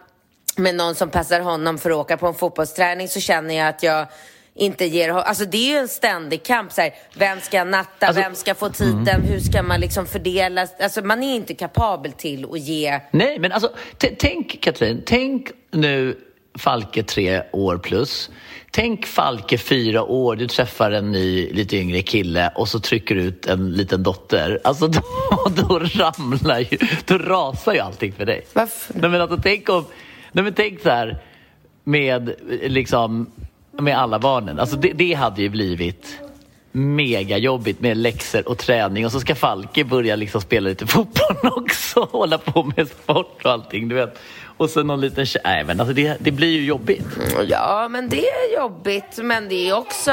med 0.57 0.75
någon 0.75 0.95
som 0.95 1.09
passar 1.09 1.39
honom 1.39 1.77
för 1.77 1.89
att 1.89 1.95
åka 1.95 2.17
på 2.17 2.27
en 2.27 2.33
fotbollsträning 2.33 3.07
så 3.07 3.19
känner 3.19 3.57
jag 3.57 3.67
att 3.67 3.83
jag 3.83 4.07
inte 4.53 4.85
ger. 4.85 5.09
Alltså 5.09 5.45
det 5.45 5.57
är 5.57 5.71
ju 5.71 5.77
en 5.77 5.87
ständig 5.87 6.43
kamp. 6.43 6.71
Så 6.71 6.81
här, 6.81 6.93
vem 7.15 7.39
ska 7.41 7.63
natta? 7.63 8.07
Alltså- 8.07 8.21
vem 8.21 8.35
ska 8.35 8.55
få 8.55 8.69
tiden? 8.69 9.21
Hur 9.21 9.39
ska 9.39 9.63
man 9.63 9.79
liksom 9.79 10.05
fördela? 10.07 10.67
Alltså 10.79 11.01
man 11.01 11.23
är 11.23 11.35
inte 11.35 11.53
kapabel 11.53 12.11
till 12.11 12.45
att 12.51 12.59
ge... 12.59 12.99
Nej, 13.11 13.39
men 13.39 13.51
alltså 13.51 13.71
tänk 14.17 14.61
Katrin, 14.61 15.03
tänk 15.05 15.51
nu 15.71 16.17
Falke 16.59 17.03
tre 17.03 17.43
år 17.51 17.77
plus. 17.77 18.29
Tänk 18.73 19.05
Falke 19.05 19.57
fyra 19.57 20.03
år, 20.03 20.35
du 20.35 20.47
träffar 20.47 20.91
en 20.91 21.11
ny 21.11 21.53
lite 21.53 21.77
yngre 21.77 22.01
kille 22.01 22.51
och 22.55 22.67
så 22.67 22.79
trycker 22.79 23.15
du 23.15 23.21
ut 23.21 23.45
en 23.45 23.71
liten 23.71 24.03
dotter. 24.03 24.59
Alltså 24.63 24.87
då, 24.87 25.01
då 25.55 25.79
ramlar 25.79 26.59
ju, 26.59 26.77
då 27.05 27.17
rasar 27.17 27.73
ju 27.73 27.79
allting 27.79 28.13
för 28.13 28.25
dig. 28.25 28.45
Varför? 28.53 28.93
Nej 28.99 29.09
men 29.09 29.21
alltså 29.21 29.37
tänk 29.43 29.69
om, 29.69 29.85
nej 30.31 30.43
men 30.43 30.53
tänk 30.53 30.81
så 30.81 30.89
här 30.89 31.17
med 31.83 32.33
liksom, 32.63 33.31
med 33.71 33.97
alla 33.97 34.19
barnen. 34.19 34.59
Alltså 34.59 34.77
det, 34.77 34.91
det 34.93 35.13
hade 35.13 35.41
ju 35.41 35.49
blivit 35.49 36.19
mega 36.71 37.37
jobbigt 37.37 37.79
med 37.79 37.97
läxor 37.97 38.47
och 38.49 38.57
träning 38.57 39.05
och 39.05 39.11
så 39.11 39.19
ska 39.19 39.35
Falke 39.35 39.83
börja 39.83 40.15
liksom 40.15 40.41
spela 40.41 40.69
lite 40.69 40.87
fotboll 40.87 41.51
också, 41.51 42.07
hålla 42.11 42.37
på 42.37 42.71
med 42.75 42.87
sport 42.87 43.45
och 43.45 43.51
allting, 43.51 43.89
du 43.89 43.95
vet. 43.95 44.19
Och 44.57 44.69
så 44.69 44.83
någon 44.83 45.01
liten 45.01 45.25
tjej, 45.25 45.41
nej 45.45 45.63
men 45.63 45.79
alltså 45.79 45.93
det, 45.93 46.17
det 46.19 46.31
blir 46.31 46.51
ju 46.51 46.65
jobbigt. 46.65 47.05
Ja, 47.47 47.87
men 47.89 48.09
det 48.09 48.27
är 48.27 48.55
jobbigt. 48.55 49.19
Men 49.23 49.49
det 49.49 49.69
är 49.69 49.77
också 49.77 50.11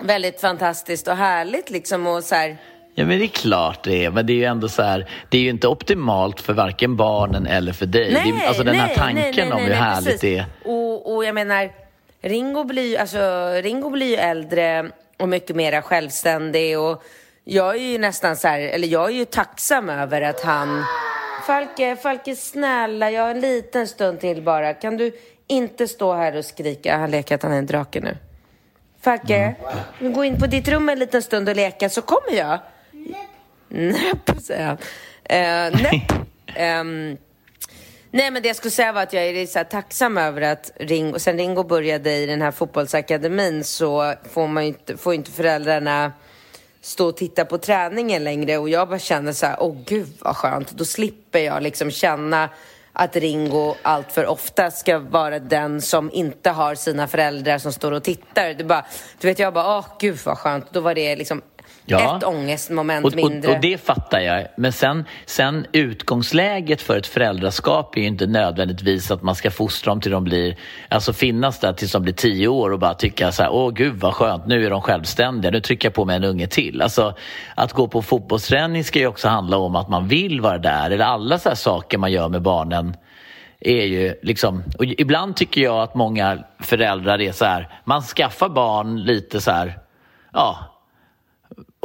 väldigt 0.00 0.40
fantastiskt 0.40 1.08
och 1.08 1.16
härligt 1.16 1.70
liksom. 1.70 2.06
Och 2.06 2.24
så 2.24 2.34
här, 2.34 2.56
Ja 2.98 3.04
men 3.04 3.18
det 3.18 3.24
är 3.24 3.28
klart 3.28 3.82
det 3.82 4.04
är, 4.04 4.10
men 4.10 4.26
det 4.26 4.32
är 4.32 4.36
ju 4.36 4.44
ändå 4.44 4.68
så 4.68 4.82
här, 4.82 5.06
det 5.28 5.38
är 5.38 5.42
ju 5.42 5.50
inte 5.50 5.68
optimalt 5.68 6.40
för 6.40 6.52
varken 6.52 6.96
barnen 6.96 7.46
eller 7.46 7.72
för 7.72 7.86
dig. 7.86 8.10
det 8.10 8.44
är, 8.44 8.48
alltså 8.48 8.62
den 8.62 8.74
här 8.74 8.94
tanken 8.94 9.52
om 9.52 9.60
hur 9.60 9.72
härligt 9.72 10.04
precis. 10.04 10.20
det 10.20 10.38
är. 10.38 10.46
Och, 10.64 11.14
och 11.14 11.24
jag 11.24 11.34
menar, 11.34 11.70
Ringo 12.20 12.64
blir, 12.64 12.98
alltså, 12.98 13.50
Ringo 13.62 13.90
blir 13.90 14.06
ju 14.06 14.16
äldre 14.16 14.90
och 15.18 15.28
mycket 15.28 15.56
mer 15.56 15.80
självständig 15.80 16.78
och 16.78 17.02
jag 17.44 17.74
är 17.74 17.80
ju 17.80 17.98
nästan 17.98 18.36
så 18.36 18.48
här, 18.48 18.60
eller 18.60 18.88
jag 18.88 19.06
är 19.10 19.14
ju 19.14 19.24
tacksam 19.24 19.90
över 19.90 20.22
att 20.22 20.40
han 20.40 20.84
Falke, 21.46 21.96
Falke 21.96 22.36
snälla, 22.36 23.10
jag 23.10 23.22
har 23.22 23.30
en 23.30 23.40
liten 23.40 23.86
stund 23.88 24.20
till 24.20 24.42
bara. 24.42 24.74
Kan 24.74 24.96
du 24.96 25.12
inte 25.46 25.88
stå 25.88 26.12
här 26.14 26.36
och 26.36 26.44
skrika? 26.44 26.96
Han 26.96 27.10
leker 27.10 27.34
att 27.34 27.42
han 27.42 27.52
är 27.52 27.58
en 27.58 27.66
drake 27.66 28.00
nu. 28.00 28.16
Falke, 29.00 29.54
Mm. 30.00 30.12
gå 30.12 30.24
in 30.24 30.38
på 30.40 30.46
ditt 30.46 30.68
rum 30.68 30.88
en 30.88 30.98
liten 30.98 31.22
stund 31.22 31.48
och 31.48 31.56
leka 31.56 31.88
så 31.88 32.02
kommer 32.02 32.38
jag. 32.38 32.58
Näpp, 33.68 34.30
säger 34.42 34.66
han. 34.66 34.76
Uh, 35.72 35.82
näpp. 35.82 36.12
nej, 38.16 38.30
men 38.30 38.42
det 38.42 38.48
jag 38.48 38.56
skulle 38.56 38.70
säga 38.70 38.92
var 38.92 39.02
att 39.02 39.12
jag 39.12 39.24
är 39.24 39.46
så 39.46 39.58
här 39.58 39.64
tacksam 39.64 40.18
över 40.18 40.42
att 40.42 40.72
Ringo, 40.76 41.18
sen 41.18 41.38
Ringo 41.38 41.64
började 41.64 42.16
i 42.16 42.26
den 42.26 42.42
här 42.42 42.50
fotbollsakademin 42.50 43.64
så 43.64 44.14
får 44.32 44.46
man 44.46 44.62
ju 44.62 44.68
inte, 44.68 44.96
får 44.96 45.14
inte 45.14 45.30
föräldrarna 45.30 46.12
stå 46.80 47.08
och 47.08 47.16
titta 47.16 47.44
på 47.44 47.58
träningen 47.58 48.24
längre. 48.24 48.58
Och 48.58 48.68
jag 48.68 48.88
bara 48.88 48.98
känner 48.98 49.32
så 49.32 49.46
här, 49.46 49.56
åh 49.60 49.76
gud 49.86 50.08
vad 50.20 50.36
skönt, 50.36 50.70
då 50.70 50.84
slipper 50.84 51.38
jag 51.38 51.62
liksom 51.62 51.90
känna 51.90 52.48
att 52.92 53.16
Ringo 53.16 53.74
allt 53.82 54.12
för 54.12 54.26
ofta 54.26 54.70
ska 54.70 54.98
vara 54.98 55.38
den 55.38 55.82
som 55.82 56.10
inte 56.12 56.50
har 56.50 56.74
sina 56.74 57.08
föräldrar 57.08 57.58
som 57.58 57.72
står 57.72 57.92
och 57.92 58.04
tittar. 58.04 58.54
Det 58.54 58.64
bara, 58.64 58.86
du 59.20 59.28
vet, 59.28 59.38
jag 59.38 59.54
bara, 59.54 59.78
åh 59.78 59.86
gud 60.00 60.18
vad 60.24 60.38
skönt, 60.38 60.72
då 60.72 60.80
var 60.80 60.94
det 60.94 61.16
liksom 61.16 61.42
ett 61.86 62.24
ångestmoment 62.24 63.06
och, 63.06 63.16
mindre. 63.16 63.50
Och, 63.50 63.56
och, 63.56 63.60
det 63.60 63.78
fattar 63.78 64.20
jag. 64.20 64.46
Men 64.56 64.72
sen, 64.72 65.04
sen 65.26 65.66
utgångsläget 65.72 66.82
för 66.82 66.98
ett 66.98 67.06
föräldraskap 67.06 67.96
är 67.96 68.00
ju 68.00 68.06
inte 68.06 68.26
nödvändigtvis 68.26 69.10
att 69.10 69.22
man 69.22 69.34
ska 69.34 69.50
fostra 69.50 69.90
dem 69.90 70.00
till 70.00 70.10
de 70.10 70.24
blir, 70.24 70.56
alltså 70.88 71.12
finnas 71.12 71.58
där 71.58 71.72
tills 71.72 71.92
de 71.92 72.02
blir 72.02 72.14
tio 72.14 72.48
år 72.48 72.70
och 72.70 72.78
bara 72.78 72.94
tycka 72.94 73.32
så 73.32 73.42
här, 73.42 73.50
åh 73.52 73.72
gud 73.72 73.94
vad 73.94 74.14
skönt, 74.14 74.46
nu 74.46 74.66
är 74.66 74.70
de 74.70 74.82
självständiga, 74.82 75.50
nu 75.50 75.60
trycker 75.60 75.88
jag 75.88 75.94
på 75.94 76.04
mig 76.04 76.16
en 76.16 76.24
unge 76.24 76.46
till. 76.46 76.82
Alltså 76.82 77.14
att 77.54 77.72
gå 77.72 77.88
på 77.88 78.02
fotbollsträning 78.02 78.84
ska 78.84 78.98
ju 78.98 79.06
också 79.06 79.28
handla 79.28 79.56
om 79.56 79.76
att 79.76 79.88
man 79.88 80.08
vill 80.08 80.40
vara 80.40 80.58
där, 80.58 80.90
eller 80.90 81.04
alla 81.04 81.38
så 81.38 81.56
saker 81.56 81.98
man 81.98 82.12
gör 82.12 82.28
med 82.28 82.42
barnen 82.42 82.96
är 83.60 83.84
ju 83.84 84.14
liksom, 84.22 84.62
och 84.78 84.84
ibland 84.84 85.36
tycker 85.36 85.60
jag 85.60 85.82
att 85.82 85.94
många 85.94 86.38
föräldrar 86.58 87.20
är 87.20 87.32
så 87.32 87.44
här, 87.44 87.80
man 87.84 88.02
skaffar 88.02 88.48
barn 88.48 89.02
lite 89.02 89.40
så 89.40 89.50
här, 89.50 89.78
ja, 90.32 90.75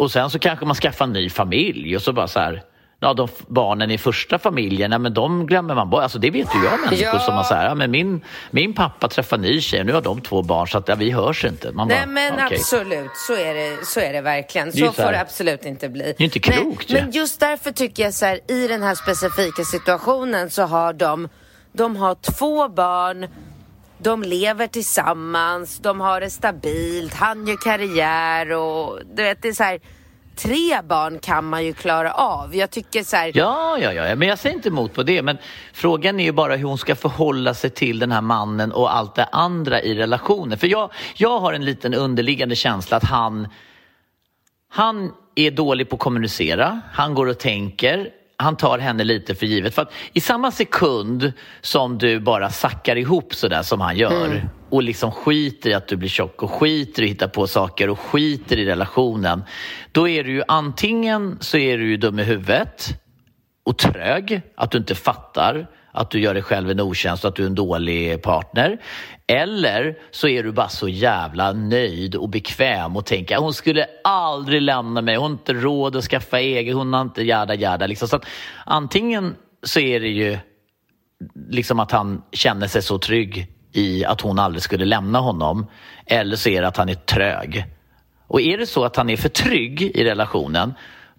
och 0.02 0.12
sen 0.12 0.30
så 0.30 0.40
kanske 0.40 0.66
man 0.66 0.76
skaffar 0.76 1.06
en 1.06 1.14
ny 1.14 1.30
familj 1.30 1.96
och 1.96 2.02
så 2.02 2.14
bara 2.14 2.28
så 2.28 2.40
här, 2.40 2.64
ja, 3.00 3.14
de 3.14 3.28
barnen 3.48 3.92
i 3.92 3.98
första 3.98 4.40
familjen, 4.40 4.90
nej, 4.90 5.00
men 5.00 5.14
de 5.14 5.48
glömmer 5.48 5.76
man 5.76 5.90
bort. 5.90 6.04
Alltså, 6.04 6.20
det 6.20 6.30
vet 6.30 6.48
ju 6.56 6.64
jag 6.64 6.80
människor 6.80 7.06
ja. 7.14 7.20
som 7.20 7.34
har 7.34 7.44
så 7.44 7.54
här, 7.54 7.66
ja, 7.66 7.76
men 7.76 7.92
min, 7.92 8.22
min 8.52 8.74
pappa 8.74 9.08
träffar 9.08 9.38
ny 9.38 9.62
tjej, 9.62 9.84
nu 9.84 9.94
har 9.94 10.02
de 10.02 10.22
två 10.22 10.42
barn 10.42 10.68
så 10.68 10.78
att 10.78 10.88
ja, 10.88 10.96
vi 10.96 11.12
hörs 11.12 11.46
inte. 11.46 11.72
Man 11.72 11.88
nej 11.88 11.98
bara, 11.98 12.12
men 12.12 12.34
okay. 12.34 12.58
absolut, 12.58 13.12
så 13.28 13.34
är, 13.34 13.54
det, 13.54 13.86
så 13.86 14.00
är 14.00 14.14
det 14.14 14.22
verkligen. 14.22 14.72
Så, 14.72 14.78
det 14.78 14.88
så 14.88 14.94
får 14.94 15.12
det 15.12 15.22
absolut 15.22 15.66
inte 15.66 15.90
bli. 15.90 16.04
Det 16.18 16.24
är 16.24 16.26
inte 16.26 16.40
klokt. 16.40 16.90
Nej, 16.90 17.02
men 17.02 17.12
just 17.12 17.40
därför 17.40 17.72
tycker 17.72 18.04
jag 18.04 18.14
så 18.14 18.26
här, 18.26 18.40
i 18.48 18.68
den 18.68 18.84
här 18.84 18.96
specifika 18.96 19.64
situationen 19.64 20.50
så 20.50 20.64
har 20.64 20.94
de, 20.94 21.30
de 21.74 21.96
har 21.96 22.16
två 22.16 22.68
barn 22.70 23.28
de 24.04 24.24
lever 24.24 24.68
tillsammans, 24.68 25.80
de 25.80 26.02
har 26.02 26.22
det 26.22 26.30
stabilt, 26.30 27.14
han 27.14 27.48
gör 27.48 27.58
karriär 27.64 28.52
och 28.52 29.00
du 29.16 29.24
vet, 29.24 29.42
det 29.42 29.48
är 29.48 29.54
så 29.54 29.64
här, 29.64 29.80
tre 30.36 30.82
barn 30.82 31.20
kan 31.20 31.46
man 31.46 31.66
ju 31.66 31.74
klara 31.74 32.12
av. 32.12 32.56
Jag 32.56 32.72
tycker 32.72 33.04
så 33.04 33.16
här... 33.16 33.32
Ja, 33.36 33.78
ja, 33.78 33.94
ja, 33.94 34.16
men 34.16 34.28
jag 34.28 34.40
säger 34.40 34.56
inte 34.56 34.70
emot 34.70 34.94
på 34.94 35.04
det. 35.04 35.22
Men 35.22 35.38
frågan 35.74 36.20
är 36.20 36.24
ju 36.24 36.32
bara 36.32 36.56
hur 36.56 36.68
hon 36.68 36.78
ska 36.78 36.96
förhålla 36.96 37.54
sig 37.54 37.70
till 37.70 38.00
den 38.00 38.12
här 38.12 38.22
mannen 38.22 38.72
och 38.72 38.96
allt 38.96 39.16
det 39.16 39.24
andra 39.32 39.82
i 39.82 39.96
relationen. 39.96 40.58
För 40.58 40.68
jag, 40.68 40.92
jag 41.16 41.40
har 41.40 41.54
en 41.54 41.66
liten 41.66 41.94
underliggande 41.94 42.56
känsla 42.56 42.98
att 42.98 43.04
han, 43.04 43.48
han 44.70 45.12
är 45.36 45.52
dålig 45.52 45.90
på 45.90 45.96
att 45.96 46.00
kommunicera. 46.00 46.82
Han 46.92 47.14
går 47.14 47.28
och 47.28 47.40
tänker 47.40 48.10
han 48.42 48.58
tar 48.58 48.80
henne 48.80 49.04
lite 49.04 49.36
för 49.36 49.46
givet. 49.46 49.76
För 49.76 49.82
att 49.82 49.94
i 50.14 50.22
samma 50.22 50.52
sekund 50.52 51.34
som 51.62 51.98
du 51.98 52.20
bara 52.20 52.50
sackar 52.50 52.96
ihop 52.96 53.36
sådär 53.36 53.62
som 53.62 53.82
han 53.82 53.98
gör 53.98 54.26
mm. 54.26 54.50
och 54.70 54.84
liksom 54.84 55.12
skiter 55.12 55.70
i 55.70 55.74
att 55.74 55.88
du 55.88 55.96
blir 55.96 56.10
tjock 56.10 56.44
och 56.44 56.52
skiter 56.52 57.04
i 57.04 57.06
att 57.06 57.12
hitta 57.12 57.28
på 57.28 57.48
saker 57.48 57.90
och 57.90 58.00
skiter 58.00 58.60
i 58.60 58.66
relationen. 58.66 59.44
Då 59.92 60.08
är 60.08 60.24
du 60.24 60.32
ju 60.32 60.44
antingen 60.48 61.38
så 61.40 61.58
är 61.58 61.78
du 61.78 61.90
ju 61.90 61.98
dum 61.98 62.20
i 62.20 62.24
huvudet 62.24 62.90
och 63.64 63.78
trög, 63.78 64.42
att 64.56 64.72
du 64.72 64.78
inte 64.78 64.96
fattar 64.96 65.68
att 65.92 66.12
du 66.12 66.20
gör 66.20 66.34
dig 66.34 66.44
själv 66.44 66.72
en 66.72 66.80
otjänst 66.80 67.26
och 67.26 67.30
att 67.30 67.36
du 67.36 67.44
är 67.44 67.48
en 67.48 67.56
dålig 67.56 68.22
partner. 68.22 68.78
Eller 69.28 69.96
så 70.12 70.28
är 70.28 70.44
du 70.44 70.52
bara 70.52 70.70
så 70.70 70.88
jävla 70.90 71.54
nöjd 71.54 72.16
och 72.16 72.30
bekväm 72.30 72.98
och 72.98 73.06
tänker 73.06 73.38
hon 73.38 73.54
skulle 73.54 73.86
aldrig 74.04 74.62
lämna 74.62 75.02
mig, 75.02 75.16
hon 75.16 75.24
har 75.24 75.32
inte 75.32 75.54
råd 75.54 75.96
att 75.96 76.04
skaffa 76.04 76.40
eget, 76.40 76.76
hon 76.76 76.94
har 76.94 77.02
inte 77.02 77.24
jada 77.24 77.56
jada. 77.56 77.88
Liksom. 77.88 78.08
Så 78.08 78.16
att, 78.16 78.26
antingen 78.66 79.36
så 79.64 79.80
är 79.80 80.00
det 80.00 80.10
ju 80.10 80.38
liksom 81.50 81.80
att 81.80 81.92
han 81.92 82.22
känner 82.32 82.68
sig 82.68 82.82
så 82.82 82.98
trygg 82.98 83.48
i 83.74 84.06
att 84.06 84.22
hon 84.22 84.40
aldrig 84.40 84.64
skulle 84.64 84.86
lämna 84.86 85.20
honom. 85.20 85.68
Eller 86.06 86.36
så 86.36 86.50
är 86.50 86.62
det 86.62 86.68
att 86.68 86.78
han 86.78 86.90
är 86.90 86.96
trög. 86.96 87.66
Och 88.28 88.42
är 88.42 88.58
det 88.58 88.66
så 88.66 88.84
att 88.84 88.96
han 88.96 89.10
är 89.10 89.18
för 89.18 89.30
trygg 89.30 89.82
i 89.82 90.04
relationen 90.04 90.74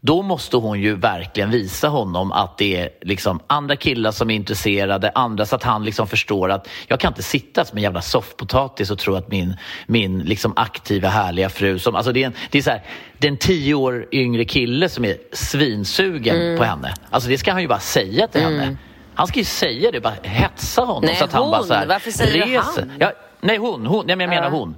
då 0.05 0.23
måste 0.23 0.57
hon 0.57 0.81
ju 0.81 0.95
verkligen 0.95 1.51
visa 1.51 1.89
honom 1.89 2.33
att 2.33 2.59
det 2.59 2.77
är 2.77 2.89
liksom 3.03 3.41
andra 3.47 3.77
killar 3.77 4.11
som 4.11 4.31
är 4.31 4.35
intresserade, 4.35 5.13
andra 5.15 5.47
så 5.47 5.57
att 5.57 5.63
han 5.63 5.85
liksom 5.85 6.07
förstår 6.07 6.51
att 6.51 6.69
jag 6.87 7.01
kan 7.01 7.11
inte 7.11 7.23
sitta 7.23 7.65
som 7.65 7.79
en 7.79 7.83
jävla 7.83 8.03
soffpotatis 8.03 8.91
och 8.91 8.99
tro 8.99 9.15
att 9.15 9.31
min, 9.31 9.57
min 9.87 10.19
liksom 10.19 10.53
aktiva 10.57 11.09
härliga 11.09 11.49
fru, 11.49 11.79
som, 11.79 11.97
alltså 11.97 12.13
det 12.13 12.23
är 12.23 12.27
en, 12.27 12.33
det 12.51 12.59
är 12.59 12.63
så 12.63 12.71
här, 12.71 12.83
det 13.19 13.27
är 13.27 13.31
en 13.31 13.37
tio 13.37 13.75
år 13.75 14.07
yngre 14.13 14.45
kille 14.45 14.89
som 14.89 15.05
är 15.05 15.17
svinsugen 15.33 16.37
mm. 16.37 16.59
på 16.59 16.65
henne. 16.65 16.95
Alltså 17.11 17.29
det 17.29 17.39
ska 17.39 17.53
han 17.53 17.63
ju 17.63 17.69
bara 17.69 17.81
säga 17.81 18.29
till 18.29 18.43
mm. 18.43 18.61
henne. 18.61 18.77
Han 19.15 19.27
ska 19.27 19.39
ju 19.39 19.45
säga 19.45 19.91
det, 19.91 20.01
bara 20.01 20.15
hetsa 20.23 20.83
honom. 20.83 21.05
Nej, 21.05 21.17
så 21.17 21.25
att 21.25 21.33
han 21.33 21.43
hon. 21.43 21.51
bara 21.51 21.63
så 21.63 21.75
här, 21.75 21.87
Varför 21.87 22.11
säger 22.11 22.47
reser. 22.47 22.83
du 22.83 22.89
han? 22.89 22.93
Ja, 22.99 23.13
nej, 23.41 23.57
hon. 23.57 23.87
hon 23.87 24.07
nej, 24.07 24.17
men 24.17 24.25
jag 24.25 24.43
menar 24.43 24.57
uh. 24.57 24.75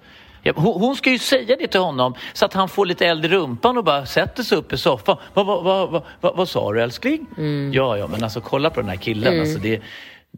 Hon. 0.57 0.81
Hon 0.81 0.97
ska 0.97 1.11
ju 1.11 1.19
säga 1.19 1.57
det 1.57 1.67
till 1.67 1.81
honom 1.81 2.15
så 2.33 2.45
att 2.45 2.55
han 2.55 2.69
får 2.69 2.87
lite 2.87 3.07
eld 3.07 3.25
i 3.25 3.29
rumpan 3.29 3.79
och 3.79 3.85
bara 3.85 4.07
sätter 4.07 4.43
sig 4.43 4.59
upp 4.59 4.73
i 4.73 4.79
soffan. 4.79 5.17
Vad, 5.35 5.47
vad, 5.47 5.65
vad, 5.65 6.03
vad, 6.21 6.37
vad 6.37 6.49
sa 6.49 6.73
du 6.73 6.83
älskling? 6.83 7.27
Mm. 7.37 7.73
Ja, 7.75 7.99
ja, 7.99 8.07
men 8.07 8.25
alltså 8.25 8.41
kolla 8.41 8.71
på 8.71 8.81
den 8.81 8.89
här 8.89 8.97
killen. 8.97 9.33
Mm. 9.33 9.41
Alltså, 9.41 9.59
det, 9.59 9.83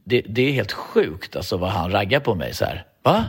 det, 0.05 0.23
det 0.29 0.49
är 0.49 0.53
helt 0.53 0.73
sjukt 0.73 1.37
alltså, 1.37 1.57
vad 1.57 1.71
han 1.71 1.91
raggar 1.91 2.21
på 2.21 2.35
mig 2.35 2.55
så 2.55 2.65
här. 2.65 2.85
Va? 3.03 3.25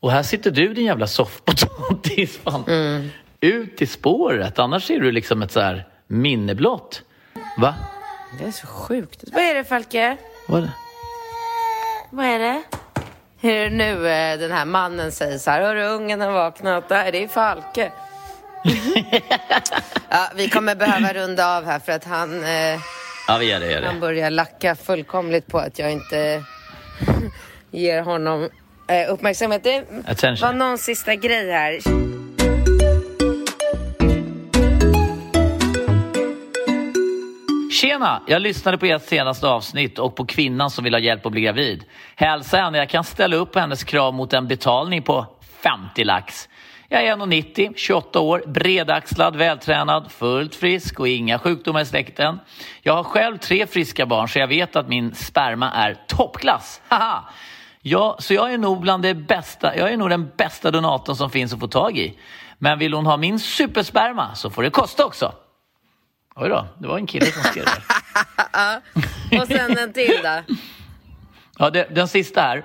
Och 0.00 0.10
här 0.10 0.22
sitter 0.22 0.50
du 0.50 0.74
din 0.74 0.86
jävla 0.86 1.06
soffpotatis. 1.06 2.40
Mm. 2.66 3.08
Ut 3.40 3.82
i 3.82 3.86
spåret, 3.86 4.58
annars 4.58 4.90
är 4.90 5.00
du 5.00 5.12
liksom 5.12 5.42
ett 5.42 5.52
så 5.52 5.60
här 5.60 5.88
minneblott. 6.06 7.02
Va? 7.58 7.74
Det 8.38 8.44
är 8.44 8.50
så 8.50 8.66
sjukt. 8.66 9.24
Vad 9.32 9.42
är 9.42 9.54
det 9.54 9.64
Falke? 9.64 10.16
Vad 10.48 10.58
är 10.58 10.62
det? 10.62 10.72
Vad 12.10 12.26
är 12.26 12.38
det? 12.38 12.62
Hur 13.44 13.70
nu 13.70 14.08
eh, 14.08 14.38
den 14.38 14.52
här 14.52 14.64
mannen 14.64 15.12
säger 15.12 15.38
så 15.38 15.50
här, 15.50 15.60
hörru 15.62 15.82
ungen 15.84 16.20
har 16.20 16.32
vaknat, 16.32 16.88
det 16.88 16.94
är 16.94 17.28
Falke. 17.28 17.92
ja, 20.08 20.30
vi 20.34 20.48
kommer 20.48 20.74
behöva 20.74 21.12
runda 21.12 21.56
av 21.56 21.64
här 21.64 21.78
för 21.78 21.92
att 21.92 22.04
han, 22.04 22.44
eh, 22.44 22.80
ja, 23.28 23.36
vi 23.40 23.50
gör 23.50 23.60
det, 23.60 23.72
gör 23.72 23.80
det. 23.80 23.86
han 23.86 24.00
börjar 24.00 24.30
lacka 24.30 24.74
fullkomligt 24.74 25.46
på 25.46 25.58
att 25.58 25.78
jag 25.78 25.92
inte 25.92 26.42
ger 27.70 28.02
honom 28.02 28.48
eh, 28.88 29.12
uppmärksamhet. 29.12 29.64
Det 29.64 29.84
Attention. 30.06 30.48
var 30.48 30.52
någon 30.52 30.78
sista 30.78 31.14
grej 31.14 31.50
här. 31.50 31.78
Tjena! 37.84 38.22
Jag 38.26 38.42
lyssnade 38.42 38.78
på 38.78 38.86
ert 38.86 39.02
senaste 39.02 39.48
avsnitt 39.48 39.98
och 39.98 40.16
på 40.16 40.26
kvinnan 40.26 40.70
som 40.70 40.84
vill 40.84 40.94
ha 40.94 40.98
hjälp 40.98 41.26
att 41.26 41.32
bli 41.32 41.40
gravid. 41.40 41.84
Hälsa 42.16 42.56
henne, 42.56 42.78
jag 42.78 42.88
kan 42.88 43.04
ställa 43.04 43.36
upp 43.36 43.52
på 43.52 43.58
hennes 43.58 43.84
krav 43.84 44.14
mot 44.14 44.32
en 44.32 44.48
betalning 44.48 45.02
på 45.02 45.26
50 45.62 46.04
lax. 46.04 46.48
Jag 46.88 47.04
är 47.04 47.16
1,90, 47.16 47.72
28 47.76 48.20
år, 48.20 48.42
bredaxlad, 48.46 49.36
vältränad, 49.36 50.12
fullt 50.12 50.54
frisk 50.54 51.00
och 51.00 51.08
inga 51.08 51.38
sjukdomar 51.38 51.80
i 51.80 51.84
släkten. 51.84 52.40
Jag 52.82 52.92
har 52.92 53.04
själv 53.04 53.38
tre 53.38 53.66
friska 53.66 54.06
barn 54.06 54.28
så 54.28 54.38
jag 54.38 54.48
vet 54.48 54.76
att 54.76 54.88
min 54.88 55.14
sperma 55.14 55.70
är 55.70 55.96
toppklass. 56.06 56.80
Haha! 56.88 57.24
Ja, 57.82 58.16
så 58.18 58.34
jag 58.34 58.52
är 58.52 58.58
nog 58.58 58.80
bland 58.80 59.02
det 59.02 59.14
bästa, 59.14 59.76
jag 59.76 59.92
är 59.92 59.96
nog 59.96 60.10
den 60.10 60.30
bästa 60.36 60.70
donatorn 60.70 61.16
som 61.16 61.30
finns 61.30 61.52
att 61.52 61.60
få 61.60 61.68
tag 61.68 61.98
i. 61.98 62.18
Men 62.58 62.78
vill 62.78 62.94
hon 62.94 63.06
ha 63.06 63.16
min 63.16 63.38
supersperma 63.38 64.34
så 64.34 64.50
får 64.50 64.62
det 64.62 64.70
kosta 64.70 65.04
också. 65.04 65.32
Oj 66.36 66.48
då, 66.48 66.66
det 66.78 66.88
var 66.88 66.98
en 66.98 67.06
kille 67.06 67.26
som 67.26 67.42
skrev 67.42 67.64
det. 67.64 69.40
och 69.40 69.46
sen 69.46 69.78
en 69.78 69.92
till 69.92 70.20
då. 70.22 70.54
Ja, 71.58 71.70
det, 71.70 71.88
den 71.94 72.08
sista 72.08 72.40
här. 72.40 72.64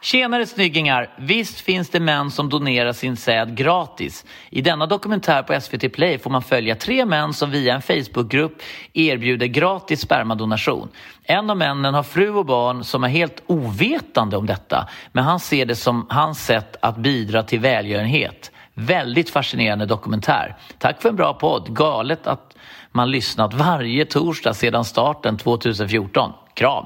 Tjenare 0.00 0.46
snyggingar! 0.46 1.10
Visst 1.18 1.60
finns 1.60 1.90
det 1.90 2.00
män 2.00 2.30
som 2.30 2.48
donerar 2.48 2.92
sin 2.92 3.16
säd 3.16 3.56
gratis. 3.56 4.24
I 4.50 4.62
denna 4.62 4.86
dokumentär 4.86 5.42
på 5.42 5.60
SVT 5.60 5.92
Play 5.92 6.18
får 6.18 6.30
man 6.30 6.42
följa 6.42 6.76
tre 6.76 7.04
män 7.04 7.32
som 7.32 7.50
via 7.50 7.74
en 7.74 7.82
Facebookgrupp 7.82 8.62
erbjuder 8.92 9.46
gratis 9.46 10.00
spermadonation. 10.00 10.88
En 11.22 11.50
av 11.50 11.56
männen 11.56 11.94
har 11.94 12.02
fru 12.02 12.30
och 12.30 12.46
barn 12.46 12.84
som 12.84 13.04
är 13.04 13.08
helt 13.08 13.42
ovetande 13.46 14.36
om 14.36 14.46
detta 14.46 14.88
men 15.12 15.24
han 15.24 15.40
ser 15.40 15.66
det 15.66 15.76
som 15.76 16.06
hans 16.10 16.44
sätt 16.44 16.76
att 16.80 16.96
bidra 16.96 17.42
till 17.42 17.60
välgörenhet. 17.60 18.50
Väldigt 18.74 19.30
fascinerande 19.30 19.86
dokumentär. 19.86 20.56
Tack 20.78 21.02
för 21.02 21.08
en 21.08 21.16
bra 21.16 21.34
podd. 21.34 21.76
Galet 21.76 22.26
att 22.26 22.55
man 22.96 23.10
lyssnat 23.10 23.54
varje 23.54 24.04
torsdag 24.04 24.54
sedan 24.54 24.84
starten 24.84 25.38
2014. 25.38 26.32
Kram! 26.54 26.84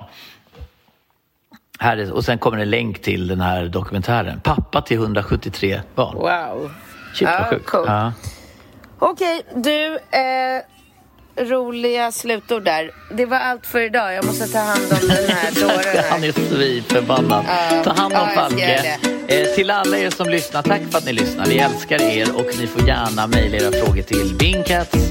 Här 1.78 1.96
är, 1.96 2.12
och 2.12 2.24
sen 2.24 2.38
kommer 2.38 2.58
en 2.58 2.70
länk 2.70 3.02
till 3.02 3.28
den 3.28 3.40
här 3.40 3.68
dokumentären. 3.68 4.40
Pappa 4.40 4.82
till 4.82 4.96
173 4.96 5.80
barn. 5.94 6.16
Wow! 6.16 6.70
Shit 7.14 7.28
vad 7.28 7.46
sjukt. 7.46 7.74
Okej, 8.98 9.42
du. 9.54 9.94
Eh, 9.94 10.62
roliga 11.36 12.12
slutord 12.12 12.64
där. 12.64 12.90
Det 13.10 13.26
var 13.26 13.36
allt 13.36 13.66
för 13.66 13.80
idag. 13.80 14.14
Jag 14.14 14.24
måste 14.24 14.48
ta 14.48 14.58
hand 14.58 14.92
om 15.02 15.08
den 15.08 15.28
här 15.28 15.60
dåren 15.60 16.04
Han 16.10 16.24
är 16.24 16.32
svinförbannad. 16.32 17.44
Uh, 17.44 17.82
ta 17.84 17.92
hand 17.92 18.14
om 18.14 18.28
uh, 18.28 18.34
Falke. 18.34 18.98
Eh, 19.28 19.46
till 19.54 19.70
alla 19.70 19.98
er 19.98 20.10
som 20.10 20.28
lyssnar, 20.28 20.62
tack 20.62 20.80
för 20.90 20.98
att 20.98 21.06
ni 21.06 21.12
lyssnar. 21.12 21.46
Vi 21.46 21.58
älskar 21.58 22.02
er 22.02 22.36
och 22.36 22.46
ni 22.60 22.66
får 22.66 22.88
gärna 22.88 23.26
mejla 23.26 23.56
era 23.56 23.72
frågor 23.72 24.02
till 24.02 24.34
bingcats 24.38 25.10